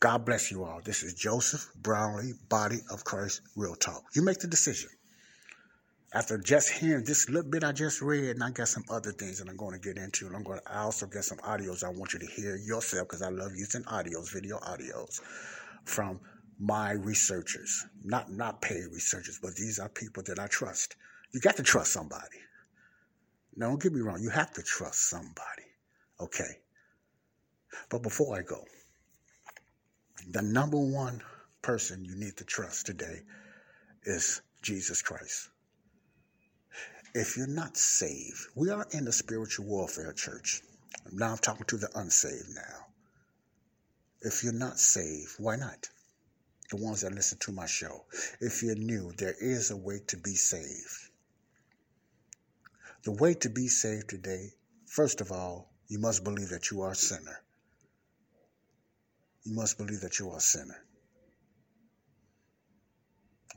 God 0.00 0.24
bless 0.24 0.50
you 0.50 0.64
all. 0.64 0.80
This 0.84 1.02
is 1.02 1.14
Joseph 1.14 1.70
Brownlee, 1.82 2.34
Body 2.48 2.78
of 2.90 3.04
Christ 3.04 3.40
Real 3.56 3.74
Talk. 3.74 4.02
You 4.14 4.22
make 4.22 4.38
the 4.38 4.48
decision. 4.48 4.90
After 6.12 6.38
just 6.38 6.70
hearing 6.70 7.04
this 7.04 7.28
little 7.28 7.50
bit 7.50 7.64
I 7.64 7.72
just 7.72 8.00
read, 8.00 8.36
and 8.36 8.42
I 8.42 8.50
got 8.50 8.68
some 8.68 8.84
other 8.90 9.12
things 9.12 9.38
that 9.38 9.48
I'm 9.48 9.56
going 9.56 9.78
to 9.78 9.80
get 9.80 9.98
into, 10.02 10.26
and 10.26 10.36
I'm 10.36 10.44
going 10.44 10.60
to 10.60 10.72
I 10.72 10.78
also 10.82 11.06
get 11.06 11.24
some 11.24 11.38
audios 11.38 11.84
I 11.84 11.88
want 11.88 12.12
you 12.12 12.20
to 12.20 12.26
hear 12.26 12.56
yourself 12.56 13.08
because 13.08 13.22
I 13.22 13.28
love 13.28 13.52
using 13.54 13.82
audios, 13.82 14.32
video 14.32 14.58
audios 14.58 15.20
from 15.84 16.20
my 16.58 16.92
researchers, 16.92 17.84
not 18.02 18.30
not 18.30 18.62
paid 18.62 18.84
researchers, 18.92 19.38
but 19.42 19.54
these 19.54 19.78
are 19.78 19.88
people 19.88 20.22
that 20.24 20.38
I 20.38 20.46
trust. 20.46 20.96
You 21.32 21.40
got 21.40 21.56
to 21.56 21.62
trust 21.62 21.92
somebody. 21.92 22.38
Now, 23.56 23.68
don't 23.68 23.82
get 23.82 23.92
me 23.92 24.00
wrong, 24.00 24.22
you 24.22 24.30
have 24.30 24.52
to 24.54 24.62
trust 24.62 25.08
somebody. 25.08 25.64
Okay. 26.20 26.58
But 27.90 28.02
before 28.02 28.38
I 28.38 28.42
go, 28.42 28.64
the 30.30 30.42
number 30.42 30.78
one 30.78 31.22
person 31.62 32.04
you 32.04 32.16
need 32.16 32.36
to 32.38 32.44
trust 32.44 32.86
today 32.86 33.22
is 34.04 34.40
Jesus 34.62 35.02
Christ. 35.02 35.50
If 37.14 37.36
you're 37.36 37.46
not 37.46 37.76
saved, 37.76 38.38
we 38.54 38.70
are 38.70 38.86
in 38.92 39.04
the 39.04 39.12
spiritual 39.12 39.66
warfare 39.66 40.12
church. 40.12 40.62
Now 41.12 41.32
I'm 41.32 41.38
talking 41.38 41.66
to 41.66 41.76
the 41.76 41.88
unsaved 41.94 42.54
now. 42.54 42.86
If 44.20 44.44
you're 44.44 44.52
not 44.52 44.78
saved, 44.78 45.34
why 45.38 45.56
not? 45.56 45.88
The 46.70 46.76
ones 46.76 47.02
that 47.02 47.14
listen 47.14 47.38
to 47.38 47.52
my 47.52 47.66
show. 47.66 48.04
If 48.40 48.62
you're 48.62 48.74
new, 48.74 49.12
there 49.12 49.34
is 49.38 49.70
a 49.70 49.76
way 49.76 50.00
to 50.08 50.16
be 50.16 50.34
saved. 50.34 51.10
The 53.04 53.12
way 53.12 53.34
to 53.34 53.48
be 53.48 53.68
saved 53.68 54.10
today, 54.10 54.52
first 54.86 55.20
of 55.20 55.30
all, 55.30 55.70
you 55.88 55.98
must 55.98 56.24
believe 56.24 56.48
that 56.48 56.70
you 56.70 56.82
are 56.82 56.92
a 56.92 56.96
sinner. 56.96 57.40
You 59.44 59.54
must 59.54 59.78
believe 59.78 60.00
that 60.00 60.18
you 60.18 60.30
are 60.30 60.38
a 60.38 60.40
sinner. 60.40 60.82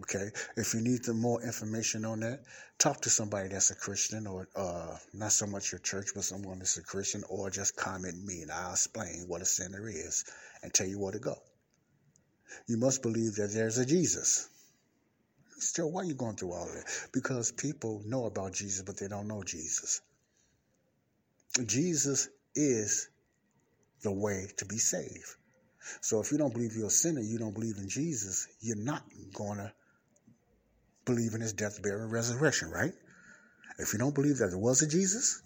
Okay, 0.02 0.30
if 0.56 0.74
you 0.74 0.82
need 0.82 1.06
more 1.10 1.42
information 1.42 2.06
on 2.06 2.22
that, 2.22 2.44
talk 2.78 3.02
to 3.02 3.10
somebody 3.10 3.50
that's 3.50 3.72
a 3.72 3.76
Christian, 3.76 4.28
or 4.28 4.48
uh, 4.56 4.96
not 5.14 5.34
so 5.34 5.46
much 5.46 5.74
your 5.74 5.80
church, 5.80 6.12
but 6.16 6.24
someone 6.24 6.60
that's 6.60 6.78
a 6.78 6.84
Christian, 6.84 7.24
or 7.28 7.50
just 7.50 7.76
comment 7.76 8.24
me 8.24 8.44
and 8.44 8.52
I'll 8.52 8.72
explain 8.72 9.26
what 9.28 9.42
a 9.42 9.46
sinner 9.46 9.90
is 9.90 10.24
and 10.64 10.74
tell 10.74 10.88
you 10.88 11.00
where 11.00 11.12
to 11.12 11.20
go 11.20 11.36
you 12.70 12.78
must 12.78 13.02
believe 13.02 13.36
that 13.36 13.52
there's 13.52 13.80
a 13.80 13.86
Jesus. 13.86 14.48
Still, 15.58 15.92
why 15.92 16.04
are 16.04 16.06
you 16.06 16.14
going 16.14 16.36
through 16.36 16.54
all 16.54 16.68
that? 16.68 16.86
Because 17.12 17.52
people 17.52 18.04
know 18.06 18.26
about 18.26 18.54
Jesus, 18.54 18.84
but 18.84 18.96
they 18.98 19.08
don't 19.08 19.28
know 19.28 19.44
Jesus. 19.44 20.02
Jesus 21.66 22.30
is 22.56 23.10
the 24.04 24.12
way 24.12 24.46
to 24.58 24.66
be 24.66 24.78
saved. 24.78 25.36
So 26.02 26.22
if 26.22 26.32
you 26.32 26.38
don't 26.38 26.54
believe 26.54 26.76
you're 26.76 26.88
a 26.88 26.92
sinner, 26.92 27.22
you 27.22 27.40
don't 27.40 27.56
believe 27.56 27.78
in 27.80 27.90
Jesus, 27.90 28.48
you're 28.62 28.78
not 28.78 29.04
going 29.34 29.58
to 29.58 29.74
believe 31.06 31.34
in 31.34 31.42
his 31.42 31.54
death, 31.54 31.82
burial, 31.82 32.04
and 32.04 32.12
resurrection, 32.12 32.70
right? 32.70 32.94
If 33.80 33.94
you 33.94 34.00
don't 34.00 34.14
believe 34.14 34.38
that 34.38 34.50
there 34.50 34.60
was 34.60 34.84
a 34.84 34.88
Jesus, 34.88 35.42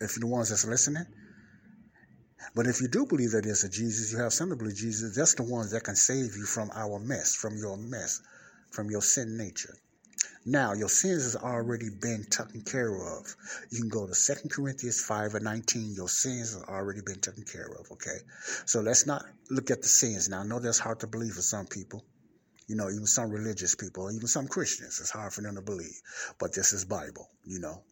if 0.00 0.16
you're 0.16 0.20
the 0.20 0.26
ones 0.26 0.50
that's 0.50 0.66
listening, 0.66 1.06
but 2.54 2.66
if 2.66 2.80
you 2.80 2.88
do 2.88 3.06
believe 3.06 3.32
that 3.32 3.44
there's 3.44 3.64
a 3.64 3.68
Jesus, 3.68 4.12
you 4.12 4.18
have 4.18 4.32
some 4.32 4.50
to 4.50 4.56
believe 4.56 4.76
Jesus, 4.76 5.16
that's 5.16 5.34
the 5.34 5.42
ones 5.42 5.70
that 5.70 5.84
can 5.84 5.96
save 5.96 6.36
you 6.36 6.44
from 6.44 6.70
our 6.74 6.98
mess, 6.98 7.34
from 7.34 7.56
your 7.56 7.76
mess, 7.76 8.20
from 8.70 8.90
your 8.90 9.02
sin 9.02 9.36
nature. 9.36 9.74
Now, 10.44 10.74
your 10.74 10.88
sins 10.88 11.24
has 11.24 11.36
already 11.36 11.90
been 11.90 12.24
taken 12.30 12.62
care 12.62 12.94
of. 12.94 13.34
You 13.70 13.80
can 13.80 13.88
go 13.88 14.06
to 14.06 14.14
2 14.14 14.48
Corinthians 14.48 15.00
5 15.00 15.34
and 15.34 15.44
19. 15.44 15.94
Your 15.94 16.08
sins 16.08 16.54
have 16.54 16.68
already 16.68 17.00
been 17.00 17.20
taken 17.20 17.42
care 17.42 17.68
of, 17.80 17.90
okay? 17.92 18.18
So 18.64 18.80
let's 18.80 19.06
not 19.06 19.24
look 19.50 19.70
at 19.70 19.82
the 19.82 19.88
sins. 19.88 20.28
Now, 20.28 20.40
I 20.40 20.46
know 20.46 20.60
that's 20.60 20.78
hard 20.78 21.00
to 21.00 21.08
believe 21.08 21.34
for 21.34 21.42
some 21.42 21.66
people. 21.66 22.04
You 22.68 22.76
know, 22.76 22.88
even 22.90 23.06
some 23.06 23.30
religious 23.30 23.74
people, 23.74 24.10
even 24.10 24.26
some 24.28 24.46
Christians, 24.46 25.00
it's 25.00 25.10
hard 25.10 25.32
for 25.32 25.42
them 25.42 25.56
to 25.56 25.62
believe. 25.62 26.00
But 26.38 26.54
this 26.54 26.72
is 26.72 26.84
Bible, 26.84 27.28
you 27.44 27.58
know 27.58 27.82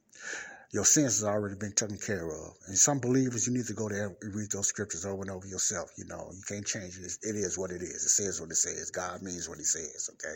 your 0.74 0.84
sins 0.84 1.20
has 1.20 1.24
already 1.24 1.54
been 1.54 1.72
taken 1.72 1.96
care 1.96 2.26
of. 2.28 2.56
And 2.66 2.76
some 2.76 2.98
believers, 2.98 3.46
you 3.46 3.52
need 3.52 3.66
to 3.66 3.74
go 3.74 3.88
there 3.88 4.06
and 4.20 4.34
read 4.34 4.50
those 4.50 4.66
scriptures 4.66 5.06
over 5.06 5.22
and 5.22 5.30
over 5.30 5.46
yourself. 5.46 5.88
You 5.96 6.04
know, 6.06 6.28
you 6.34 6.42
can't 6.48 6.66
change 6.66 6.98
it. 6.98 7.12
It 7.22 7.36
is 7.36 7.56
what 7.56 7.70
it 7.70 7.80
is. 7.80 8.04
It 8.04 8.08
says 8.08 8.40
what 8.40 8.50
it 8.50 8.56
says. 8.56 8.90
God 8.90 9.22
means 9.22 9.48
what 9.48 9.58
he 9.58 9.62
says, 9.62 10.10
okay? 10.14 10.34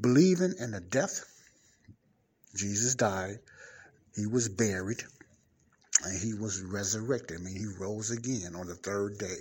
Believing 0.00 0.54
in 0.60 0.70
the 0.70 0.80
death, 0.80 1.24
Jesus 2.54 2.94
died, 2.94 3.40
he 4.14 4.26
was 4.26 4.48
buried, 4.48 5.02
and 6.04 6.16
he 6.22 6.34
was 6.34 6.62
resurrected. 6.62 7.40
I 7.40 7.42
mean, 7.42 7.56
he 7.56 7.66
rose 7.80 8.12
again 8.12 8.54
on 8.54 8.68
the 8.68 8.76
third 8.76 9.18
day. 9.18 9.38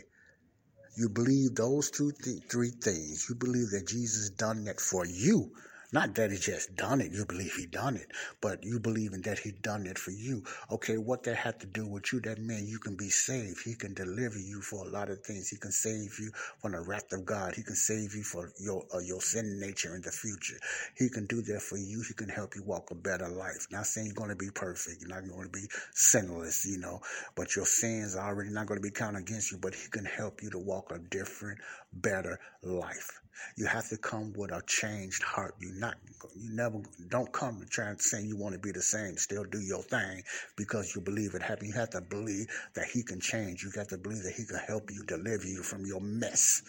You 0.97 1.09
believe 1.09 1.53
those 1.53 1.91
two, 1.91 2.11
th- 2.23 2.41
three 2.49 2.71
things. 2.71 3.27
You 3.29 3.35
believe 3.35 3.69
that 3.69 3.87
Jesus 3.87 4.31
done 4.31 4.63
that 4.63 4.81
for 4.81 5.05
you 5.05 5.51
not 5.97 6.13
that 6.13 6.29
he 6.29 6.37
just 6.37 6.75
done 6.75 7.01
it, 7.01 7.11
you 7.11 7.25
believe 7.25 7.53
he 7.55 7.65
done 7.65 7.95
it, 7.95 8.11
but 8.39 8.63
you 8.63 8.79
believe 8.79 9.13
in 9.13 9.21
that 9.23 9.39
he 9.39 9.51
done 9.51 9.87
it 9.87 9.97
for 9.97 10.11
you. 10.11 10.43
Okay, 10.71 10.95
what 10.95 11.23
that 11.23 11.35
had 11.35 11.59
to 11.61 11.65
do 11.65 11.87
with 11.87 12.13
you, 12.13 12.19
that 12.19 12.37
man, 12.37 12.67
you 12.67 12.77
can 12.77 12.95
be 12.95 13.09
saved. 13.09 13.63
He 13.65 13.73
can 13.73 13.95
deliver 13.95 14.37
you 14.37 14.61
for 14.61 14.85
a 14.85 14.89
lot 14.91 15.09
of 15.09 15.21
things. 15.21 15.49
He 15.49 15.57
can 15.57 15.71
save 15.71 16.19
you 16.19 16.29
from 16.61 16.73
the 16.73 16.81
wrath 16.81 17.11
of 17.13 17.25
God. 17.25 17.55
He 17.55 17.63
can 17.63 17.75
save 17.75 18.13
you 18.13 18.21
for 18.21 18.51
your 18.59 18.83
uh, 18.93 18.99
your 18.99 19.21
sin 19.21 19.59
nature 19.59 19.95
in 19.95 20.03
the 20.03 20.11
future. 20.11 20.59
He 20.95 21.09
can 21.09 21.25
do 21.25 21.41
that 21.41 21.63
for 21.63 21.77
you. 21.77 22.03
He 22.07 22.13
can 22.13 22.29
help 22.29 22.55
you 22.55 22.61
walk 22.61 22.91
a 22.91 22.95
better 22.95 23.29
life. 23.29 23.65
Not 23.71 23.87
saying 23.87 24.05
you're 24.05 24.13
going 24.23 24.29
to 24.29 24.35
be 24.35 24.51
perfect. 24.53 25.01
You're 25.01 25.09
not 25.09 25.27
going 25.27 25.49
to 25.51 25.59
be 25.61 25.67
sinless, 25.95 26.63
you 26.63 26.77
know, 26.77 27.01
but 27.35 27.55
your 27.55 27.65
sins 27.65 28.15
are 28.15 28.27
already 28.29 28.51
not 28.51 28.67
going 28.67 28.79
to 28.79 28.87
be 28.87 28.91
counted 28.91 29.21
against 29.21 29.51
you, 29.51 29.57
but 29.57 29.73
he 29.73 29.89
can 29.89 30.05
help 30.05 30.43
you 30.43 30.51
to 30.51 30.59
walk 30.59 30.91
a 30.91 30.99
different, 30.99 31.57
better 31.91 32.39
life. 32.61 33.19
You 33.55 33.65
have 33.65 33.89
to 33.89 33.97
come 33.97 34.33
with 34.35 34.51
a 34.51 34.61
changed 34.65 35.23
heart. 35.23 35.55
You 35.59 35.71
not 35.73 35.95
you 36.35 36.53
never 36.53 36.81
don't 37.09 37.31
come 37.31 37.59
to 37.59 37.65
try 37.65 37.89
and 37.89 38.01
say 38.01 38.21
you 38.23 38.37
want 38.37 38.53
to 38.53 38.59
be 38.59 38.71
the 38.71 38.81
same. 38.81 39.17
Still 39.17 39.43
do 39.43 39.59
your 39.59 39.83
thing 39.83 40.23
because 40.55 40.95
you 40.95 41.01
believe 41.01 41.35
it 41.35 41.41
happened. 41.41 41.69
You 41.69 41.79
have 41.79 41.91
to 41.91 42.01
believe 42.01 42.47
that 42.75 42.85
he 42.85 43.03
can 43.03 43.19
change. 43.19 43.63
You 43.63 43.71
have 43.75 43.87
to 43.89 43.97
believe 43.97 44.23
that 44.23 44.33
he 44.33 44.45
can 44.45 44.57
help 44.57 44.91
you 44.91 45.03
deliver 45.03 45.45
you 45.45 45.63
from 45.63 45.85
your 45.85 46.01
mess. 46.01 46.63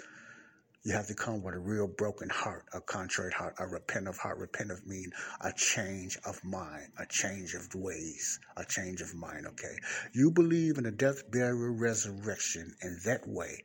You 0.84 0.92
have 0.92 1.08
to 1.08 1.14
come 1.14 1.42
with 1.42 1.54
a 1.54 1.58
real 1.58 1.88
broken 1.88 2.30
heart, 2.30 2.64
a 2.72 2.80
contrite 2.80 3.34
heart, 3.34 3.56
a 3.58 3.66
repentant 3.66 4.16
heart. 4.16 4.38
Repentant 4.38 4.86
mean 4.86 5.10
a 5.40 5.52
change 5.52 6.16
of 6.24 6.42
mind, 6.44 6.92
a 6.98 7.04
change 7.06 7.54
of 7.54 7.74
ways, 7.74 8.38
a 8.56 8.64
change 8.64 9.02
of 9.02 9.14
mind, 9.14 9.46
okay? 9.46 9.76
You 10.14 10.30
believe 10.30 10.78
in 10.78 10.84
the 10.84 10.92
death, 10.92 11.30
burial, 11.30 11.74
resurrection 11.76 12.74
in 12.80 13.00
that 13.04 13.28
way, 13.28 13.64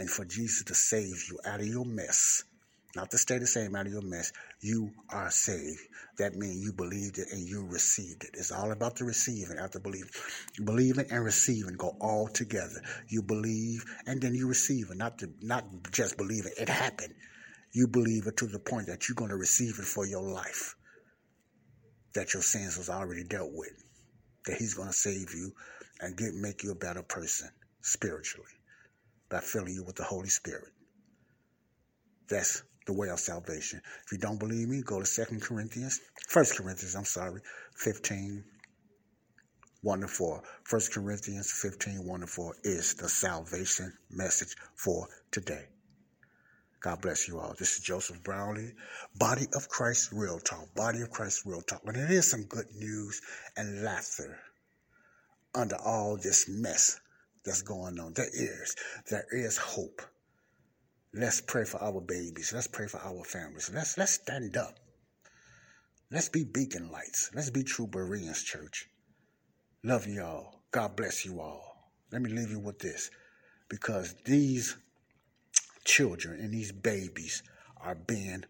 and 0.00 0.08
for 0.08 0.24
Jesus 0.24 0.64
to 0.64 0.74
save 0.74 1.28
you 1.28 1.38
out 1.44 1.60
of 1.60 1.66
your 1.66 1.84
mess, 1.84 2.42
not 2.96 3.10
to 3.10 3.18
stay 3.18 3.36
the 3.36 3.46
same 3.46 3.76
out 3.76 3.84
of 3.84 3.92
your 3.92 4.00
mess, 4.00 4.32
you 4.62 4.90
are 5.10 5.30
saved. 5.30 5.82
That 6.16 6.36
means 6.36 6.64
you 6.64 6.72
believed 6.72 7.18
it 7.18 7.28
and 7.30 7.46
you 7.46 7.66
received 7.66 8.24
it. 8.24 8.30
It's 8.32 8.50
all 8.50 8.72
about 8.72 8.96
the 8.96 9.04
receiving 9.04 9.58
after 9.58 9.78
believing. 9.78 10.10
Believing 10.64 11.04
and 11.10 11.22
receiving 11.22 11.74
go 11.74 11.98
all 12.00 12.28
together. 12.28 12.80
You 13.08 13.20
believe 13.20 13.84
and 14.06 14.22
then 14.22 14.34
you 14.34 14.48
receive 14.48 14.90
it. 14.90 14.96
Not 14.96 15.18
to 15.18 15.28
not 15.42 15.66
just 15.92 16.16
believe 16.16 16.46
it, 16.46 16.54
it 16.58 16.70
happened. 16.70 17.12
You 17.74 17.86
believe 17.86 18.26
it 18.26 18.38
to 18.38 18.46
the 18.46 18.58
point 18.58 18.86
that 18.86 19.06
you're 19.06 19.16
going 19.16 19.30
to 19.30 19.36
receive 19.36 19.78
it 19.78 19.84
for 19.84 20.06
your 20.06 20.22
life. 20.22 20.76
That 22.14 22.32
your 22.32 22.42
sins 22.42 22.78
was 22.78 22.88
already 22.88 23.24
dealt 23.24 23.52
with. 23.52 23.74
That 24.46 24.56
he's 24.56 24.72
going 24.72 24.88
to 24.88 24.94
save 24.94 25.34
you 25.34 25.52
and 26.00 26.16
get 26.16 26.32
make 26.32 26.62
you 26.62 26.70
a 26.70 26.74
better 26.74 27.02
person 27.02 27.50
spiritually 27.82 28.59
by 29.30 29.40
filling 29.40 29.74
you 29.74 29.84
with 29.84 29.96
the 29.96 30.04
Holy 30.04 30.28
Spirit. 30.28 30.68
That's 32.28 32.62
the 32.86 32.92
way 32.92 33.08
of 33.08 33.20
salvation. 33.20 33.80
If 34.04 34.12
you 34.12 34.18
don't 34.18 34.38
believe 34.38 34.68
me, 34.68 34.82
go 34.82 35.00
to 35.00 35.06
Second 35.06 35.42
Corinthians, 35.42 36.00
First 36.28 36.56
Corinthians, 36.56 36.94
I'm 36.94 37.04
sorry, 37.04 37.40
15, 37.76 38.44
1 39.82 40.00
to 40.00 40.08
4. 40.08 40.42
1 40.68 40.80
Corinthians 40.92 41.52
15, 41.52 42.06
1 42.06 42.20
to 42.20 42.26
4 42.26 42.54
is 42.64 42.94
the 42.94 43.08
salvation 43.08 43.92
message 44.10 44.54
for 44.74 45.08
today. 45.30 45.66
God 46.80 47.02
bless 47.02 47.28
you 47.28 47.38
all. 47.38 47.54
This 47.58 47.74
is 47.76 47.80
Joseph 47.80 48.22
Brownlee, 48.22 48.72
Body 49.14 49.46
of 49.54 49.68
Christ 49.68 50.10
Real 50.12 50.38
Talk. 50.38 50.74
Body 50.74 51.02
of 51.02 51.10
Christ 51.10 51.42
Real 51.44 51.60
Talk. 51.60 51.82
And 51.84 51.96
it 51.96 52.10
is 52.10 52.30
some 52.30 52.44
good 52.44 52.66
news 52.74 53.20
and 53.56 53.82
laughter 53.82 54.38
under 55.54 55.76
all 55.76 56.16
this 56.16 56.48
mess 56.48 56.98
that's 57.44 57.62
going 57.62 57.98
on. 57.98 58.12
There 58.14 58.28
is. 58.32 58.76
There 59.08 59.26
is 59.30 59.56
hope. 59.56 60.02
Let's 61.12 61.40
pray 61.40 61.64
for 61.64 61.82
our 61.82 62.00
babies. 62.00 62.52
Let's 62.54 62.68
pray 62.68 62.86
for 62.86 63.00
our 63.00 63.24
families. 63.24 63.70
Let's 63.74 63.98
let's 63.98 64.12
stand 64.12 64.56
up. 64.56 64.78
Let's 66.10 66.28
be 66.28 66.44
beacon 66.44 66.90
lights. 66.90 67.30
Let's 67.34 67.50
be 67.50 67.62
true 67.62 67.86
Bereans, 67.86 68.42
church. 68.42 68.88
Love 69.82 70.06
y'all. 70.06 70.60
God 70.72 70.96
bless 70.96 71.24
you 71.24 71.40
all. 71.40 71.92
Let 72.12 72.22
me 72.22 72.30
leave 72.30 72.50
you 72.50 72.58
with 72.58 72.78
this. 72.78 73.10
Because 73.68 74.14
these 74.24 74.76
children 75.84 76.40
and 76.40 76.52
these 76.52 76.72
babies 76.72 77.42
are 77.80 77.94
being 77.94 78.44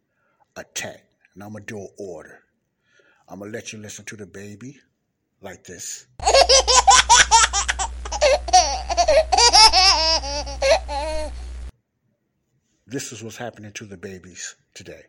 attacked. 0.57 1.05
And 1.35 1.43
I'm 1.43 1.53
going 1.53 1.65
to 1.65 1.75
do 1.75 1.81
an 1.81 1.89
order. 1.99 2.41
I'm 3.29 3.39
going 3.39 3.53
to 3.53 3.57
let 3.57 3.73
you 3.73 3.79
listen 3.79 4.05
to 4.07 4.17
the 4.17 4.27
baby 4.27 4.79
like 5.41 5.65
this. 5.65 6.07
This 12.87 13.13
is 13.13 13.23
what's 13.23 13.37
happening 13.37 13.71
to 13.75 13.85
the 13.85 13.97
babies 13.97 14.57
today. 14.75 15.03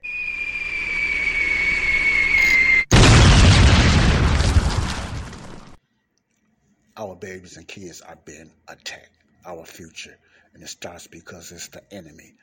Our 6.95 7.15
babies 7.15 7.57
and 7.57 7.67
kids 7.67 8.01
are 8.01 8.19
being 8.23 8.51
attacked, 8.67 9.17
our 9.47 9.65
future. 9.65 10.15
And 10.53 10.61
it 10.61 10.69
starts 10.69 11.07
because 11.07 11.51
it's 11.51 11.69
the 11.69 11.81
enemy, 11.91 12.35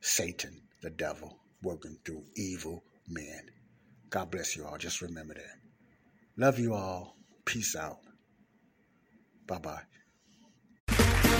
Satan, 0.00 0.60
the 0.82 0.90
devil, 0.90 1.38
working 1.62 1.96
through 2.04 2.24
evil 2.34 2.82
men. 3.06 3.42
God 4.10 4.32
bless 4.32 4.56
you 4.56 4.64
all. 4.64 4.78
Just 4.78 5.00
remember 5.00 5.34
that. 5.34 5.60
Love 6.36 6.58
you 6.58 6.74
all. 6.74 7.16
Peace 7.44 7.76
out. 7.76 8.00
Bye 9.46 9.58
bye. 9.58 9.82